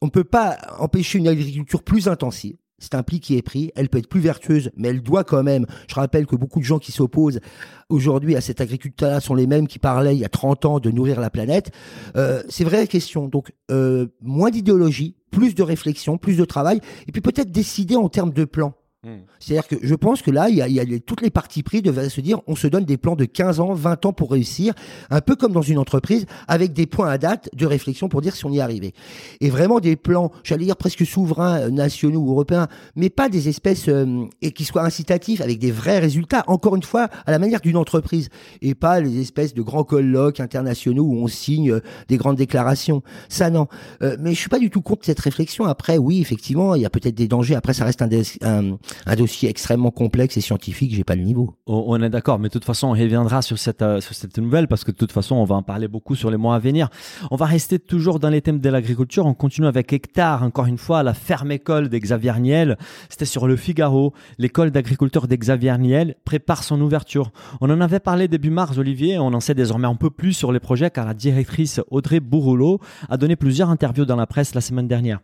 On 0.00 0.06
ne 0.06 0.10
peut 0.10 0.24
pas 0.24 0.58
empêcher 0.78 1.18
une 1.18 1.28
agriculture 1.28 1.82
plus 1.82 2.06
intensive 2.06 2.56
c'est 2.78 2.94
un 2.94 3.02
pli 3.02 3.20
qui 3.20 3.36
est 3.36 3.42
pris. 3.42 3.72
Elle 3.74 3.88
peut 3.88 3.98
être 3.98 4.08
plus 4.08 4.20
vertueuse, 4.20 4.70
mais 4.76 4.88
elle 4.88 5.02
doit 5.02 5.24
quand 5.24 5.42
même. 5.42 5.66
Je 5.88 5.94
rappelle 5.94 6.26
que 6.26 6.36
beaucoup 6.36 6.60
de 6.60 6.64
gens 6.64 6.78
qui 6.78 6.92
s'opposent 6.92 7.40
aujourd'hui 7.88 8.36
à 8.36 8.40
cet 8.40 8.60
agriculteur 8.60 9.20
sont 9.22 9.34
les 9.34 9.46
mêmes 9.46 9.66
qui 9.66 9.78
parlaient 9.78 10.14
il 10.14 10.20
y 10.20 10.24
a 10.24 10.28
30 10.28 10.64
ans 10.64 10.80
de 10.80 10.90
nourrir 10.90 11.20
la 11.20 11.30
planète. 11.30 11.70
Euh, 12.16 12.42
c'est 12.48 12.64
vraie 12.64 12.86
question. 12.86 13.28
Donc, 13.28 13.52
euh, 13.70 14.06
moins 14.20 14.50
d'idéologie, 14.50 15.16
plus 15.30 15.54
de 15.54 15.62
réflexion, 15.62 16.18
plus 16.18 16.36
de 16.36 16.44
travail, 16.44 16.80
et 17.06 17.12
puis 17.12 17.20
peut-être 17.20 17.50
décider 17.50 17.96
en 17.96 18.08
termes 18.08 18.32
de 18.32 18.44
plan. 18.44 18.74
Hmm. 19.04 19.18
C'est-à-dire 19.38 19.68
que 19.68 19.76
je 19.80 19.94
pense 19.94 20.22
que 20.22 20.32
là, 20.32 20.48
il 20.48 20.56
y 20.56 20.62
a, 20.62 20.66
il 20.66 20.74
y 20.74 20.80
a 20.80 20.98
toutes 20.98 21.20
les 21.20 21.30
parties 21.30 21.62
prises 21.62 21.82
devaient 21.82 22.08
se 22.08 22.20
dire, 22.20 22.40
on 22.48 22.56
se 22.56 22.66
donne 22.66 22.84
des 22.84 22.96
plans 22.96 23.14
de 23.14 23.26
15 23.26 23.60
ans, 23.60 23.72
20 23.72 24.06
ans 24.06 24.12
pour 24.12 24.32
réussir, 24.32 24.74
un 25.10 25.20
peu 25.20 25.36
comme 25.36 25.52
dans 25.52 25.62
une 25.62 25.78
entreprise, 25.78 26.26
avec 26.48 26.72
des 26.72 26.86
points 26.86 27.08
à 27.08 27.16
date 27.16 27.48
de 27.54 27.64
réflexion 27.64 28.08
pour 28.08 28.22
dire 28.22 28.34
si 28.34 28.44
on 28.44 28.50
y 28.50 28.58
est 28.58 28.60
arrivé. 28.60 28.94
Et 29.40 29.50
vraiment 29.50 29.78
des 29.78 29.94
plans, 29.94 30.32
j'allais 30.42 30.64
dire 30.64 30.76
presque 30.76 31.06
souverains, 31.06 31.60
euh, 31.60 31.70
nationaux 31.70 32.18
ou 32.18 32.32
européens, 32.32 32.66
mais 32.96 33.08
pas 33.08 33.28
des 33.28 33.48
espèces 33.48 33.88
euh, 33.88 34.24
et 34.42 34.50
qui 34.50 34.64
soient 34.64 34.82
incitatifs 34.82 35.40
avec 35.42 35.60
des 35.60 35.70
vrais 35.70 36.00
résultats. 36.00 36.42
Encore 36.48 36.74
une 36.74 36.82
fois, 36.82 37.06
à 37.24 37.30
la 37.30 37.38
manière 37.38 37.60
d'une 37.60 37.76
entreprise 37.76 38.30
et 38.62 38.74
pas 38.74 39.00
les 39.00 39.20
espèces 39.20 39.54
de 39.54 39.62
grands 39.62 39.84
colloques 39.84 40.40
internationaux 40.40 41.04
où 41.04 41.14
on 41.14 41.28
signe 41.28 41.70
euh, 41.70 41.80
des 42.08 42.16
grandes 42.16 42.36
déclarations. 42.36 43.04
Ça 43.28 43.48
non. 43.48 43.68
mais 44.00 44.34
je 44.34 44.38
suis 44.40 44.48
pas 44.48 44.58
du 44.58 44.70
tout 44.70 44.82
contre 44.82 45.06
cette 45.06 45.20
réflexion. 45.20 45.66
Après, 45.66 45.98
oui, 45.98 46.20
effectivement, 46.20 46.74
il 46.74 46.82
y 46.82 46.86
a 46.86 46.90
peut-être 46.90 47.14
des 47.14 47.28
dangers. 47.28 47.54
Après, 47.54 47.74
ça 47.74 47.84
reste 47.84 48.02
un, 48.02 48.08
un 48.42 48.78
un 49.06 49.16
dossier 49.16 49.48
extrêmement 49.48 49.90
complexe 49.90 50.36
et 50.36 50.40
scientifique, 50.40 50.94
j'ai 50.94 51.04
pas 51.04 51.16
le 51.16 51.22
niveau. 51.22 51.54
On 51.66 52.00
est 52.02 52.10
d'accord, 52.10 52.38
mais 52.38 52.48
de 52.48 52.52
toute 52.52 52.64
façon, 52.64 52.88
on 52.88 52.92
reviendra 52.92 53.42
sur 53.42 53.58
cette, 53.58 53.82
euh, 53.82 54.00
sur 54.00 54.14
cette 54.14 54.38
nouvelle 54.38 54.68
parce 54.68 54.84
que 54.84 54.90
de 54.90 54.96
toute 54.96 55.12
façon, 55.12 55.36
on 55.36 55.44
va 55.44 55.54
en 55.54 55.62
parler 55.62 55.88
beaucoup 55.88 56.14
sur 56.14 56.30
les 56.30 56.36
mois 56.36 56.54
à 56.54 56.58
venir. 56.58 56.88
On 57.30 57.36
va 57.36 57.46
rester 57.46 57.78
toujours 57.78 58.18
dans 58.18 58.30
les 58.30 58.42
thèmes 58.42 58.60
de 58.60 58.68
l'agriculture. 58.68 59.26
On 59.26 59.34
continue 59.34 59.66
avec 59.66 59.92
Hectare, 59.92 60.42
encore 60.42 60.66
une 60.66 60.78
fois, 60.78 61.02
la 61.02 61.14
ferme 61.14 61.52
école 61.52 61.88
d'Xavier 61.88 62.38
Niel. 62.40 62.78
C'était 63.08 63.24
sur 63.24 63.46
le 63.46 63.56
Figaro. 63.56 64.12
L'école 64.38 64.70
d'agriculture 64.70 65.28
d'Xavier 65.28 65.76
Niel 65.78 66.16
prépare 66.24 66.64
son 66.64 66.80
ouverture. 66.80 67.30
On 67.60 67.70
en 67.70 67.80
avait 67.80 68.00
parlé 68.00 68.28
début 68.28 68.50
mars, 68.50 68.78
Olivier. 68.78 69.18
On 69.18 69.32
en 69.32 69.40
sait 69.40 69.54
désormais 69.54 69.88
un 69.88 69.96
peu 69.96 70.10
plus 70.10 70.32
sur 70.32 70.52
les 70.52 70.60
projets 70.60 70.90
car 70.90 71.06
la 71.06 71.14
directrice 71.14 71.80
Audrey 71.90 72.20
Bourrelot 72.20 72.80
a 73.08 73.16
donné 73.16 73.36
plusieurs 73.36 73.70
interviews 73.70 74.04
dans 74.04 74.16
la 74.16 74.26
presse 74.26 74.54
la 74.54 74.60
semaine 74.60 74.88
dernière. 74.88 75.20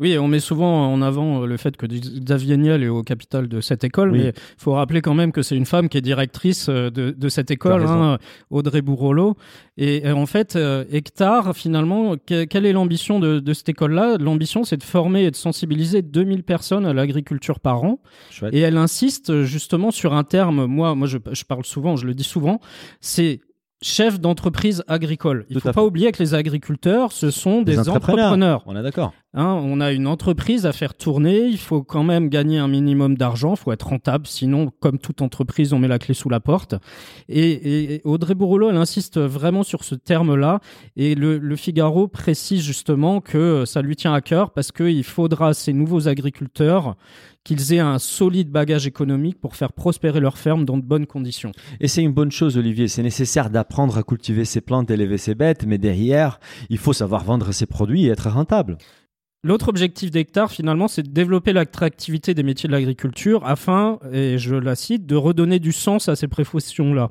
Oui, 0.00 0.18
on 0.18 0.26
met 0.26 0.40
souvent 0.40 0.92
en 0.92 1.02
avant 1.02 1.44
le 1.44 1.56
fait 1.56 1.76
que 1.76 1.86
Xavier 1.86 2.56
Niel 2.56 2.82
est 2.82 2.88
au 2.88 3.02
capital 3.02 3.46
de 3.46 3.60
cette 3.60 3.84
école, 3.84 4.10
mais 4.10 4.28
il 4.28 4.34
faut 4.56 4.72
rappeler 4.72 5.02
quand 5.02 5.14
même 5.14 5.32
que 5.32 5.42
c'est 5.42 5.56
une 5.56 5.66
femme 5.66 5.88
qui 5.88 5.98
est 5.98 6.02
directrice 6.02 6.68
euh, 6.68 6.90
de, 6.90 7.28
cette 7.28 7.50
école, 7.50 7.82
hein, 7.82 8.18
Audrey 8.50 8.80
Bourrolo. 8.80 9.36
Et 9.76 10.06
euh, 10.06 10.14
en 10.14 10.26
fait, 10.26 10.56
euh, 10.56 10.84
Hectare, 10.90 11.54
finalement, 11.54 12.16
quelle 12.26 12.66
est 12.66 12.72
l'ambition 12.72 13.20
de, 13.20 13.52
cette 13.52 13.68
école-là? 13.68 14.16
L'ambition, 14.18 14.64
c'est 14.64 14.78
de 14.78 14.82
former 14.82 15.24
et 15.24 15.30
de 15.30 15.36
sensibiliser 15.36 16.02
2000 16.02 16.42
personnes 16.42 16.86
à 16.86 16.94
l'agriculture 16.94 17.60
par 17.60 17.84
an. 17.84 18.00
Et 18.50 18.60
elle 18.60 18.78
insiste 18.78 19.42
justement 19.42 19.90
sur 19.90 20.14
un 20.14 20.24
terme, 20.24 20.66
moi, 20.66 20.94
moi 20.94 21.06
je, 21.06 21.18
je 21.32 21.44
parle 21.44 21.64
souvent, 21.64 21.96
je 21.96 22.06
le 22.06 22.14
dis 22.14 22.24
souvent, 22.24 22.60
c'est 23.00 23.40
chef 23.82 24.20
d'entreprise 24.20 24.82
agricole. 24.88 25.44
Il 25.50 25.56
ne 25.56 25.60
faut 25.60 25.72
pas 25.72 25.84
oublier 25.84 26.12
que 26.12 26.22
les 26.22 26.34
agriculteurs, 26.34 27.12
ce 27.12 27.30
sont 27.30 27.62
des, 27.62 27.78
entrepreneurs. 27.78 28.62
On 28.66 28.76
est 28.76 28.82
d'accord. 28.82 29.12
Hein, 29.34 29.58
on 29.64 29.80
a 29.80 29.92
une 29.92 30.06
entreprise 30.06 30.66
à 30.66 30.72
faire 30.72 30.94
tourner, 30.94 31.46
il 31.46 31.56
faut 31.56 31.82
quand 31.82 32.02
même 32.02 32.28
gagner 32.28 32.58
un 32.58 32.68
minimum 32.68 33.16
d'argent, 33.16 33.54
il 33.54 33.56
faut 33.56 33.72
être 33.72 33.86
rentable, 33.86 34.26
sinon, 34.26 34.70
comme 34.80 34.98
toute 34.98 35.22
entreprise, 35.22 35.72
on 35.72 35.78
met 35.78 35.88
la 35.88 35.98
clé 35.98 36.12
sous 36.12 36.28
la 36.28 36.38
porte. 36.38 36.74
Et, 37.30 38.02
Audrey 38.04 38.34
Bourrelot, 38.34 38.68
elle 38.68 38.76
insiste 38.76 39.18
vraiment 39.18 39.62
sur 39.62 39.84
ce 39.84 39.94
terme-là, 39.94 40.60
et 40.96 41.14
le, 41.14 41.38
le, 41.38 41.56
Figaro 41.56 42.08
précise 42.08 42.60
justement 42.62 43.22
que 43.22 43.64
ça 43.64 43.80
lui 43.80 43.96
tient 43.96 44.12
à 44.12 44.20
cœur 44.20 44.50
parce 44.50 44.70
qu'il 44.70 45.04
faudra 45.04 45.54
ces 45.54 45.72
nouveaux 45.72 46.08
agriculteurs 46.08 46.96
qu'ils 47.44 47.72
aient 47.72 47.80
un 47.80 47.98
solide 47.98 48.50
bagage 48.50 48.86
économique 48.86 49.40
pour 49.40 49.56
faire 49.56 49.72
prospérer 49.72 50.20
leur 50.20 50.38
ferme 50.38 50.64
dans 50.64 50.76
de 50.76 50.82
bonnes 50.82 51.06
conditions. 51.06 51.52
Et 51.80 51.88
c'est 51.88 52.02
une 52.02 52.12
bonne 52.12 52.30
chose, 52.30 52.56
Olivier. 52.56 52.88
C'est 52.88 53.02
nécessaire 53.02 53.50
d'apprendre 53.50 53.98
à 53.98 54.02
cultiver 54.02 54.44
ses 54.44 54.60
plantes, 54.60 54.90
élever 54.90 55.18
ses 55.18 55.34
bêtes, 55.34 55.64
mais 55.66 55.78
derrière, 55.78 56.40
il 56.70 56.78
faut 56.78 56.92
savoir 56.92 57.24
vendre 57.24 57.52
ses 57.52 57.66
produits 57.66 58.06
et 58.06 58.08
être 58.08 58.30
rentable. 58.30 58.78
L'autre 59.44 59.68
objectif 59.68 60.12
d'Hectare, 60.12 60.52
finalement, 60.52 60.86
c'est 60.86 61.02
de 61.02 61.10
développer 61.10 61.52
l'attractivité 61.52 62.32
des 62.32 62.44
métiers 62.44 62.68
de 62.68 62.72
l'agriculture 62.72 63.44
afin, 63.44 63.98
et 64.12 64.38
je 64.38 64.54
la 64.54 64.76
cite, 64.76 65.04
de 65.04 65.16
redonner 65.16 65.58
du 65.58 65.72
sens 65.72 66.08
à 66.08 66.14
ces 66.14 66.28
professions-là 66.28 67.10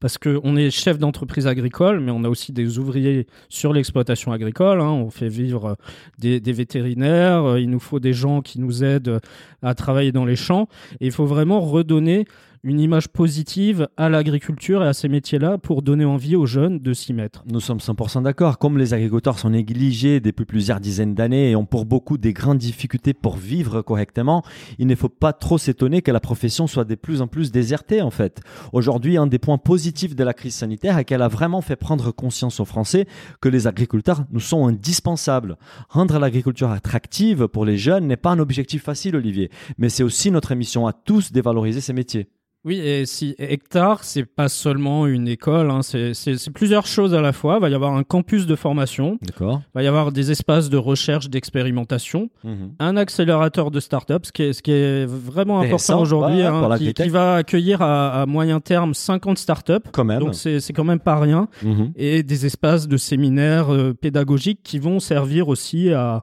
parce 0.00 0.18
qu'on 0.18 0.56
est 0.56 0.70
chef 0.70 0.98
d'entreprise 0.98 1.46
agricole, 1.46 2.00
mais 2.00 2.10
on 2.10 2.24
a 2.24 2.28
aussi 2.28 2.52
des 2.52 2.78
ouvriers 2.78 3.26
sur 3.48 3.72
l'exploitation 3.72 4.32
agricole. 4.32 4.80
Hein. 4.80 4.90
On 4.90 5.10
fait 5.10 5.28
vivre 5.28 5.76
des, 6.18 6.40
vétérinaires, 6.40 7.44
euh, 7.44 7.60
il 7.60 7.70
nous 7.70 7.80
faut 7.80 8.00
des 8.00 8.12
gens 8.12 8.42
qui 8.42 8.60
nous 8.60 8.84
aident 8.84 9.20
à 9.62 9.74
travailler 9.74 10.12
dans 10.12 10.24
les 10.24 10.36
champs. 10.36 10.68
Et 11.00 11.06
il 11.06 11.12
faut 11.12 11.26
vraiment 11.26 11.60
redonner 11.60 12.26
une 12.64 12.78
image 12.78 13.08
positive 13.08 13.88
à 13.96 14.08
l'agriculture 14.08 14.84
et 14.84 14.86
à 14.86 14.92
ces 14.92 15.08
métiers-là 15.08 15.58
pour 15.58 15.82
donner 15.82 16.04
envie 16.04 16.36
aux 16.36 16.46
jeunes 16.46 16.78
de 16.78 16.94
s'y 16.94 17.12
mettre. 17.12 17.42
Nous 17.50 17.58
sommes 17.58 17.78
100% 17.78 18.22
d'accord. 18.22 18.58
Comme 18.58 18.78
les 18.78 18.94
agriculteurs 18.94 19.40
sont 19.40 19.50
négligés 19.50 20.20
depuis 20.20 20.44
plusieurs 20.44 20.78
dizaines 20.78 21.16
d'années 21.16 21.50
et 21.50 21.56
ont 21.56 21.64
pour 21.64 21.86
beaucoup 21.86 22.18
des 22.18 22.32
grandes 22.32 22.58
difficultés 22.58 23.14
pour 23.14 23.36
vivre 23.36 23.82
correctement, 23.82 24.44
il 24.78 24.86
ne 24.86 24.94
faut 24.94 25.08
pas 25.08 25.32
trop 25.32 25.58
s'étonner 25.58 26.02
que 26.02 26.12
la 26.12 26.20
profession 26.20 26.68
soit 26.68 26.84
de 26.84 26.94
plus 26.94 27.20
en 27.20 27.26
plus 27.26 27.50
désertée 27.50 28.00
en 28.00 28.10
fait. 28.10 28.40
Aujourd'hui, 28.72 29.16
un 29.16 29.26
des 29.26 29.40
points 29.40 29.58
positifs 29.58 30.14
de 30.14 30.22
la 30.22 30.32
crise 30.32 30.54
sanitaire 30.54 30.98
est 30.98 31.04
qu'elle 31.04 31.22
a 31.22 31.28
vraiment 31.28 31.62
fait 31.62 31.74
prendre 31.74 32.12
conscience 32.12 32.60
aux 32.60 32.64
Français 32.64 33.08
que 33.40 33.48
les 33.48 33.66
agriculteurs 33.66 34.24
nous 34.30 34.38
sont 34.38 34.68
indispensables. 34.68 35.56
Rendre 35.88 36.20
l'agriculture 36.20 36.70
attractive 36.70 37.48
pour 37.48 37.64
les 37.64 37.76
jeunes 37.76 38.06
n'est 38.06 38.16
pas 38.16 38.30
un 38.30 38.38
objectif 38.38 38.84
facile, 38.84 39.16
Olivier, 39.16 39.50
mais 39.78 39.88
c'est 39.88 40.04
aussi 40.04 40.30
notre 40.30 40.54
mission 40.54 40.86
à 40.86 40.92
tous 40.92 41.32
dévaloriser 41.32 41.80
ces 41.80 41.92
métiers. 41.92 42.28
Oui, 42.64 42.78
et 42.78 43.06
si 43.06 43.34
Hectare, 43.38 44.04
c'est 44.04 44.24
pas 44.24 44.48
seulement 44.48 45.08
une 45.08 45.26
école, 45.26 45.68
hein, 45.70 45.80
c'est 45.82 46.12
plusieurs 46.54 46.86
choses 46.86 47.12
à 47.12 47.20
la 47.20 47.32
fois. 47.32 47.56
Il 47.56 47.60
va 47.62 47.68
y 47.68 47.74
avoir 47.74 47.94
un 47.94 48.04
campus 48.04 48.46
de 48.46 48.54
formation, 48.54 49.18
D'accord. 49.22 49.62
il 49.66 49.74
va 49.74 49.82
y 49.82 49.86
avoir 49.88 50.12
des 50.12 50.30
espaces 50.30 50.70
de 50.70 50.76
recherche, 50.76 51.28
d'expérimentation, 51.28 52.30
Mhm. 52.44 52.72
un 52.78 52.96
accélérateur 52.96 53.70
de 53.72 53.80
start-up, 53.80 54.26
ce 54.26 54.32
qui 54.32 54.42
est, 54.44 54.52
ce 54.52 54.62
qui 54.62 54.70
est 54.72 55.06
vraiment 55.06 55.60
important 55.60 56.00
aujourd'hui, 56.00 56.42
hein, 56.42 56.60
pour 56.62 56.76
qui, 56.76 57.08
va 57.08 57.34
accueillir 57.36 57.82
à, 57.82 58.22
à 58.22 58.26
moyen 58.26 58.60
terme 58.60 58.94
50 58.94 59.38
start-up. 59.38 59.88
Quand 59.92 60.04
même. 60.04 60.20
Donc 60.20 60.34
c'est 60.34 60.60
c'est 60.60 60.72
quand 60.72 60.84
même 60.84 61.00
pas 61.00 61.18
rien. 61.18 61.48
Mhm. 61.64 61.92
Et 61.96 62.22
des 62.22 62.46
espaces 62.46 62.86
de 62.86 62.96
séminaires 62.96 63.72
euh, 63.72 63.92
pédagogiques 63.92 64.60
qui 64.62 64.78
vont 64.78 65.00
servir 65.00 65.48
aussi 65.48 65.92
à... 65.92 66.22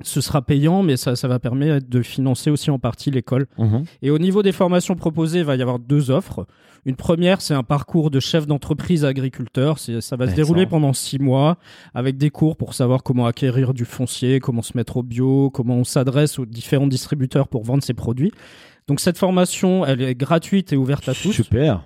Ce 0.00 0.20
sera 0.20 0.42
payant, 0.42 0.82
mais 0.82 0.96
ça, 0.96 1.14
ça 1.14 1.28
va 1.28 1.38
permettre 1.38 1.88
de 1.88 2.02
financer 2.02 2.50
aussi 2.50 2.70
en 2.70 2.78
partie 2.78 3.10
l'école. 3.10 3.46
Mhm. 3.58 3.84
Et 4.02 4.10
au 4.10 4.18
niveau 4.18 4.42
des 4.42 4.52
formations 4.52 4.96
proposées, 4.96 5.40
il 5.40 5.44
va 5.44 5.54
y 5.56 5.62
avoir 5.62 5.78
deux 5.78 6.10
offres. 6.10 6.46
Une 6.84 6.96
première, 6.96 7.40
c'est 7.40 7.54
un 7.54 7.62
parcours 7.62 8.10
de 8.10 8.18
chef 8.18 8.46
d'entreprise 8.46 9.04
agriculteur. 9.04 9.78
Ça 9.78 10.16
va 10.16 10.28
se 10.28 10.34
dérouler 10.34 10.66
pendant 10.66 10.92
six 10.92 11.20
mois 11.20 11.58
avec 11.94 12.16
des 12.16 12.30
cours 12.30 12.56
pour 12.56 12.74
savoir 12.74 13.04
comment 13.04 13.26
acquérir 13.26 13.72
du 13.72 13.84
foncier, 13.84 14.40
comment 14.40 14.62
se 14.62 14.76
mettre 14.76 14.96
au 14.96 15.02
bio, 15.04 15.50
comment 15.50 15.76
on 15.76 15.84
s'adresse 15.84 16.40
aux 16.40 16.46
différents 16.46 16.88
distributeurs 16.88 17.46
pour 17.46 17.62
vendre 17.62 17.84
ses 17.84 17.94
produits. 17.94 18.32
Donc 18.88 18.98
cette 18.98 19.16
formation, 19.16 19.86
elle 19.86 20.02
est 20.02 20.16
gratuite 20.16 20.72
et 20.72 20.76
ouverte 20.76 21.08
à 21.08 21.14
tous. 21.14 21.32
Super. 21.32 21.84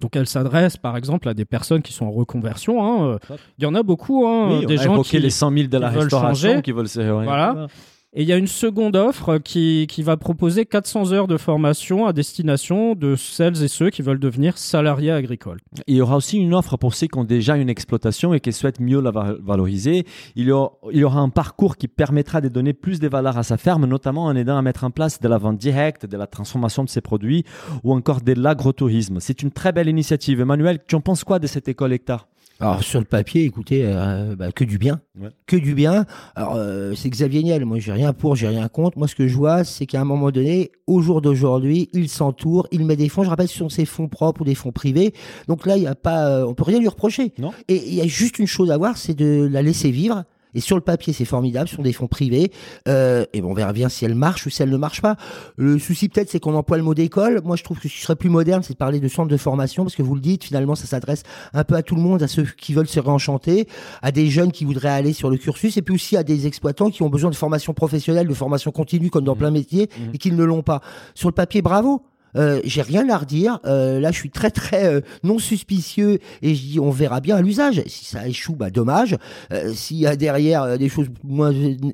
Donc 0.00 0.14
elle 0.16 0.26
s'adresse 0.28 0.76
par 0.76 0.96
exemple 0.96 1.28
à 1.28 1.34
des 1.34 1.44
personnes 1.44 1.82
qui 1.82 1.92
sont 1.92 2.06
en 2.06 2.10
reconversion. 2.12 2.84
hein. 3.12 3.18
Il 3.58 3.64
y 3.64 3.66
en 3.66 3.74
a 3.74 3.82
beaucoup, 3.82 4.26
hein, 4.26 4.58
Oui, 4.60 4.66
des 4.66 4.76
gens 4.76 5.02
qui, 5.02 5.18
les 5.18 5.30
100 5.30 5.50
000 5.52 5.66
de 5.68 5.78
la 5.78 5.88
restauration 5.88 6.48
changer. 6.50 6.62
qui 6.62 6.72
veulent 6.72 6.88
se 6.88 7.00
réorienter. 7.00 7.26
Voilà. 7.28 7.66
Et 8.14 8.22
il 8.22 8.28
y 8.28 8.32
a 8.32 8.38
une 8.38 8.46
seconde 8.46 8.96
offre 8.96 9.36
qui, 9.36 9.86
qui 9.86 10.02
va 10.02 10.16
proposer 10.16 10.64
400 10.64 11.12
heures 11.12 11.26
de 11.26 11.36
formation 11.36 12.06
à 12.06 12.14
destination 12.14 12.94
de 12.94 13.16
celles 13.16 13.62
et 13.62 13.68
ceux 13.68 13.90
qui 13.90 14.00
veulent 14.00 14.18
devenir 14.18 14.56
salariés 14.56 15.10
agricoles. 15.10 15.58
Il 15.86 15.96
y 15.96 16.00
aura 16.00 16.16
aussi 16.16 16.38
une 16.38 16.54
offre 16.54 16.78
pour 16.78 16.94
ceux 16.94 17.06
qui 17.06 17.18
ont 17.18 17.24
déjà 17.24 17.56
une 17.58 17.68
exploitation 17.68 18.32
et 18.32 18.40
qui 18.40 18.50
souhaitent 18.54 18.80
mieux 18.80 19.02
la 19.02 19.10
va- 19.10 19.36
valoriser. 19.42 20.06
Il 20.36 20.46
y, 20.46 20.50
aura, 20.52 20.72
il 20.90 20.98
y 21.00 21.04
aura 21.04 21.20
un 21.20 21.28
parcours 21.28 21.76
qui 21.76 21.86
permettra 21.86 22.40
de 22.40 22.48
donner 22.48 22.72
plus 22.72 22.98
de 22.98 23.08
valeur 23.08 23.36
à 23.36 23.42
sa 23.42 23.58
ferme, 23.58 23.84
notamment 23.84 24.24
en 24.24 24.34
aidant 24.34 24.56
à 24.56 24.62
mettre 24.62 24.84
en 24.84 24.90
place 24.90 25.20
de 25.20 25.28
la 25.28 25.36
vente 25.36 25.58
directe, 25.58 26.06
de 26.06 26.16
la 26.16 26.26
transformation 26.26 26.84
de 26.84 26.88
ses 26.88 27.02
produits 27.02 27.44
ou 27.84 27.92
encore 27.92 28.22
de 28.22 28.32
l'agrotourisme. 28.32 29.20
C'est 29.20 29.42
une 29.42 29.50
très 29.50 29.72
belle 29.72 29.88
initiative. 29.88 30.40
Emmanuel, 30.40 30.78
tu 30.88 30.94
en 30.94 31.02
penses 31.02 31.24
quoi 31.24 31.38
de 31.38 31.46
cette 31.46 31.68
école 31.68 31.92
hectare 31.92 32.26
Alors 32.60 32.82
sur 32.82 32.98
le 32.98 33.04
papier, 33.04 33.44
écoutez, 33.44 33.82
euh, 33.84 34.34
bah, 34.36 34.50
que 34.50 34.64
du 34.64 34.78
bien, 34.78 35.00
Ouais. 35.20 35.28
que 35.46 35.56
du 35.56 35.74
bien. 35.74 36.06
Alors 36.34 36.54
euh, 36.56 36.92
c'est 36.96 37.08
Xavier 37.08 37.42
Niel. 37.44 37.64
Moi, 37.64 37.78
j'ai 37.78 37.92
rien 37.92 38.12
pour, 38.12 38.34
j'ai 38.34 38.48
rien 38.48 38.66
contre. 38.68 38.98
Moi, 38.98 39.06
ce 39.06 39.14
que 39.14 39.28
je 39.28 39.36
vois, 39.36 39.62
c'est 39.62 39.86
qu'à 39.86 40.00
un 40.00 40.04
moment 40.04 40.32
donné, 40.32 40.72
au 40.88 41.00
jour 41.00 41.20
d'aujourd'hui, 41.22 41.88
il 41.92 42.08
s'entoure, 42.08 42.66
il 42.72 42.84
met 42.84 42.96
des 42.96 43.08
fonds. 43.08 43.22
Je 43.22 43.30
rappelle, 43.30 43.46
ce 43.46 43.58
sont 43.58 43.68
ses 43.68 43.84
fonds 43.84 44.08
propres 44.08 44.40
ou 44.40 44.44
des 44.44 44.56
fonds 44.56 44.72
privés. 44.72 45.14
Donc 45.46 45.66
là, 45.66 45.76
il 45.76 45.84
y 45.84 45.86
a 45.86 45.94
pas, 45.94 46.26
euh, 46.28 46.46
on 46.46 46.54
peut 46.54 46.64
rien 46.64 46.80
lui 46.80 46.88
reprocher. 46.88 47.32
Non. 47.38 47.52
Et 47.68 47.76
il 47.76 47.94
y 47.94 48.00
a 48.00 48.06
juste 48.08 48.40
une 48.40 48.48
chose 48.48 48.72
à 48.72 48.76
voir, 48.76 48.96
c'est 48.96 49.14
de 49.14 49.48
la 49.48 49.62
laisser 49.62 49.92
vivre. 49.92 50.24
Et 50.54 50.60
sur 50.60 50.76
le 50.76 50.82
papier, 50.82 51.12
c'est 51.12 51.24
formidable, 51.24 51.68
ce 51.68 51.76
sont 51.76 51.82
des 51.82 51.92
fonds 51.92 52.06
privés. 52.06 52.50
Euh, 52.88 53.24
et 53.32 53.40
bon, 53.40 53.50
on 53.50 53.54
verra 53.54 53.72
bien 53.72 53.88
si 53.88 54.04
elle 54.04 54.14
marche 54.14 54.46
ou 54.46 54.50
si 54.50 54.62
elle 54.62 54.70
ne 54.70 54.76
marche 54.76 55.02
pas. 55.02 55.16
Le 55.56 55.78
souci 55.78 56.08
peut-être, 56.08 56.30
c'est 56.30 56.40
qu'on 56.40 56.54
emploie 56.54 56.76
le 56.76 56.82
mot 56.82 56.94
d'école. 56.94 57.40
Moi, 57.44 57.56
je 57.56 57.64
trouve 57.64 57.78
que 57.78 57.88
ce 57.88 57.94
qui 57.94 58.00
serait 58.00 58.16
plus 58.16 58.30
moderne, 58.30 58.62
c'est 58.62 58.72
de 58.72 58.78
parler 58.78 59.00
de 59.00 59.08
centre 59.08 59.28
de 59.28 59.36
formation, 59.36 59.84
parce 59.84 59.94
que 59.96 60.02
vous 60.02 60.14
le 60.14 60.20
dites, 60.20 60.44
finalement, 60.44 60.74
ça 60.74 60.86
s'adresse 60.86 61.22
un 61.52 61.64
peu 61.64 61.74
à 61.74 61.82
tout 61.82 61.94
le 61.96 62.00
monde, 62.02 62.22
à 62.22 62.28
ceux 62.28 62.44
qui 62.44 62.72
veulent 62.74 62.88
se 62.88 63.00
réenchanter, 63.00 63.68
à 64.02 64.10
des 64.12 64.28
jeunes 64.28 64.52
qui 64.52 64.64
voudraient 64.64 64.88
aller 64.88 65.12
sur 65.12 65.30
le 65.30 65.36
cursus, 65.36 65.76
et 65.76 65.82
puis 65.82 65.94
aussi 65.94 66.16
à 66.16 66.22
des 66.22 66.46
exploitants 66.46 66.90
qui 66.90 67.02
ont 67.02 67.10
besoin 67.10 67.30
de 67.30 67.36
formation 67.36 67.74
professionnelle, 67.74 68.26
de 68.28 68.34
formation 68.34 68.70
continue, 68.70 69.10
comme 69.10 69.24
dans 69.24 69.36
plein 69.36 69.50
métier, 69.50 69.88
Mhm. 69.98 70.10
et 70.14 70.18
qui 70.18 70.32
ne 70.32 70.44
l'ont 70.44 70.62
pas. 70.62 70.80
Sur 71.14 71.28
le 71.28 71.34
papier, 71.34 71.62
bravo. 71.62 72.02
Euh, 72.36 72.60
j'ai 72.64 72.82
rien 72.82 73.08
à 73.08 73.18
redire. 73.18 73.60
Euh, 73.64 74.00
là, 74.00 74.10
je 74.10 74.18
suis 74.18 74.30
très 74.30 74.50
très 74.50 74.86
euh, 74.86 75.00
non 75.22 75.38
suspicieux 75.38 76.18
et 76.42 76.54
je 76.54 76.62
dis 76.62 76.80
on 76.80 76.90
verra 76.90 77.20
bien 77.20 77.36
à 77.36 77.42
l'usage. 77.42 77.82
Si 77.86 78.04
ça 78.04 78.26
échoue, 78.26 78.54
bah 78.54 78.70
dommage. 78.70 79.16
Euh, 79.52 79.72
S'il 79.74 79.98
y 79.98 80.06
a 80.06 80.16
derrière 80.16 80.78
des 80.78 80.88
choses 80.88 81.08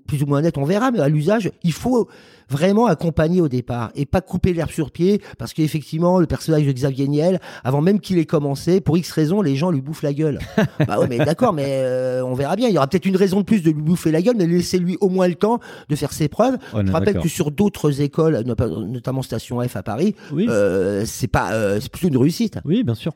plus 0.07 0.23
ou 0.23 0.27
moins 0.27 0.43
nettes, 0.43 0.59
on 0.59 0.65
verra. 0.65 0.91
Mais 0.91 1.01
à 1.01 1.09
l'usage, 1.09 1.51
il 1.63 1.73
faut 1.73 2.09
vraiment 2.51 2.87
accompagner 2.87 3.41
au 3.41 3.49
départ 3.49 3.91
et 3.95 4.07
pas 4.07 4.21
couper 4.21 4.53
l'herbe 4.53 4.71
sur 4.71 4.91
pied 4.91 5.21
parce 5.39 5.53
qu'effectivement 5.53 6.19
le 6.19 6.27
personnage 6.27 6.65
de 6.65 6.73
Xavier 6.73 7.09
Niel 7.09 7.41
avant 7.65 7.81
même 7.81 8.01
qu'il 8.01 8.19
ait 8.19 8.25
commencé 8.27 8.81
pour 8.81 8.97
X 8.99 9.11
raisons 9.13 9.43
les 9.43 9.57
gens 9.57 9.71
lui 9.71 9.81
bouffent 9.81 10.03
la 10.03 10.13
gueule. 10.13 10.39
Bah 10.87 10.99
ouais 11.01 11.07
mais 11.09 11.19
d'accord 11.19 11.53
mais 11.53 11.67
euh, 11.69 12.25
on 12.25 12.35
verra 12.35 12.57
bien. 12.57 12.69
Il 12.69 12.75
y 12.75 12.77
aura 12.79 12.87
peut-être 12.87 13.07
une 13.07 13.17
raison 13.17 13.39
de 13.41 13.45
plus 13.45 13.63
de 13.63 13.71
lui 13.71 13.83
bouffer 13.83 14.11
la 14.11 14.23
gueule 14.23 14.37
mais 14.37 14.47
laissez-lui 14.47 14.97
au 15.01 15.09
moins 15.09 15.29
le 15.29 15.35
temps 15.35 15.61
de 15.89 15.97
faire 15.97 16.13
ses 16.13 16.29
preuves. 16.29 16.57
Je 16.75 16.93
rappelle 16.93 17.19
que 17.21 17.29
sur 17.29 17.51
d'autres 17.51 18.01
écoles 18.01 18.43
no- 18.45 18.87
notamment 18.87 19.23
Station 19.23 19.61
F 19.67 19.77
à 19.77 19.83
Paris 19.83 20.15
Oui. 20.33 20.47
euh, 20.49 21.05
c'est 21.07 21.29
pas 21.29 21.53
euh, 21.53 21.79
c'est 21.81 21.91
plutôt 21.91 22.09
une 22.09 22.17
réussite. 22.19 22.59
Oui, 22.65 22.83
bien 22.85 22.95
sûr. 22.95 23.13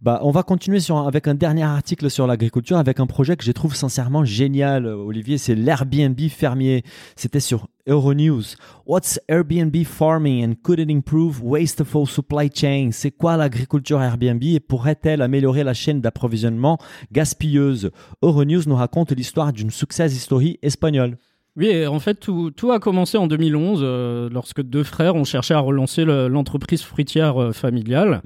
Bah, 0.00 0.20
on 0.22 0.30
va 0.30 0.42
continuer 0.42 0.78
avec 1.06 1.28
un 1.28 1.34
dernier 1.34 1.62
article 1.62 2.10
sur 2.10 2.26
l'agriculture, 2.26 2.76
avec 2.76 3.00
un 3.00 3.06
projet 3.06 3.36
que 3.36 3.44
je 3.44 3.52
trouve 3.52 3.74
sincèrement 3.74 4.24
génial, 4.24 4.86
euh, 4.86 4.96
Olivier. 4.96 5.38
C'est 5.38 5.54
l'Airbnb 5.54 6.18
fermier. 6.28 6.84
C'était 7.16 7.40
sur 7.40 7.68
Euronews. 7.86 8.56
What's 8.86 9.20
Airbnb 9.28 9.76
farming 9.84 10.44
and 10.44 10.54
could 10.62 10.80
it 10.80 10.90
improve 10.90 11.42
wasteful 11.42 12.06
supply 12.06 12.50
chain? 12.52 12.90
C'est 12.92 13.12
quoi 13.12 13.36
l'agriculture 13.36 14.02
Airbnb 14.02 14.42
et 14.42 14.60
pourrait-elle 14.60 15.22
améliorer 15.22 15.64
la 15.64 15.74
chaîne 15.74 16.00
d'approvisionnement 16.00 16.78
gaspilleuse? 17.12 17.90
Euronews 18.22 18.62
nous 18.66 18.76
raconte 18.76 19.12
l'histoire 19.12 19.52
d'une 19.52 19.70
success 19.70 20.12
story 20.18 20.58
espagnole. 20.62 21.16
Oui, 21.56 21.86
en 21.86 21.98
fait, 22.00 22.16
tout, 22.16 22.50
tout 22.50 22.70
a 22.72 22.78
commencé 22.78 23.16
en 23.16 23.26
2011, 23.26 23.80
euh, 23.82 24.28
lorsque 24.30 24.62
deux 24.62 24.82
frères 24.84 25.16
ont 25.16 25.24
cherché 25.24 25.54
à 25.54 25.58
relancer 25.58 26.04
le- 26.04 26.28
l'entreprise 26.28 26.82
fruitière 26.82 27.40
euh, 27.40 27.52
familiale. 27.52 28.20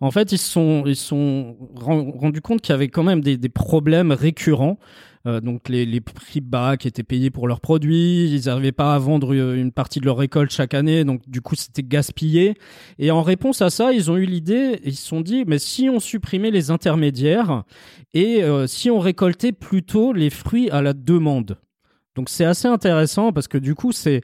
En 0.00 0.10
fait, 0.10 0.32
ils 0.32 0.38
se 0.38 0.50
sont, 0.50 0.82
ils 0.86 0.94
sont 0.96 1.56
ren- 1.76 2.12
rendus 2.14 2.42
compte 2.42 2.60
qu'il 2.60 2.72
y 2.72 2.76
avait 2.76 2.88
quand 2.88 3.02
même 3.02 3.22
des, 3.22 3.36
des 3.38 3.48
problèmes 3.48 4.12
récurrents. 4.12 4.78
Euh, 5.26 5.40
donc 5.40 5.70
les, 5.70 5.86
les 5.86 6.02
prix 6.02 6.42
bas 6.42 6.76
qui 6.76 6.86
étaient 6.86 7.02
payés 7.02 7.30
pour 7.30 7.48
leurs 7.48 7.62
produits, 7.62 8.28
ils 8.30 8.44
n'arrivaient 8.44 8.72
pas 8.72 8.94
à 8.94 8.98
vendre 8.98 9.34
euh, 9.34 9.54
une 9.56 9.72
partie 9.72 9.98
de 9.98 10.04
leur 10.04 10.18
récolte 10.18 10.50
chaque 10.50 10.74
année, 10.74 11.02
donc 11.04 11.22
du 11.26 11.40
coup 11.40 11.54
c'était 11.54 11.82
gaspillé. 11.82 12.52
Et 12.98 13.10
en 13.10 13.22
réponse 13.22 13.62
à 13.62 13.70
ça, 13.70 13.94
ils 13.94 14.10
ont 14.10 14.18
eu 14.18 14.26
l'idée, 14.26 14.80
ils 14.84 14.94
se 14.94 15.06
sont 15.08 15.22
dit, 15.22 15.44
mais 15.46 15.58
si 15.58 15.88
on 15.88 15.98
supprimait 15.98 16.50
les 16.50 16.70
intermédiaires 16.70 17.62
et 18.12 18.42
euh, 18.42 18.66
si 18.66 18.90
on 18.90 18.98
récoltait 18.98 19.52
plutôt 19.52 20.12
les 20.12 20.28
fruits 20.28 20.68
à 20.68 20.82
la 20.82 20.92
demande? 20.92 21.56
Donc 22.14 22.28
c'est 22.28 22.44
assez 22.44 22.68
intéressant 22.68 23.32
parce 23.32 23.48
que 23.48 23.58
du 23.58 23.74
coup 23.74 23.92
c'est 23.92 24.22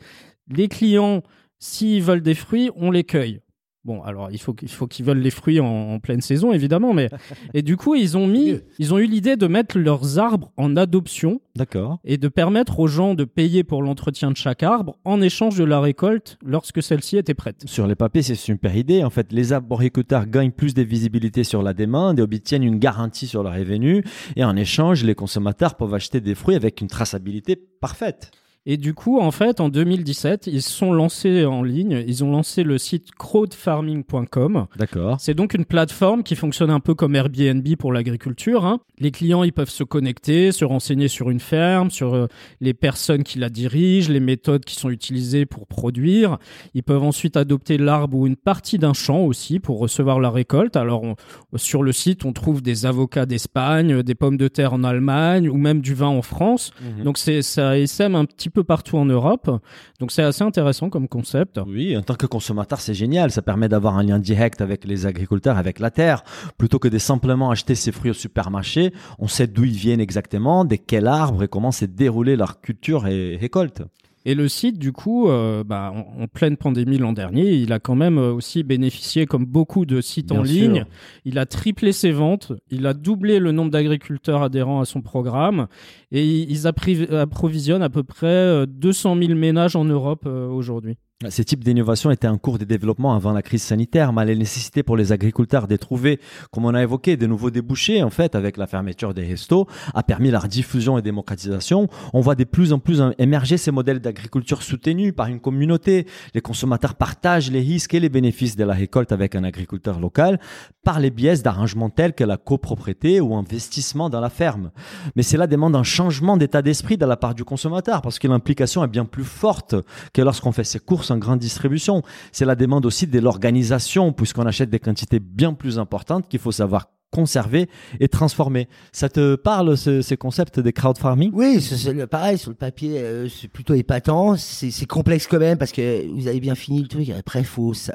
les 0.48 0.68
clients, 0.68 1.22
s'ils 1.58 2.02
veulent 2.02 2.22
des 2.22 2.34
fruits, 2.34 2.70
on 2.76 2.90
les 2.90 3.04
cueille. 3.04 3.40
Bon, 3.84 4.02
alors 4.02 4.30
il 4.30 4.38
faut, 4.38 4.52
qu'il 4.52 4.68
faut 4.68 4.86
qu'ils 4.86 5.06
veulent 5.06 5.20
les 5.20 5.30
fruits 5.30 5.58
en, 5.58 5.66
en 5.66 6.00
pleine 6.00 6.20
saison, 6.20 6.52
évidemment, 6.52 6.92
mais 6.92 7.08
et 7.54 7.62
du 7.62 7.78
coup 7.78 7.94
ils 7.94 8.18
ont 8.18 8.26
mis, 8.26 8.58
ils 8.78 8.92
ont 8.92 8.98
eu 8.98 9.06
l'idée 9.06 9.36
de 9.36 9.46
mettre 9.46 9.78
leurs 9.78 10.18
arbres 10.18 10.52
en 10.58 10.76
adoption 10.76 11.40
D'accord. 11.56 11.98
et 12.04 12.18
de 12.18 12.28
permettre 12.28 12.78
aux 12.78 12.88
gens 12.88 13.14
de 13.14 13.24
payer 13.24 13.64
pour 13.64 13.82
l'entretien 13.82 14.30
de 14.30 14.36
chaque 14.36 14.62
arbre 14.62 14.98
en 15.06 15.22
échange 15.22 15.56
de 15.56 15.64
la 15.64 15.80
récolte 15.80 16.38
lorsque 16.44 16.82
celle-ci 16.82 17.16
était 17.16 17.32
prête. 17.32 17.62
Sur 17.64 17.86
les 17.86 17.94
papiers, 17.94 18.22
c'est 18.22 18.34
une 18.34 18.36
super 18.36 18.76
idée. 18.76 19.02
En 19.02 19.10
fait, 19.10 19.32
les 19.32 19.54
arboriculteurs 19.54 20.26
gagnent 20.26 20.52
plus 20.52 20.74
de 20.74 20.82
visibilité 20.82 21.42
sur 21.42 21.62
la 21.62 21.72
demande 21.72 22.18
et 22.18 22.22
obtiennent 22.22 22.62
une 22.62 22.78
garantie 22.78 23.26
sur 23.26 23.42
leur 23.42 23.54
revenu. 23.54 24.04
Et 24.36 24.44
en 24.44 24.56
échange, 24.56 25.04
les 25.04 25.14
consommateurs 25.14 25.76
peuvent 25.76 25.94
acheter 25.94 26.20
des 26.20 26.34
fruits 26.34 26.54
avec 26.54 26.80
une 26.82 26.88
traçabilité 26.88 27.56
parfaite. 27.56 28.30
Et 28.66 28.76
du 28.76 28.92
coup, 28.94 29.18
en 29.20 29.30
fait, 29.30 29.58
en 29.60 29.68
2017, 29.70 30.46
ils 30.46 30.60
se 30.62 30.70
sont 30.70 30.92
lancés 30.92 31.44
en 31.46 31.62
ligne. 31.62 32.04
Ils 32.06 32.22
ont 32.24 32.30
lancé 32.30 32.62
le 32.62 32.76
site 32.76 33.10
crowdfarming.com. 33.18 34.66
D'accord. 34.76 35.16
C'est 35.18 35.34
donc 35.34 35.54
une 35.54 35.64
plateforme 35.64 36.22
qui 36.22 36.36
fonctionne 36.36 36.70
un 36.70 36.80
peu 36.80 36.94
comme 36.94 37.14
Airbnb 37.16 37.66
pour 37.78 37.92
l'agriculture. 37.92 38.64
hein. 38.66 38.80
Les 38.98 39.10
clients, 39.10 39.44
ils 39.44 39.52
peuvent 39.52 39.70
se 39.70 39.82
connecter, 39.84 40.52
se 40.52 40.64
renseigner 40.64 41.08
sur 41.08 41.30
une 41.30 41.40
ferme, 41.40 41.90
sur 41.90 42.14
euh, 42.14 42.26
les 42.60 42.74
personnes 42.74 43.22
qui 43.22 43.38
la 43.38 43.48
dirigent, 43.48 44.12
les 44.12 44.20
méthodes 44.20 44.64
qui 44.64 44.74
sont 44.74 44.90
utilisées 44.90 45.46
pour 45.46 45.66
produire. 45.66 46.38
Ils 46.74 46.82
peuvent 46.82 47.02
ensuite 47.02 47.36
adopter 47.38 47.78
l'arbre 47.78 48.18
ou 48.18 48.26
une 48.26 48.36
partie 48.36 48.78
d'un 48.78 48.92
champ 48.92 49.20
aussi 49.20 49.58
pour 49.58 49.78
recevoir 49.78 50.20
la 50.20 50.30
récolte. 50.30 50.76
Alors, 50.76 51.02
on- 51.02 51.16
sur 51.56 51.82
le 51.82 51.92
site, 51.92 52.24
on 52.26 52.32
trouve 52.34 52.60
des 52.62 52.84
avocats 52.86 53.24
d'Espagne, 53.26 54.02
des 54.02 54.14
pommes 54.14 54.36
de 54.36 54.48
terre 54.48 54.74
en 54.74 54.84
Allemagne 54.84 55.48
ou 55.48 55.56
même 55.56 55.80
du 55.80 55.94
vin 55.94 56.08
en 56.08 56.22
France. 56.22 56.72
Donc, 57.04 57.16
c'est 57.16 57.40
ça 57.42 57.78
essaime 57.78 58.14
un 58.14 58.24
petit 58.26 58.49
peu 58.50 58.64
partout 58.64 58.96
en 58.96 59.04
Europe. 59.04 59.50
Donc 59.98 60.12
c'est 60.12 60.22
assez 60.22 60.44
intéressant 60.44 60.90
comme 60.90 61.08
concept. 61.08 61.60
Oui, 61.66 61.96
en 61.96 62.02
tant 62.02 62.14
que 62.14 62.26
consommateur, 62.26 62.80
c'est 62.80 62.94
génial. 62.94 63.30
Ça 63.30 63.42
permet 63.42 63.68
d'avoir 63.68 63.96
un 63.96 64.02
lien 64.02 64.18
direct 64.18 64.60
avec 64.60 64.84
les 64.84 65.06
agriculteurs, 65.06 65.56
avec 65.56 65.78
la 65.78 65.90
terre, 65.90 66.24
plutôt 66.58 66.78
que 66.78 66.88
de 66.88 66.98
simplement 66.98 67.50
acheter 67.50 67.74
ses 67.74 67.92
fruits 67.92 68.10
au 68.10 68.14
supermarché. 68.14 68.92
On 69.18 69.28
sait 69.28 69.46
d'où 69.46 69.64
ils 69.64 69.76
viennent 69.76 70.00
exactement, 70.00 70.64
de 70.64 70.76
quel 70.76 71.06
arbre 71.06 71.42
et 71.44 71.48
comment 71.48 71.72
s'est 71.72 71.86
déroulée 71.86 72.36
leur 72.36 72.60
culture 72.60 73.06
et 73.06 73.36
récolte. 73.36 73.82
Et 74.26 74.34
le 74.34 74.48
site, 74.48 74.78
du 74.78 74.92
coup, 74.92 75.28
euh, 75.28 75.64
bah, 75.64 75.92
en, 75.94 76.22
en 76.24 76.26
pleine 76.26 76.56
pandémie 76.58 76.98
l'an 76.98 77.12
dernier, 77.14 77.54
il 77.54 77.72
a 77.72 77.78
quand 77.78 77.94
même 77.94 78.18
euh, 78.18 78.32
aussi 78.32 78.62
bénéficié, 78.62 79.24
comme 79.24 79.46
beaucoup 79.46 79.86
de 79.86 80.00
sites 80.02 80.28
Bien 80.28 80.40
en 80.40 80.44
sûr. 80.44 80.54
ligne, 80.54 80.84
il 81.24 81.38
a 81.38 81.46
triplé 81.46 81.92
ses 81.92 82.12
ventes, 82.12 82.52
il 82.70 82.86
a 82.86 82.92
doublé 82.92 83.38
le 83.38 83.52
nombre 83.52 83.70
d'agriculteurs 83.70 84.42
adhérents 84.42 84.80
à 84.80 84.84
son 84.84 85.00
programme, 85.00 85.68
et 86.12 86.26
ils 86.26 86.66
approvisionnent 86.66 87.82
à 87.82 87.88
peu 87.88 88.02
près 88.02 88.26
euh, 88.26 88.66
200 88.66 89.16
000 89.18 89.34
ménages 89.36 89.74
en 89.74 89.84
Europe 89.84 90.24
euh, 90.26 90.48
aujourd'hui. 90.48 90.96
Ces 91.28 91.44
types 91.44 91.62
d'innovations 91.62 92.10
étaient 92.10 92.28
en 92.28 92.38
cours 92.38 92.56
de 92.56 92.64
développement 92.64 93.14
avant 93.14 93.32
la 93.32 93.42
crise 93.42 93.62
sanitaire, 93.62 94.10
mais 94.14 94.24
la 94.24 94.34
nécessité 94.34 94.82
pour 94.82 94.96
les 94.96 95.12
agriculteurs 95.12 95.68
de 95.68 95.76
trouver, 95.76 96.18
comme 96.50 96.64
on 96.64 96.72
a 96.72 96.82
évoqué, 96.82 97.18
de 97.18 97.26
nouveaux 97.26 97.50
débouchés, 97.50 98.02
en 98.02 98.08
fait, 98.08 98.34
avec 98.34 98.56
la 98.56 98.66
fermeture 98.66 99.12
des 99.12 99.26
restos, 99.26 99.66
a 99.92 100.02
permis 100.02 100.30
leur 100.30 100.48
diffusion 100.48 100.96
et 100.96 101.02
démocratisation. 101.02 101.88
On 102.14 102.22
voit 102.22 102.36
de 102.36 102.44
plus 102.44 102.72
en 102.72 102.78
plus 102.78 103.02
émerger 103.18 103.58
ces 103.58 103.70
modèles 103.70 104.00
d'agriculture 104.00 104.62
soutenus 104.62 105.12
par 105.14 105.26
une 105.26 105.40
communauté. 105.40 106.06
Les 106.32 106.40
consommateurs 106.40 106.94
partagent 106.94 107.50
les 107.50 107.60
risques 107.60 107.92
et 107.92 108.00
les 108.00 108.08
bénéfices 108.08 108.56
de 108.56 108.64
la 108.64 108.72
récolte 108.72 109.12
avec 109.12 109.34
un 109.34 109.44
agriculteur 109.44 110.00
local 110.00 110.40
par 110.84 111.00
les 111.00 111.10
biais 111.10 111.36
d'arrangements 111.36 111.90
tels 111.90 112.14
que 112.14 112.24
la 112.24 112.38
copropriété 112.38 113.20
ou 113.20 113.34
investissement 113.34 114.08
dans 114.08 114.20
la 114.20 114.30
ferme. 114.30 114.70
Mais 115.16 115.22
cela 115.22 115.46
demande 115.46 115.76
un 115.76 115.82
changement 115.82 116.38
d'état 116.38 116.62
d'esprit 116.62 116.96
de 116.96 117.04
la 117.04 117.18
part 117.18 117.34
du 117.34 117.44
consommateur 117.44 118.00
parce 118.00 118.18
que 118.18 118.26
l'implication 118.26 118.82
est 118.82 118.88
bien 118.88 119.04
plus 119.04 119.24
forte 119.24 119.74
que 120.14 120.22
lorsqu'on 120.22 120.52
fait 120.52 120.64
ses 120.64 120.78
courses 120.78 121.09
en 121.10 121.18
grande 121.18 121.38
distribution. 121.38 122.02
C'est 122.32 122.44
la 122.44 122.54
demande 122.56 122.86
aussi 122.86 123.06
de 123.06 123.18
l'organisation 123.18 124.12
puisqu'on 124.12 124.46
achète 124.46 124.70
des 124.70 124.78
quantités 124.78 125.20
bien 125.20 125.52
plus 125.54 125.78
importantes 125.78 126.28
qu'il 126.28 126.40
faut 126.40 126.52
savoir 126.52 126.86
conserver 127.12 127.68
et 127.98 128.06
transformer. 128.06 128.68
Ça 128.92 129.08
te 129.08 129.34
parle 129.34 129.76
ce- 129.76 130.00
ces 130.00 130.16
concepts 130.16 130.60
des 130.60 130.72
crowd 130.72 130.96
farming 130.96 131.32
Oui, 131.34 131.60
c'est 131.60 132.06
pareil, 132.06 132.38
sur 132.38 132.50
le 132.50 132.56
papier, 132.56 132.98
euh, 133.00 133.28
c'est 133.28 133.48
plutôt 133.48 133.74
épatant. 133.74 134.36
C'est 134.36 134.86
complexe 134.86 135.26
quand 135.26 135.40
même 135.40 135.58
parce 135.58 135.72
que 135.72 136.06
vous 136.14 136.28
avez 136.28 136.38
bien 136.38 136.54
fini 136.54 136.80
le 136.82 136.86
truc. 136.88 137.10
Après, 137.10 137.42
faut 137.42 137.74
ça. 137.74 137.94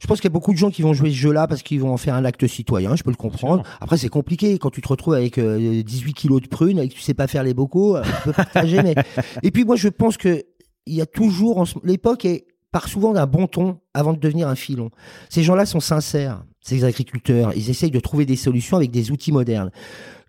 Je 0.00 0.06
pense 0.06 0.18
qu'il 0.20 0.30
y 0.30 0.32
a 0.32 0.32
beaucoup 0.32 0.52
de 0.52 0.56
gens 0.58 0.70
qui 0.70 0.80
vont 0.80 0.94
jouer 0.94 1.10
ce 1.10 1.16
jeu-là 1.16 1.46
parce 1.48 1.62
qu'ils 1.62 1.80
vont 1.80 1.92
en 1.92 1.96
faire 1.98 2.14
un 2.14 2.24
acte 2.24 2.46
citoyen, 2.46 2.94
je 2.96 3.02
peux 3.02 3.10
le 3.10 3.16
comprendre. 3.16 3.64
Après, 3.80 3.98
c'est 3.98 4.08
compliqué 4.08 4.56
quand 4.58 4.70
tu 4.70 4.80
te 4.80 4.88
retrouves 4.88 5.14
avec 5.14 5.36
euh, 5.38 5.82
18 5.82 6.14
kilos 6.14 6.40
de 6.40 6.46
prunes 6.46 6.78
et 6.78 6.88
que 6.88 6.94
tu 6.94 7.00
sais 7.02 7.14
pas 7.14 7.26
faire 7.26 7.42
les 7.42 7.52
bocaux, 7.52 7.96
euh, 7.96 8.02
tu 8.02 8.10
peux 8.24 8.32
partager. 8.32 8.80
mais... 8.84 8.94
Et 9.42 9.50
puis 9.50 9.64
moi, 9.64 9.74
je 9.76 9.88
pense 9.88 10.16
que 10.16 10.44
il 10.88 10.94
y 10.94 11.00
a 11.00 11.06
toujours, 11.06 11.64
l'époque 11.84 12.26
part 12.70 12.88
souvent 12.88 13.12
d'un 13.12 13.26
bon 13.26 13.46
ton 13.46 13.78
avant 13.94 14.12
de 14.12 14.18
devenir 14.18 14.48
un 14.48 14.54
filon. 14.54 14.90
Ces 15.28 15.42
gens-là 15.42 15.66
sont 15.66 15.80
sincères, 15.80 16.44
ces 16.60 16.84
agriculteurs. 16.84 17.52
Ils 17.56 17.70
essayent 17.70 17.90
de 17.90 18.00
trouver 18.00 18.26
des 18.26 18.36
solutions 18.36 18.76
avec 18.76 18.90
des 18.90 19.10
outils 19.10 19.32
modernes. 19.32 19.70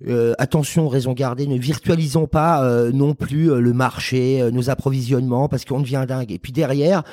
Euh, 0.07 0.33
attention, 0.37 0.87
raison 0.87 1.13
gardée, 1.13 1.47
ne 1.47 1.57
virtualisons 1.57 2.27
pas 2.27 2.63
euh, 2.63 2.91
non 2.93 3.13
plus 3.13 3.51
euh, 3.51 3.59
le 3.59 3.73
marché, 3.73 4.49
nos 4.53 4.69
approvisionnements, 4.69 5.49
parce 5.49 5.65
qu'on 5.65 5.81
devient 5.81 6.05
dingue. 6.07 6.31
Et 6.31 6.39
puis 6.39 6.53
derrière, 6.53 7.03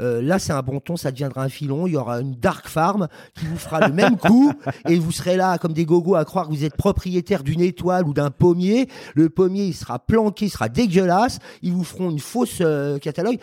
euh, 0.00 0.20
là, 0.22 0.38
c'est 0.38 0.52
un 0.52 0.62
bon 0.62 0.80
ton, 0.80 0.96
ça 0.96 1.10
deviendra 1.10 1.42
un 1.42 1.48
filon. 1.48 1.86
Il 1.86 1.92
y 1.92 1.96
aura 1.96 2.20
une 2.20 2.34
dark 2.34 2.68
farm 2.68 3.08
qui 3.34 3.46
vous 3.46 3.56
fera 3.56 3.86
le 3.86 3.92
même 3.92 4.16
coup 4.16 4.52
et 4.88 4.98
vous 4.98 5.12
serez 5.12 5.36
là 5.36 5.58
comme 5.58 5.72
des 5.72 5.84
gogos 5.84 6.16
à 6.16 6.24
croire 6.24 6.48
que 6.48 6.52
vous 6.52 6.64
êtes 6.64 6.76
propriétaire 6.76 7.44
d'une 7.44 7.60
étoile 7.60 8.06
ou 8.06 8.12
d'un 8.12 8.30
pommier. 8.30 8.88
Le 9.14 9.28
pommier, 9.30 9.66
il 9.66 9.74
sera 9.74 9.98
planqué, 9.98 10.46
il 10.46 10.50
sera 10.50 10.68
dégueulasse. 10.68 11.38
Ils 11.62 11.72
vous 11.72 11.84
feront 11.84 12.10
une 12.10 12.18
fausse 12.18 12.58
euh, 12.60 12.98
catalogue. 12.98 13.38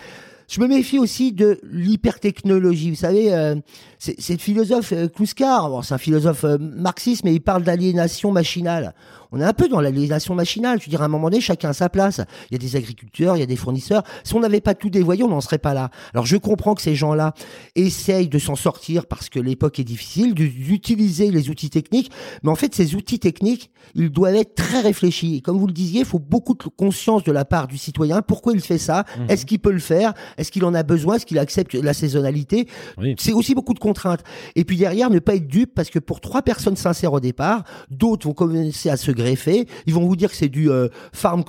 Je 0.51 0.59
me 0.59 0.67
méfie 0.67 0.99
aussi 0.99 1.31
de 1.31 1.61
l'hypertechnologie. 1.63 2.89
Vous 2.89 2.97
savez, 2.97 3.33
euh, 3.33 3.55
c'est 3.99 4.33
le 4.33 4.37
philosophe 4.37 4.91
euh, 4.91 5.07
Kluskar. 5.07 5.69
Bon, 5.69 5.81
c'est 5.81 5.93
un 5.93 5.97
philosophe 5.97 6.43
euh, 6.43 6.57
marxiste, 6.59 7.23
mais 7.23 7.33
il 7.33 7.39
parle 7.39 7.63
d'aliénation 7.63 8.33
machinale. 8.33 8.93
On 9.31 9.39
est 9.39 9.45
un 9.45 9.53
peu 9.53 9.67
dans 9.67 9.81
l'aliénation 9.81 10.35
machinale. 10.35 10.79
Je 10.79 10.85
veux 10.85 10.89
dire, 10.89 11.01
à 11.01 11.05
un 11.05 11.07
moment 11.07 11.29
donné, 11.29 11.41
chacun 11.41 11.69
a 11.69 11.73
sa 11.73 11.89
place. 11.89 12.21
Il 12.49 12.53
y 12.53 12.55
a 12.55 12.59
des 12.59 12.75
agriculteurs, 12.75 13.37
il 13.37 13.39
y 13.39 13.43
a 13.43 13.45
des 13.47 13.55
fournisseurs. 13.55 14.03
Si 14.23 14.35
on 14.35 14.39
n'avait 14.39 14.61
pas 14.61 14.75
tout 14.75 14.89
dévoyé, 14.89 15.23
on 15.23 15.29
n'en 15.29 15.41
serait 15.41 15.57
pas 15.57 15.73
là. 15.73 15.89
Alors, 16.13 16.25
je 16.25 16.37
comprends 16.37 16.75
que 16.75 16.81
ces 16.81 16.95
gens-là 16.95 17.33
essayent 17.75 18.27
de 18.27 18.39
s'en 18.39 18.55
sortir 18.55 19.05
parce 19.05 19.29
que 19.29 19.39
l'époque 19.39 19.79
est 19.79 19.83
difficile, 19.83 20.33
d'utiliser 20.33 21.31
les 21.31 21.49
outils 21.49 21.69
techniques. 21.69 22.11
Mais 22.43 22.49
en 22.49 22.55
fait, 22.55 22.75
ces 22.75 22.95
outils 22.95 23.19
techniques, 23.19 23.71
ils 23.95 24.09
doivent 24.09 24.35
être 24.35 24.55
très 24.55 24.81
réfléchis. 24.81 25.37
Et 25.37 25.41
comme 25.41 25.57
vous 25.57 25.67
le 25.67 25.73
disiez, 25.73 26.01
il 26.01 26.05
faut 26.05 26.19
beaucoup 26.19 26.53
de 26.53 26.63
conscience 26.63 27.23
de 27.23 27.31
la 27.31 27.45
part 27.45 27.67
du 27.67 27.77
citoyen. 27.77 28.21
Pourquoi 28.21 28.53
il 28.53 28.61
fait 28.61 28.77
ça? 28.77 29.05
Est-ce 29.29 29.45
qu'il 29.45 29.59
peut 29.59 29.71
le 29.71 29.79
faire? 29.79 30.13
Est-ce 30.37 30.51
qu'il 30.51 30.65
en 30.65 30.73
a 30.73 30.83
besoin? 30.83 31.15
Est-ce 31.15 31.25
qu'il 31.25 31.39
accepte 31.39 31.73
la 31.73 31.93
saisonnalité? 31.93 32.67
Oui. 32.97 33.15
C'est 33.17 33.33
aussi 33.33 33.55
beaucoup 33.55 33.73
de 33.73 33.79
contraintes. 33.79 34.23
Et 34.55 34.65
puis 34.65 34.77
derrière, 34.77 35.09
ne 35.09 35.19
pas 35.19 35.35
être 35.35 35.47
dupe 35.47 35.73
parce 35.73 35.89
que 35.89 35.99
pour 35.99 36.21
trois 36.21 36.41
personnes 36.41 36.75
sincères 36.75 37.13
au 37.13 37.19
départ, 37.19 37.63
d'autres 37.89 38.27
vont 38.27 38.33
commencer 38.33 38.89
à 38.89 38.97
se 38.97 39.11
greffer. 39.21 39.67
Ils 39.85 39.93
vont 39.93 40.05
vous 40.05 40.15
dire 40.15 40.29
que 40.29 40.35
c'est 40.35 40.49
du 40.49 40.69
euh, 40.69 40.87
farm. 41.13 41.43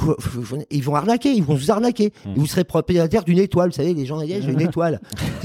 Ils 0.71 0.83
vont 0.83 0.95
arnaquer. 0.95 1.31
Ils 1.31 1.43
vont 1.45 1.55
vous 1.55 1.71
arnaquer. 1.71 2.13
Et 2.27 2.39
vous 2.39 2.47
serez 2.47 2.65
propriétaire 2.65 3.25
d'une 3.25 3.39
étoile. 3.39 3.71
Vous 3.71 3.77
savez, 3.77 3.95
les 3.95 4.07
gens 4.07 4.21
disent 4.21 4.43
j'ai 4.45 4.53
une 4.53 4.61
étoile. 4.61 5.01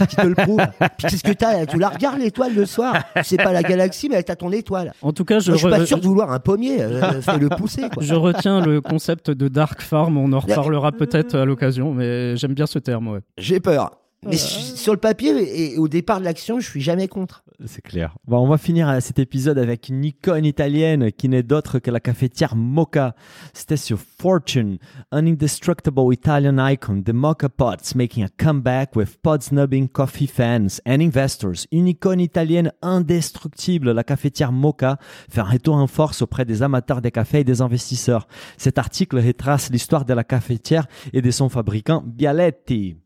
Qui 0.10 0.16
te 0.16 0.26
le 0.26 0.36
prouve 0.36 0.62
Puis 0.98 1.08
qu'est-ce 1.10 1.24
que 1.24 1.32
t'as 1.32 1.66
Tu 1.66 1.78
la 1.78 1.90
regardes 1.90 2.20
l'étoile 2.20 2.54
le 2.54 2.66
soir. 2.66 2.96
C'est 3.24 3.38
pas 3.38 3.52
la 3.52 3.64
galaxie, 3.64 4.10
mais 4.10 4.22
t'as 4.24 4.36
ton 4.36 4.52
étoile. 4.52 4.94
En 5.02 5.12
tout 5.14 5.26
cas, 5.26 5.40
je, 5.40 5.52
Moi, 5.52 5.58
je 5.58 5.68
suis 5.68 5.70
pas 5.70 5.86
sûr 5.86 6.00
de 6.00 6.06
vouloir 6.06 6.32
un 6.32 6.40
pommier. 6.40 6.82
Euh, 6.82 7.22
Fais-le 7.22 7.50
pousser. 7.50 7.84
Quoi. 7.94 8.04
je 8.04 8.14
retiens 8.16 8.62
le 8.62 8.82
concept 8.82 9.32
de 9.32 9.48
Dark 9.48 9.82
Farm. 9.82 10.18
On 10.18 10.32
en 10.34 10.40
reparlera 10.40 10.92
peut-être 10.92 11.36
à 11.36 11.46
l'occasion, 11.46 11.94
mais 11.94 12.36
j'aime 12.38 12.54
bien 12.54 12.66
ce 12.68 12.80
terme. 12.80 13.08
Ouais. 13.08 13.20
J'ai 13.38 13.60
peur. 13.60 13.92
Mais 14.26 14.36
su- 14.38 14.76
sur 14.76 14.94
le 14.94 15.00
papier 15.00 15.74
et 15.74 15.78
au 15.78 15.88
départ 15.88 16.20
de 16.20 16.26
l'action, 16.26 16.60
je 16.60 16.68
suis 16.70 16.82
jamais 16.82 17.08
contre. 17.08 17.44
C'est 17.66 17.82
clair. 17.82 18.16
Bon, 18.28 18.40
on 18.40 18.48
va 18.48 18.58
finir 18.58 18.88
euh, 18.90 19.00
cet 19.00 19.18
épisode 19.20 19.58
avec 19.58 19.90
une 19.90 20.04
icône 20.06 20.46
italienne 20.46 21.12
qui 21.12 21.28
n'est 21.30 21.44
d'autre 21.44 21.80
que 21.80 21.90
la 21.92 22.00
cafetière 22.00 22.56
Mocha. 22.56 23.16
C'était 23.54 23.78
sur 23.78 23.98
Fortune, 24.00 24.78
an 25.12 25.26
indestructible 25.26 26.14
Italian 26.14 26.58
icon, 26.68 27.02
the 27.04 27.14
Mocha 27.14 27.50
Pots 27.50 27.96
making 27.96 28.24
a 28.24 28.30
comeback 28.38 28.96
with 28.96 29.18
pod 29.22 29.42
snubbing 29.42 29.88
coffee 29.88 30.28
fans 30.28 30.80
and 30.88 31.00
investors. 31.00 31.66
Une 31.72 31.88
icône 31.88 32.20
italienne 32.20 32.72
indestructible, 32.82 33.92
la 33.92 34.04
cafetière 34.04 34.52
Mocha 34.52 34.98
fait 35.30 35.42
un 35.42 35.44
retour 35.46 35.76
en 35.76 35.88
force 35.88 36.22
auprès 36.22 36.46
des 36.46 36.62
amateurs 36.64 37.02
des 37.02 37.12
cafés 37.12 37.40
et 37.40 37.44
des 37.44 37.62
investisseurs. 37.62 38.28
Cet 38.58 38.78
article 38.78 39.18
retrace 39.20 39.70
l'histoire 39.72 40.06
de 40.06 40.14
la 40.14 40.24
cafetière 40.24 40.86
et 41.14 41.22
de 41.22 41.32
son 41.32 41.50
fabricant 41.50 42.04
Bialetti. 42.06 42.98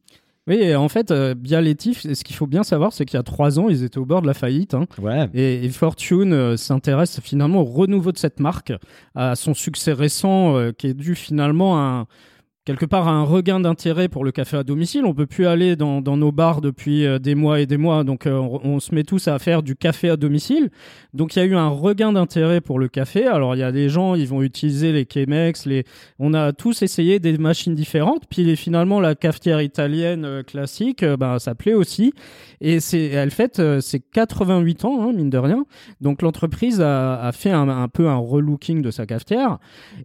Oui, 0.47 0.55
et 0.55 0.75
en 0.75 0.89
fait, 0.89 1.11
euh, 1.11 1.35
Bialetti, 1.35 1.93
ce 1.93 2.23
qu'il 2.23 2.35
faut 2.35 2.47
bien 2.47 2.63
savoir, 2.63 2.93
c'est 2.93 3.05
qu'il 3.05 3.15
y 3.17 3.19
a 3.19 3.23
trois 3.23 3.59
ans, 3.59 3.69
ils 3.69 3.83
étaient 3.83 3.99
au 3.99 4.05
bord 4.05 4.23
de 4.23 4.27
la 4.27 4.33
faillite. 4.33 4.73
hein. 4.73 4.85
Ouais. 4.99 5.29
Et, 5.35 5.63
et 5.65 5.69
Fortune 5.69 6.33
euh, 6.33 6.57
s'intéresse 6.57 7.19
finalement 7.21 7.61
au 7.61 7.65
renouveau 7.65 8.11
de 8.11 8.17
cette 8.17 8.39
marque, 8.39 8.73
à 9.13 9.35
son 9.35 9.53
succès 9.53 9.93
récent 9.93 10.57
euh, 10.57 10.71
qui 10.71 10.87
est 10.87 10.93
dû 10.95 11.13
finalement 11.13 11.77
à 11.77 11.81
un- 11.81 12.05
quelque 12.63 12.85
part 12.85 13.07
un 13.07 13.23
regain 13.23 13.59
d'intérêt 13.59 14.07
pour 14.07 14.23
le 14.23 14.31
café 14.31 14.57
à 14.57 14.63
domicile. 14.63 15.05
On 15.05 15.15
peut 15.15 15.25
plus 15.25 15.47
aller 15.47 15.75
dans, 15.75 16.01
nos 16.01 16.31
bars 16.31 16.61
depuis 16.61 17.05
euh, 17.05 17.17
des 17.17 17.33
mois 17.33 17.59
et 17.59 17.65
des 17.65 17.77
mois, 17.77 18.03
donc 18.03 18.27
euh, 18.27 18.37
on, 18.37 18.79
se 18.79 18.93
met 18.93 19.03
tous 19.03 19.27
à 19.27 19.39
faire 19.39 19.63
du 19.63 19.75
café 19.75 20.09
à 20.09 20.17
domicile. 20.17 20.69
Donc 21.13 21.35
il 21.35 21.39
y 21.39 21.41
a 21.41 21.45
eu 21.45 21.55
un 21.55 21.69
regain 21.69 22.13
d'intérêt 22.13 22.61
pour 22.61 22.77
le 22.77 22.87
café. 22.87 23.25
Alors 23.25 23.55
il 23.55 23.59
y 23.59 23.63
a 23.63 23.71
des 23.71 23.89
gens, 23.89 24.13
ils 24.15 24.27
vont 24.27 24.43
utiliser 24.43 24.91
les 24.91 25.07
Chemex, 25.11 25.65
les... 25.65 25.85
on 26.19 26.33
a 26.33 26.53
tous 26.53 26.83
essayé 26.83 27.19
des 27.19 27.37
machines 27.37 27.73
différentes. 27.73 28.25
Puis 28.29 28.55
finalement 28.55 28.99
la 28.99 29.15
cafetière 29.15 29.61
italienne 29.61 30.25
euh, 30.25 30.43
classique, 30.43 31.03
ben, 31.03 31.39
ça 31.39 31.55
plaît 31.55 31.73
aussi. 31.73 32.13
Et 32.59 32.79
c'est, 32.79 33.05
elle 33.05 33.31
fête 33.31 33.59
ses 33.81 33.99
88 33.99 34.85
ans, 34.85 35.01
hein, 35.01 35.13
mine 35.13 35.31
de 35.31 35.37
rien. 35.39 35.65
Donc 35.99 36.21
l'entreprise 36.21 36.79
a, 36.79 37.31
fait 37.33 37.49
un, 37.49 37.87
peu 37.87 38.07
un 38.07 38.17
relooking 38.17 38.83
de 38.83 38.91
sa 38.91 39.07
cafetière. 39.07 39.57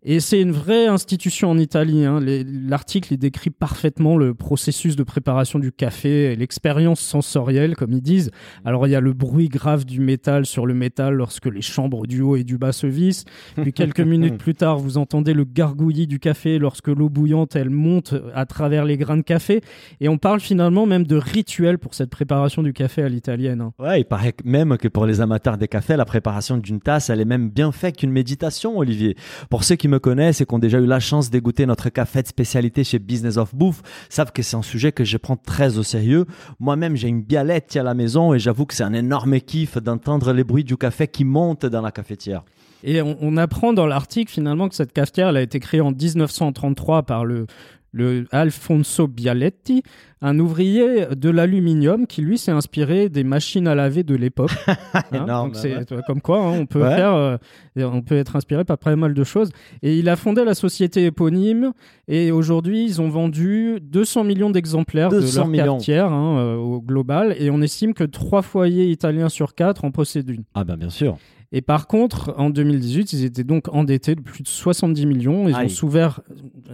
Et 0.02 0.20
c'est 0.20 0.40
une 0.40 0.52
vraie 0.52 0.86
institution 0.86 1.50
en 1.50 1.59
Italie. 1.59 2.07
hein. 2.07 2.20
L'article 2.47 3.14
il 3.14 3.18
décrit 3.18 3.51
parfaitement 3.51 4.16
le 4.16 4.34
processus 4.34 4.97
de 4.97 5.03
préparation 5.03 5.59
du 5.59 5.72
café 5.72 6.32
et 6.32 6.36
l'expérience 6.36 7.01
sensorielle, 7.01 7.76
comme 7.76 7.92
ils 7.92 8.03
disent. 8.03 8.30
Alors 8.64 8.86
il 8.86 8.90
y 8.90 8.94
a 8.94 9.01
le 9.01 9.12
bruit 9.12 9.49
grave 9.49 9.84
du 9.84 10.01
métal 10.01 10.47
sur 10.47 10.66
le 10.66 10.74
métal 10.74 11.14
lorsque 11.14 11.47
les 11.47 11.62
chambres 11.62 12.07
du 12.07 12.20
haut 12.20 12.36
et 12.36 12.44
du 12.44 12.59
bas 12.59 12.72
se 12.72 12.86
vissent. 12.86 13.24
Puis 13.57 13.72
quelques 13.72 14.01
minutes 14.07 14.38
plus 14.38 14.55
tard, 14.55 14.78
vous 14.78 14.99
entendez 14.99 15.34
le 15.34 15.44
gargouillis 15.44 16.07
du 16.07 16.18
café 16.18 16.59
lorsque 16.59 16.88
l'eau 16.88 17.09
bouillante 17.09 17.57
elle 17.57 17.70
monte 17.70 18.14
à 18.34 18.47
travers 18.47 18.84
les 18.84 18.97
grains 18.97 19.16
de 19.16 19.22
café. 19.22 19.61
Et 20.01 20.09
on 20.09 20.18
parle 20.18 20.40
finalement 20.40 20.86
même 20.86 21.05
de 21.05 21.16
rituel 21.16 21.78
pour 21.78 21.94
cette 21.94 22.11
préparation 22.11 22.62
du 22.62 22.72
café 22.72 23.03
à 23.03 23.09
l'italienne. 23.09 23.61
hein. 23.61 23.72
Ouais, 23.78 24.01
il 24.01 24.05
paraît 24.05 24.34
même 24.44 24.76
que 24.76 24.88
pour 24.88 25.07
les 25.07 25.20
amateurs 25.20 25.57
des 25.59 25.68
cafés, 25.68 25.97
la 25.97 26.05
préparation 26.05 26.57
d'une 26.57 26.80
tasse, 26.80 27.11
elle 27.11 27.20
est 27.20 27.24
même 27.24 27.51
bien 27.51 27.72
faite 27.72 27.97
qu'une 27.97 28.12
méditation, 28.12 28.78
Olivier. 28.78 29.16
Pour 29.51 29.64
ceux 29.64 29.76
qui 29.76 29.88
me 29.88 29.99
connaissent 29.99 30.40
et 30.40 30.47
qui 30.47 30.55
ont 30.55 30.59
déjà 30.59 30.78
eu 30.78 30.86
la 30.86 31.01
chance 31.01 31.30
d'égoutter 31.30 31.66
notre 31.66 31.88
café 31.88 32.22
de 32.22 32.28
spécialité 32.37 32.84
chez 32.84 32.99
Business 32.99 33.39
of 33.39 33.55
Bouffe, 33.55 33.80
savent 34.11 34.30
que 34.30 34.43
c'est 34.43 34.57
un 34.57 34.62
sujet 34.62 34.93
que 34.93 35.05
je 35.05 35.16
prends 35.16 35.39
très 35.39 35.78
au 35.78 35.82
sérieux. 35.82 36.26
Moi-même, 36.61 36.95
j'ai 36.95 37.09
une 37.09 37.22
bialette 37.22 37.74
à 37.76 37.82
la 37.82 37.95
maison 37.95 38.34
et 38.34 38.39
j'avoue 38.39 38.66
que 38.66 38.74
c'est 38.74 38.82
un 38.82 38.93
énorme 38.93 39.41
kiff 39.41 39.78
d'entendre 39.78 40.34
les 40.34 40.45
bruits 40.45 40.62
du 40.62 40.76
café 40.76 41.09
qui 41.09 41.24
montent 41.24 41.64
dans 41.64 41.80
la 41.80 41.93
cafetière. 41.93 42.45
Et 42.84 43.01
on, 43.01 43.16
on 43.22 43.39
apprend 43.39 43.72
dans 43.72 43.87
l'article 43.87 44.30
finalement 44.30 44.68
que 44.68 44.74
cette 44.74 44.93
cafetière 44.93 45.30
elle 45.30 45.39
a 45.39 45.41
été 45.41 45.61
créée 45.61 45.80
en 45.80 45.93
1933 45.93 47.05
par 47.05 47.24
le 47.24 47.47
le 47.97 48.26
Alfonso 48.30 49.09
Bialetti, 49.09 49.82
un 50.20 50.38
ouvrier 50.38 51.07
de 51.16 51.30
l'aluminium 51.30 52.07
qui 52.07 52.20
lui 52.22 52.36
s'est 52.38 52.51
inspiré 52.53 53.09
des 53.09 53.24
machines 53.24 53.66
à 53.66 53.74
laver 53.74 54.03
de 54.03 54.14
l'époque. 54.14 54.51
Hein, 55.12 55.51
c'est 55.55 55.74
ouais. 55.76 55.84
vois, 55.88 56.03
comme 56.03 56.20
quoi 56.20 56.40
hein, 56.40 56.59
on 56.61 56.66
peut 56.66 56.82
Ouais. 56.82 56.94
faire, 56.94 57.14
euh, 57.14 57.36
on 57.76 58.03
peut 58.03 58.16
être 58.16 58.36
inspiré 58.36 58.64
par 58.64 58.76
pas 58.78 58.94
mal 58.97 59.14
de 59.14 59.24
choses. 59.24 59.51
Et 59.82 59.99
il 59.99 60.09
a 60.09 60.16
fondé 60.16 60.44
la 60.44 60.55
société 60.55 61.05
éponyme 61.07 61.72
et 62.09 62.30
aujourd'hui 62.32 62.84
ils 62.84 63.01
ont 63.01 63.09
vendu 63.09 63.78
200 63.80 64.24
millions 64.24 64.51
d'exemplaires 64.51 65.09
de 65.11 65.20
200 65.20 65.40
leur 65.40 65.49
millions. 65.49 65.78
hein, 66.12 66.38
euh, 66.38 66.57
au 66.57 66.80
global 66.80 67.34
et 67.38 67.51
on 67.51 67.62
estime 67.62 67.94
que 67.94 68.05
trois 68.05 68.42
foyers 68.42 68.86
italiens 68.90 69.28
sur 69.28 69.55
quatre 69.55 69.84
en 69.84 69.90
possèdent 69.90 70.28
une. 70.30 70.44
Ah 70.55 70.64
ben 70.64 70.76
bien 70.76 70.90
sûr. 70.90 71.16
Et 71.53 71.62
par 71.62 71.86
contre, 71.86 72.34
en 72.38 72.51
2018, 72.51 73.12
ils 73.12 73.24
étaient 73.24 73.44
donc 73.44 73.72
endettés 73.72 74.14
de 74.16 74.20
plus 74.20 74.42
de 74.42 74.49
70 74.49 75.07
millions. 75.07 75.49
Ils 75.49 75.55
ont 75.57 75.68
souffert, 75.68 76.20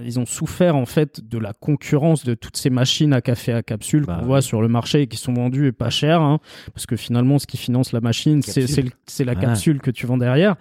ils 0.03 0.19
ont 0.19 0.25
souffert 0.27 0.77
en 0.77 0.87
fait 0.87 1.21
de 1.29 1.39
la 1.39 1.53
concurrence 1.53 2.25
de 2.25 2.35
toutes 2.35 2.57
ces 2.57 2.71
machines 2.71 3.13
à 3.13 3.21
café 3.21 3.53
à 3.53 3.63
capsule 3.63 4.05
Bah 4.07 4.15
qu'on 4.15 4.21
oui. 4.23 4.27
voit 4.29 4.43
sur 4.43 4.63
le 4.63 4.69
marché 4.69 5.03
et 5.03 5.07
qui 5.07 5.19
sont 5.19 5.35
vendues 5.35 5.67
et 5.67 5.73
pas 5.73 5.91
chères, 5.91 6.23
hein, 6.23 6.39
parce 6.75 6.87
que 6.87 6.97
finalement, 6.97 7.39
ce 7.39 7.47
qui 7.47 7.59
finance 7.59 7.93
la 7.93 8.01
machine, 8.01 8.41
c'est 8.43 9.25
la 9.25 9.33
Ouais. 9.35 9.39
capsule 9.41 9.81
que 9.81 9.91
tu 9.91 10.07
vends 10.07 10.17
derrière. 10.19 10.57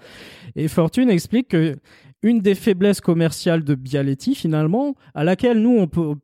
Et 0.56 0.68
Fortune 0.68 1.10
explique 1.10 1.48
que 1.50 1.78
une 2.24 2.40
des 2.40 2.56
faiblesses 2.56 3.02
commerciales 3.02 3.64
de 3.64 3.76
Bialetti, 3.76 4.36
finalement, 4.36 4.96
à 5.16 5.24
laquelle 5.24 5.60
nous, 5.60 5.78
on 5.78 5.88
peut, 5.88 6.16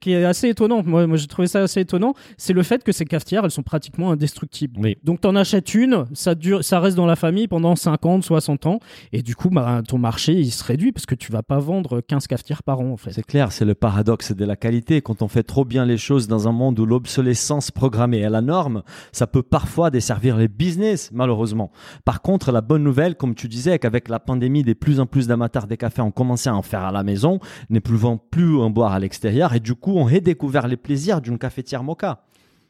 qui 0.00 0.12
est 0.12 0.24
assez 0.24 0.48
étonnante, 0.48 0.86
moi, 0.86 1.06
moi 1.06 1.16
j'ai 1.16 1.26
trouvé 1.26 1.48
ça 1.48 1.62
assez 1.62 1.80
étonnant, 1.80 2.14
c'est 2.36 2.52
le 2.52 2.62
fait 2.62 2.84
que 2.84 2.92
ces 2.92 3.04
cafetières, 3.04 3.44
elles 3.44 3.50
sont 3.50 3.62
pratiquement 3.62 4.10
indestructibles. 4.10 4.78
Oui. 4.80 4.96
Donc, 5.02 5.22
t'en 5.22 5.34
achètes 5.34 5.74
une, 5.74 6.04
ça 6.12 6.34
dure, 6.34 6.62
ça 6.62 6.80
reste 6.80 6.96
dans 6.96 7.06
la 7.06 7.16
famille 7.16 7.48
pendant 7.48 7.74
50, 7.74 8.22
60 8.22 8.66
ans, 8.66 8.80
et 9.12 9.22
du 9.22 9.34
coup, 9.34 9.48
bah, 9.48 9.82
ton 9.86 9.98
marché, 9.98 10.34
il 10.34 10.50
se 10.50 10.62
réduit 10.62 10.92
parce 10.92 11.06
que 11.06 11.14
tu 11.14 11.32
vas 11.32 11.42
pas 11.42 11.58
vendre 11.58 12.00
15 12.00 12.26
cafetières 12.26 12.62
par 12.62 12.80
an, 12.80 12.92
en 12.92 12.96
fait. 12.96 13.12
C'est 13.12 13.26
clair, 13.26 13.52
c'est 13.52 13.64
le 13.64 13.74
paradoxe 13.74 14.32
de 14.32 14.44
la 14.44 14.56
qualité. 14.56 15.00
Quand 15.00 15.22
on 15.22 15.28
fait 15.28 15.42
trop 15.42 15.64
bien 15.64 15.86
les 15.86 15.96
choses 15.96 16.28
dans 16.28 16.48
un 16.48 16.52
monde 16.52 16.78
où 16.78 16.84
l'obsolescence 16.84 17.70
programmée 17.70 18.18
est 18.18 18.30
la 18.30 18.42
norme, 18.42 18.82
ça 19.12 19.26
peut 19.26 19.42
parfois 19.42 19.90
desservir 19.90 20.36
les 20.36 20.48
business, 20.48 21.10
malheureusement. 21.12 21.70
Par 22.04 22.20
contre, 22.20 22.52
la 22.52 22.60
bonne 22.60 22.82
nouvelle, 22.82 23.14
comme 23.14 23.34
tu 23.34 23.48
disais, 23.48 23.78
qu'avec 23.78 24.08
la 24.08 24.20
pandémie, 24.20 24.62
de 24.62 24.72
plus 24.74 25.00
en 25.00 25.06
plus 25.06 25.26
d'amateurs 25.26 25.45
des 25.48 25.76
cafés 25.76 26.02
ont 26.02 26.10
commencé 26.10 26.48
à 26.48 26.54
en 26.54 26.62
faire 26.62 26.84
à 26.84 26.92
la 26.92 27.02
maison, 27.02 27.40
ne 27.70 27.80
pouvant 27.80 28.16
plus 28.16 28.58
en 28.58 28.70
boire 28.70 28.92
à 28.92 28.98
l'extérieur, 28.98 29.54
et 29.54 29.60
du 29.60 29.74
coup, 29.74 29.92
on 29.96 30.04
redécouvert 30.04 30.68
les 30.68 30.76
plaisirs 30.76 31.20
d'une 31.20 31.38
cafetière 31.38 31.82
mocha. 31.82 32.22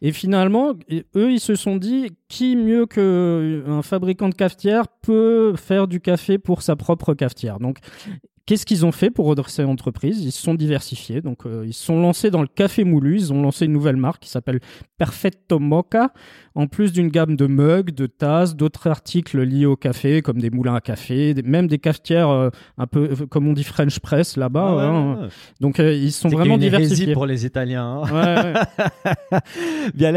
Et 0.03 0.12
finalement, 0.12 0.74
eux, 1.16 1.33
ils 1.33 1.41
se 1.41 1.55
sont 1.55 1.77
dit 1.77 2.11
qui 2.29 2.55
mieux 2.55 2.87
qu'un 2.87 3.83
fabricant 3.83 4.29
de 4.29 4.35
cafetière 4.35 4.89
peut 4.89 5.55
faire 5.57 5.89
du 5.89 6.01
café 6.01 6.39
pour 6.39 6.61
sa 6.61 6.77
propre 6.77 7.14
cafetière? 7.14 7.59
Donc, 7.59 7.79
qu'est-ce 8.45 8.66
qu'ils 8.66 8.85
ont 8.85 8.93
fait 8.93 9.11
pour 9.11 9.27
redresser 9.27 9.62
l'entreprise? 9.62 10.22
Ils 10.22 10.33
se 10.33 10.43
sont 10.43 10.55
diversifiés. 10.55 11.22
Donc, 11.22 11.47
euh, 11.47 11.64
ils 11.66 11.72
se 11.72 11.83
sont 11.83 11.99
lancés 11.99 12.31
dans 12.31 12.43
le 12.43 12.47
café 12.47 12.85
moulu. 12.85 13.16
Ils 13.16 13.33
ont 13.33 13.41
lancé 13.41 13.64
une 13.64 13.72
nouvelle 13.72 13.97
marque 13.97 14.22
qui 14.22 14.29
s'appelle 14.29 14.61
Perfetto 14.99 15.59
Mocha. 15.59 16.12
En 16.57 16.67
plus 16.67 16.93
d'une 16.93 17.09
gamme 17.09 17.37
de 17.37 17.47
mugs, 17.47 17.91
de 17.93 18.07
tasses, 18.07 18.57
d'autres 18.57 18.89
articles 18.89 19.41
liés 19.41 19.67
au 19.67 19.77
café, 19.77 20.23
comme 20.23 20.41
des 20.41 20.51
moulins 20.51 20.75
à 20.75 20.81
café, 20.81 21.35
des- 21.35 21.43
même 21.43 21.67
des 21.69 21.79
cafetières 21.79 22.31
euh, 22.31 22.51
un 22.79 22.87
peu, 22.87 23.11
euh, 23.13 23.27
comme 23.27 23.47
on 23.47 23.53
dit, 23.53 23.63
French 23.65 24.01
press 24.01 24.37
là-bas. 24.37 24.77
Ah 24.79 24.83
hein. 24.87 25.15
ouais, 25.17 25.23
ouais. 25.23 25.29
Donc, 25.61 25.79
euh, 25.81 25.93
ils 25.93 26.13
sont 26.13 26.29
vraiment 26.29 26.59
diversifiés. 26.59 27.13
pour 27.13 27.27
les 27.27 27.47
Italiens. 27.47 28.03
hein. 28.03 28.55
Ouais, 29.33 29.41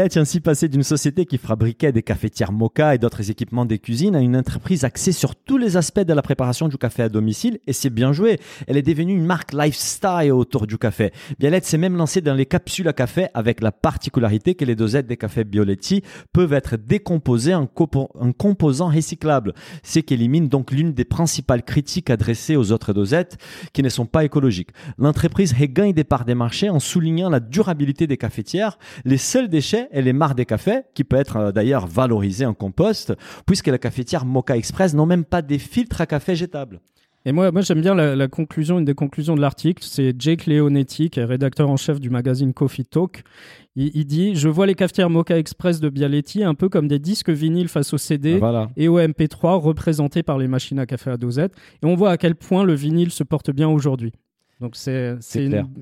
est 0.10 0.16
ainsi 0.16 0.40
passé 0.40 0.68
d'une 0.68 0.82
société 0.82 1.26
qui 1.26 1.38
fabriquait 1.38 1.92
des 1.92 2.02
cafetières 2.02 2.52
mocha 2.52 2.94
et 2.94 2.98
d'autres 2.98 3.30
équipements 3.30 3.64
des 3.64 3.78
cuisines 3.78 4.16
à 4.16 4.20
une 4.20 4.36
entreprise 4.36 4.84
axée 4.84 5.12
sur 5.12 5.36
tous 5.36 5.58
les 5.58 5.76
aspects 5.76 6.00
de 6.00 6.12
la 6.12 6.22
préparation 6.22 6.68
du 6.68 6.78
café 6.78 7.02
à 7.04 7.08
domicile 7.08 7.58
et 7.66 7.72
c'est 7.72 7.90
bien 7.90 8.12
joué. 8.12 8.38
Elle 8.66 8.76
est 8.76 8.82
devenue 8.82 9.12
une 9.14 9.26
marque 9.26 9.52
lifestyle 9.52 10.32
autour 10.32 10.66
du 10.66 10.78
café. 10.78 11.12
Bialette 11.38 11.64
s'est 11.64 11.78
même 11.78 11.96
lancée 11.96 12.20
dans 12.20 12.34
les 12.34 12.46
capsules 12.46 12.88
à 12.88 12.92
café 12.92 13.26
avec 13.34 13.60
la 13.60 13.72
particularité 13.72 14.54
que 14.54 14.64
les 14.64 14.74
dosettes 14.74 15.06
des 15.06 15.16
cafés 15.16 15.44
Bioletti 15.44 16.02
peuvent 16.32 16.52
être 16.52 16.76
décomposées 16.76 17.54
en, 17.54 17.66
compo- 17.66 18.10
en 18.14 18.32
composants 18.32 18.88
recyclables, 18.88 19.54
ce 19.82 19.98
qui 19.98 20.14
élimine 20.14 20.48
donc 20.48 20.70
l'une 20.70 20.92
des 20.92 21.04
principales 21.04 21.64
critiques 21.64 22.10
adressées 22.10 22.56
aux 22.56 22.72
autres 22.72 22.92
dosettes 22.92 23.38
qui 23.72 23.82
ne 23.82 23.88
sont 23.88 24.06
pas 24.06 24.24
écologiques. 24.24 24.70
L'entreprise 24.98 25.52
regagne 25.52 25.92
des 25.92 26.04
parts 26.04 26.24
des 26.24 26.34
marchés 26.34 26.70
en 26.70 26.80
soulignant 26.80 27.30
la 27.30 27.40
durabilité 27.40 28.06
des 28.06 28.16
cafetières 28.16 28.78
les 29.04 29.18
seuls 29.18 29.48
déchets 29.48 29.88
et 29.92 30.02
les 30.02 30.12
marcs 30.12 30.36
des 30.36 30.46
cafés, 30.46 30.82
qui 30.94 31.04
peut 31.04 31.16
être 31.16 31.36
euh, 31.36 31.52
d'ailleurs 31.52 31.86
valorisé 31.86 32.46
en 32.46 32.54
compost, 32.54 33.12
puisque 33.46 33.68
la 33.68 33.78
cafetière 33.78 34.24
Mocha 34.24 34.56
Express 34.56 34.94
n'ont 34.94 35.06
même 35.06 35.24
pas 35.24 35.42
des 35.42 35.58
filtres 35.58 36.00
à 36.00 36.06
café 36.06 36.36
jetables. 36.36 36.80
Et 37.26 37.32
moi, 37.32 37.52
moi 37.52 37.60
j'aime 37.60 37.82
bien 37.82 37.94
la, 37.94 38.16
la 38.16 38.28
conclusion, 38.28 38.78
une 38.78 38.84
des 38.86 38.94
conclusions 38.94 39.34
de 39.36 39.40
l'article. 39.42 39.82
C'est 39.86 40.14
Jake 40.18 40.46
Leonetti, 40.46 41.10
qui 41.10 41.20
est 41.20 41.24
rédacteur 41.24 41.68
en 41.68 41.76
chef 41.76 42.00
du 42.00 42.08
magazine 42.08 42.54
Coffee 42.54 42.84
Talk. 42.86 43.22
Il, 43.76 43.90
il 43.94 44.06
dit 44.06 44.34
Je 44.36 44.48
vois 44.48 44.66
les 44.66 44.74
cafetières 44.74 45.10
Mocha 45.10 45.38
Express 45.38 45.80
de 45.80 45.90
Bialetti 45.90 46.42
un 46.44 46.54
peu 46.54 46.68
comme 46.70 46.88
des 46.88 46.98
disques 46.98 47.28
vinyles 47.30 47.68
face 47.68 47.92
au 47.92 47.98
CD 47.98 48.38
Voilà. 48.38 48.70
et 48.76 48.88
au 48.88 48.98
MP3 48.98 49.60
représentés 49.60 50.22
par 50.22 50.38
les 50.38 50.48
machines 50.48 50.78
à 50.78 50.86
café 50.86 51.10
à 51.10 51.16
dosette. 51.18 51.52
Et 51.82 51.86
on 51.86 51.94
voit 51.94 52.10
à 52.10 52.16
quel 52.16 52.34
point 52.36 52.64
le 52.64 52.72
vinyle 52.74 53.10
se 53.10 53.22
porte 53.22 53.50
bien 53.50 53.68
aujourd'hui. 53.68 54.12
Donc 54.60 54.72
c'est 54.76 55.16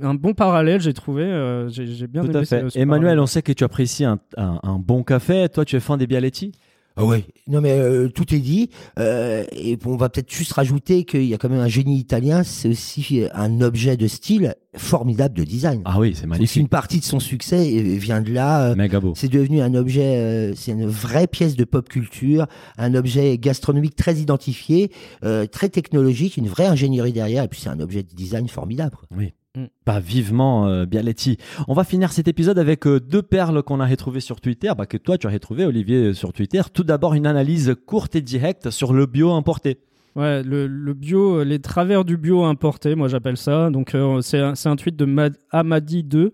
un 0.02 0.14
bon 0.14 0.34
parallèle, 0.34 0.80
j'ai 0.80 0.92
trouvé. 0.92 1.22
euh, 1.24 1.68
j'ai 1.68 2.06
bien 2.06 2.22
Tout 2.22 2.30
aimé 2.30 2.38
à 2.40 2.44
fait. 2.44 2.60
ce- 2.62 2.68
ce 2.70 2.78
Emmanuel, 2.78 3.00
parallèle. 3.06 3.20
on 3.20 3.26
sait 3.26 3.42
que 3.42 3.52
tu 3.52 3.64
apprécies 3.64 4.04
un, 4.04 4.18
un- 4.36 4.60
un 4.62 4.78
bon 4.78 5.02
café. 5.02 5.48
Toi, 5.48 5.64
tu 5.64 5.74
es 5.76 5.80
fan 5.80 5.98
des 5.98 6.06
Bialetti? 6.06 6.52
Ah 7.00 7.04
ouais. 7.04 7.24
Non 7.46 7.60
mais 7.60 7.70
euh, 7.78 8.08
tout 8.08 8.34
est 8.34 8.40
dit. 8.40 8.70
Euh, 8.98 9.44
et 9.52 9.78
on 9.86 9.96
va 9.96 10.08
peut-être 10.08 10.32
juste 10.32 10.52
rajouter 10.52 11.04
qu'il 11.04 11.24
y 11.24 11.32
a 11.32 11.38
quand 11.38 11.48
même 11.48 11.60
un 11.60 11.68
génie 11.68 11.96
italien. 11.96 12.42
C'est 12.42 12.68
aussi 12.68 13.22
un 13.32 13.60
objet 13.60 13.96
de 13.96 14.08
style 14.08 14.54
formidable 14.76 15.34
de 15.36 15.44
design. 15.44 15.80
Ah 15.84 15.98
oui, 16.00 16.10
c'est 16.10 16.18
C'est 16.18 16.24
une 16.24 16.28
magnifique. 16.30 16.68
partie 16.68 16.98
de 16.98 17.04
son 17.04 17.20
succès 17.20 17.70
vient 17.82 18.20
de 18.20 18.32
là. 18.32 18.70
euh, 18.70 18.74
Méga 18.74 18.98
beau. 19.00 19.12
C'est 19.16 19.28
devenu 19.28 19.60
un 19.60 19.74
objet, 19.74 20.16
euh, 20.16 20.54
c'est 20.56 20.72
une 20.72 20.86
vraie 20.86 21.26
pièce 21.28 21.54
de 21.56 21.64
pop 21.64 21.88
culture, 21.88 22.46
un 22.78 22.94
objet 22.94 23.38
gastronomique 23.38 23.94
très 23.96 24.16
identifié, 24.16 24.90
euh, 25.24 25.46
très 25.46 25.68
technologique, 25.68 26.36
une 26.36 26.48
vraie 26.48 26.66
ingénierie 26.66 27.12
derrière, 27.12 27.44
et 27.44 27.48
puis 27.48 27.60
c'est 27.60 27.70
un 27.70 27.80
objet 27.80 28.02
de 28.02 28.12
design 28.14 28.48
formidable. 28.48 28.96
quoi. 28.96 29.06
Pas 29.84 30.00
vivement 30.00 30.66
euh, 30.68 30.86
Bialetti. 30.86 31.36
On 31.66 31.74
va 31.74 31.84
finir 31.84 32.12
cet 32.12 32.28
épisode 32.28 32.58
avec 32.58 32.86
euh, 32.86 33.00
deux 33.00 33.22
perles 33.22 33.62
qu'on 33.62 33.80
a 33.80 33.86
retrouvées 33.86 34.20
sur 34.20 34.40
Twitter, 34.40 34.70
bah, 34.76 34.86
que 34.86 34.96
toi 34.96 35.18
tu 35.18 35.26
as 35.26 35.30
retrouvé 35.30 35.64
Olivier 35.64 35.96
euh, 36.08 36.14
sur 36.14 36.32
Twitter. 36.32 36.60
Tout 36.72 36.84
d'abord 36.84 37.14
une 37.14 37.26
analyse 37.26 37.74
courte 37.86 38.16
et 38.16 38.20
directe 38.22 38.70
sur 38.70 38.92
le 38.92 39.06
bio 39.06 39.32
importé. 39.32 39.78
Ouais, 40.16 40.42
le, 40.42 40.66
le 40.66 40.94
bio, 40.94 41.38
euh, 41.40 41.44
les 41.44 41.58
travers 41.60 42.04
du 42.04 42.16
bio 42.16 42.44
importé, 42.44 42.94
moi 42.94 43.08
j'appelle 43.08 43.36
ça. 43.36 43.70
Donc 43.70 43.94
euh, 43.94 44.20
c'est 44.20 44.38
un, 44.40 44.76
tweet 44.76 44.96
de 44.96 45.04
Mad- 45.04 45.36
Amadi2. 45.52 46.30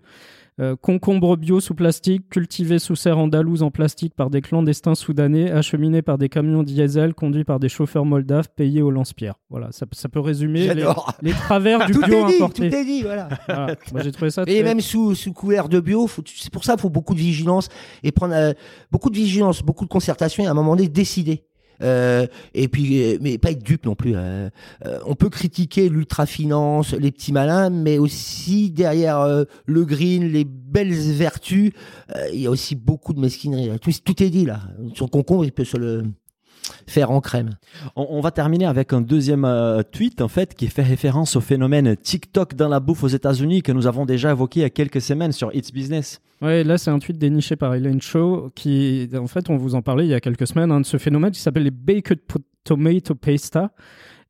Euh, 0.61 0.77
concombre 0.77 1.35
bio 1.35 1.59
sous 1.59 1.75
plastique, 1.75 2.29
cultivé 2.29 2.79
sous 2.79 2.95
serre 2.95 3.17
andalouse 3.17 3.61
en 3.61 3.71
plastique 3.71 4.13
par 4.15 4.29
des 4.29 4.39
clandestins 4.39 4.95
soudanais, 4.95 5.51
acheminé 5.51 6.01
par 6.01 6.17
des 6.17 6.29
camions 6.29 6.63
diesel, 6.63 7.13
conduits 7.13 7.43
par 7.43 7.59
des 7.59 7.67
chauffeurs 7.67 8.05
moldaves, 8.05 8.47
payés 8.55 8.81
au 8.81 8.89
lance-pierre. 8.89 9.35
Voilà, 9.49 9.73
ça, 9.73 9.85
ça 9.91 10.07
peut 10.07 10.21
résumer 10.21 10.73
les, 11.21 11.33
travers 11.33 11.85
du 11.87 11.91
Tout 11.93 12.01
bio 12.03 12.25
est 12.25 12.31
dit, 12.31 12.37
tout 12.37 12.43
importé. 12.45 12.65
est 12.67 12.85
dit, 12.85 13.01
voilà. 13.01 13.27
Voilà. 13.47 13.75
Moi 13.91 14.01
j'ai 14.01 14.13
trouvé 14.13 14.31
ça 14.31 14.43
Et 14.43 14.45
très- 14.45 14.63
même 14.63 14.79
sous, 14.79 15.13
sous 15.13 15.33
couvert 15.33 15.67
de 15.67 15.81
bio, 15.81 16.07
c'est 16.25 16.51
pour 16.53 16.63
ça 16.63 16.73
qu'il 16.73 16.81
faut 16.83 16.89
beaucoup 16.89 17.15
de 17.15 17.19
vigilance 17.19 17.67
et 18.03 18.13
prendre 18.13 18.33
euh, 18.33 18.53
beaucoup 18.91 19.09
de 19.09 19.15
vigilance, 19.17 19.61
beaucoup 19.61 19.83
de 19.83 19.89
concertation 19.89 20.43
et 20.45 20.47
à 20.47 20.51
un 20.51 20.53
moment 20.53 20.77
donné 20.77 20.87
décider. 20.87 21.43
Euh, 21.81 22.27
et 22.53 22.67
puis, 22.67 23.03
euh, 23.03 23.17
mais 23.21 23.37
pas 23.37 23.51
être 23.51 23.63
dupe 23.63 23.85
non 23.85 23.95
plus. 23.95 24.15
euh. 24.15 24.49
Euh, 24.85 24.99
on 25.05 25.15
peut 25.15 25.29
critiquer 25.29 25.89
l'ultra-finance, 25.89 26.93
les 26.93 27.11
petits 27.11 27.33
malins, 27.33 27.69
mais 27.69 27.97
aussi 27.97 28.71
derrière 28.71 29.19
euh, 29.19 29.43
le 29.65 29.85
green, 29.85 30.31
les 30.31 30.45
belles 30.45 30.93
vertus, 30.93 31.71
euh, 32.15 32.27
il 32.33 32.41
y 32.41 32.47
a 32.47 32.49
aussi 32.51 32.75
beaucoup 32.75 33.13
de 33.13 33.19
mesquinerie. 33.19 33.77
Tout, 33.79 33.91
tout 34.03 34.23
est 34.23 34.29
dit 34.29 34.45
là. 34.45 34.61
Son 34.95 35.07
concombre, 35.07 35.45
il 35.45 35.51
peut 35.51 35.65
se 35.65 35.77
le 35.77 36.03
faire 36.87 37.11
en 37.11 37.21
crème. 37.21 37.51
On, 37.95 38.07
on 38.09 38.21
va 38.21 38.31
terminer 38.31 38.65
avec 38.65 38.93
un 38.93 39.01
deuxième 39.01 39.45
euh, 39.45 39.83
tweet 39.83 40.21
en 40.21 40.27
fait 40.27 40.55
qui 40.55 40.67
fait 40.67 40.83
référence 40.83 41.35
au 41.35 41.41
phénomène 41.41 41.95
TikTok 41.95 42.55
dans 42.55 42.69
la 42.69 42.79
bouffe 42.79 43.03
aux 43.03 43.07
États-Unis 43.07 43.61
que 43.61 43.71
nous 43.71 43.87
avons 43.87 44.05
déjà 44.05 44.31
évoqué 44.31 44.61
il 44.61 44.63
y 44.63 44.65
a 44.65 44.69
quelques 44.69 45.01
semaines 45.01 45.31
sur 45.31 45.53
It's 45.55 45.71
Business. 45.71 46.19
Ouais, 46.41 46.63
là 46.63 46.77
c'est 46.77 46.91
un 46.91 46.99
tweet 46.99 47.17
déniché 47.17 47.55
par 47.55 47.73
Elaine 47.73 48.01
Shaw 48.01 48.51
qui, 48.55 49.09
en 49.15 49.27
fait, 49.27 49.49
on 49.49 49.57
vous 49.57 49.75
en 49.75 49.81
parlait 49.81 50.05
il 50.05 50.09
y 50.09 50.13
a 50.13 50.19
quelques 50.19 50.47
semaines, 50.47 50.71
hein, 50.71 50.81
de 50.81 50.85
ce 50.85 50.97
phénomène 50.97 51.31
qui 51.31 51.39
s'appelle 51.39 51.63
les 51.63 51.71
baked 51.71 52.19
tomato 52.63 53.15
pasta. 53.15 53.71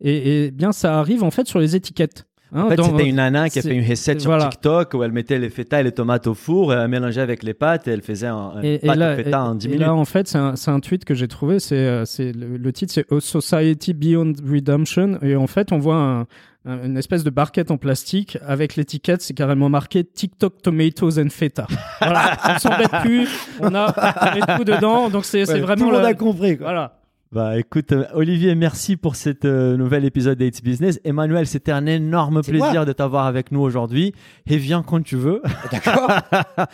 Et, 0.02 0.46
et 0.46 0.52
bien 0.52 0.72
ça 0.72 1.00
arrive 1.00 1.24
en 1.24 1.32
fait 1.32 1.48
sur 1.48 1.60
les 1.60 1.76
étiquettes. 1.76 2.28
En 2.56 2.70
fait, 2.70 2.82
c'était 2.82 3.08
une 3.10 3.16
nana 3.18 3.50
qui 3.50 3.60
a 3.60 3.62
fait 3.62 3.76
une 3.76 3.88
recette 3.88 4.22
sur 4.22 4.30
voilà. 4.32 4.48
TikTok 4.48 4.94
où 4.94 5.04
elle 5.04 5.12
mettait 5.12 5.40
les 5.40 5.50
feta 5.50 5.82
et 5.82 5.84
les 5.84 5.92
tomates 5.92 6.28
au 6.28 6.34
four, 6.34 6.74
et 6.74 6.78
elle 6.78 6.88
mélangeait 6.88 7.22
avec 7.22 7.44
les 7.44 7.54
pâtes 7.54 7.88
et 7.88 7.92
elle 7.92 8.02
faisait 8.02 8.28
un, 8.28 8.54
Et, 8.64 8.76
et 8.76 8.80
pâte 8.88 8.98
là, 8.98 9.16
de 9.16 9.24
feta 9.24 9.38
et- 9.38 9.42
en 9.42 9.56
10 9.56 9.66
et 9.66 9.70
minutes. 9.70 9.82
là, 9.86 9.94
en 9.94 10.06
fait, 10.06 10.28
c'est 10.28 10.38
un, 10.72 10.80
tweet 10.80 11.06
que 11.06 11.14
j'ai 11.14 11.28
trouvé. 11.28 11.60
C'est, 11.60 11.76
euh, 11.78 12.04
le, 12.20 12.58
le 12.58 12.74
titre, 12.74 12.94
c'est 12.94 13.06
A 13.12 13.20
Society 13.20 13.94
Beyond 13.94 14.34
Redemption. 14.50 15.18
Et 15.22 15.36
en 15.36 15.48
fait, 15.48 15.72
on 15.72 15.78
voit 15.80 15.96
un- 15.96 16.22
un- 16.68 16.84
une 16.84 16.98
espèce 16.98 17.24
de 17.24 17.30
barquette 17.30 17.70
en 17.72 17.78
plastique 17.78 18.38
avec 18.48 18.76
l'étiquette, 18.76 19.22
c'est 19.22 19.34
carrément 19.36 19.70
marqué 19.70 20.04
TikTok 20.04 20.62
Tomatoes 20.64 21.20
and 21.20 21.30
Feta. 21.30 21.68
Voilà, 22.02 22.38
on 22.56 22.58
s'embête 22.60 22.92
plus. 23.04 23.28
On 23.62 23.74
a, 23.76 23.94
on 24.22 24.36
met 24.36 24.58
tout 24.58 24.64
dedans. 24.64 25.10
Donc 25.10 25.26
c'est, 25.26 25.46
c'est 25.46 25.54
Ouais, 25.54 25.60
vraiment 25.60 25.84
tout 25.86 25.92
le 25.92 25.98
monde 25.98 26.04
la- 26.04 26.10
a 26.10 26.14
compris. 26.16 26.58
quoi. 26.58 26.66
Voilà. 26.68 27.00
Bah 27.36 27.60
écoute, 27.60 27.92
euh, 27.92 28.06
Olivier, 28.14 28.56
merci 28.56 28.96
pour 28.96 29.18
cet 29.18 29.44
euh, 29.44 29.76
nouvel 29.76 30.06
épisode 30.06 30.38
d'Aits 30.38 30.64
Business. 30.64 31.02
Emmanuel, 31.04 31.48
c'était 31.48 31.74
un 31.74 31.86
énorme 31.86 32.42
plaisir 32.42 32.72
moi. 32.72 32.86
de 32.86 32.94
t'avoir 32.94 33.26
avec 33.26 33.52
nous 33.52 33.60
aujourd'hui. 33.60 34.14
Et 34.48 34.56
viens 34.56 34.84
quand 34.84 35.04
tu 35.04 35.18
veux. 35.18 35.42
D'accord 35.70 36.12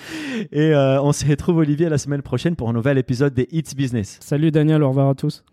Et 0.51 0.76
euh, 0.76 1.01
on 1.01 1.14
se 1.14 1.26
retrouve, 1.26 1.57
Olivier, 1.57 1.89
la 1.89 1.97
semaine 1.97 2.22
prochaine 2.22 2.55
pour 2.55 2.70
un 2.70 2.74
nouvel 2.74 2.99
épisode 2.99 3.34
des 3.34 3.47
It's 3.51 3.74
Business. 3.74 4.20
Salut 4.22 4.51
Daniel, 4.51 4.84
au 4.84 4.89
revoir 4.89 5.09
à 5.09 5.16
tous. 5.16 5.43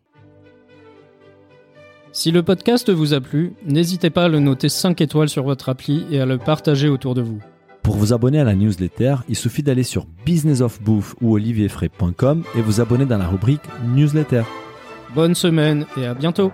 Si 2.12 2.30
le 2.30 2.42
podcast 2.42 2.90
vous 2.90 3.14
a 3.14 3.22
plu, 3.22 3.54
n'hésitez 3.64 4.10
pas 4.10 4.24
à 4.24 4.28
le 4.28 4.40
noter 4.40 4.68
5 4.68 5.00
étoiles 5.00 5.30
sur 5.30 5.44
votre 5.44 5.70
appli 5.70 6.04
et 6.10 6.20
à 6.20 6.26
le 6.26 6.36
partager 6.36 6.90
autour 6.90 7.14
de 7.14 7.22
vous. 7.22 7.38
Pour 7.82 7.96
vous 7.96 8.12
abonner 8.12 8.40
à 8.40 8.44
la 8.44 8.54
newsletter, 8.54 9.14
il 9.30 9.36
suffit 9.36 9.62
d'aller 9.62 9.84
sur 9.84 10.04
businessofbouffe 10.26 11.14
ou 11.22 11.32
olivierfray.com 11.32 12.42
et 12.54 12.60
vous 12.60 12.82
abonner 12.82 13.06
dans 13.06 13.16
la 13.16 13.26
rubrique 13.26 13.62
newsletter. 13.86 14.42
Bonne 15.14 15.34
semaine 15.34 15.86
et 15.96 16.06
à 16.06 16.14
bientôt 16.14 16.52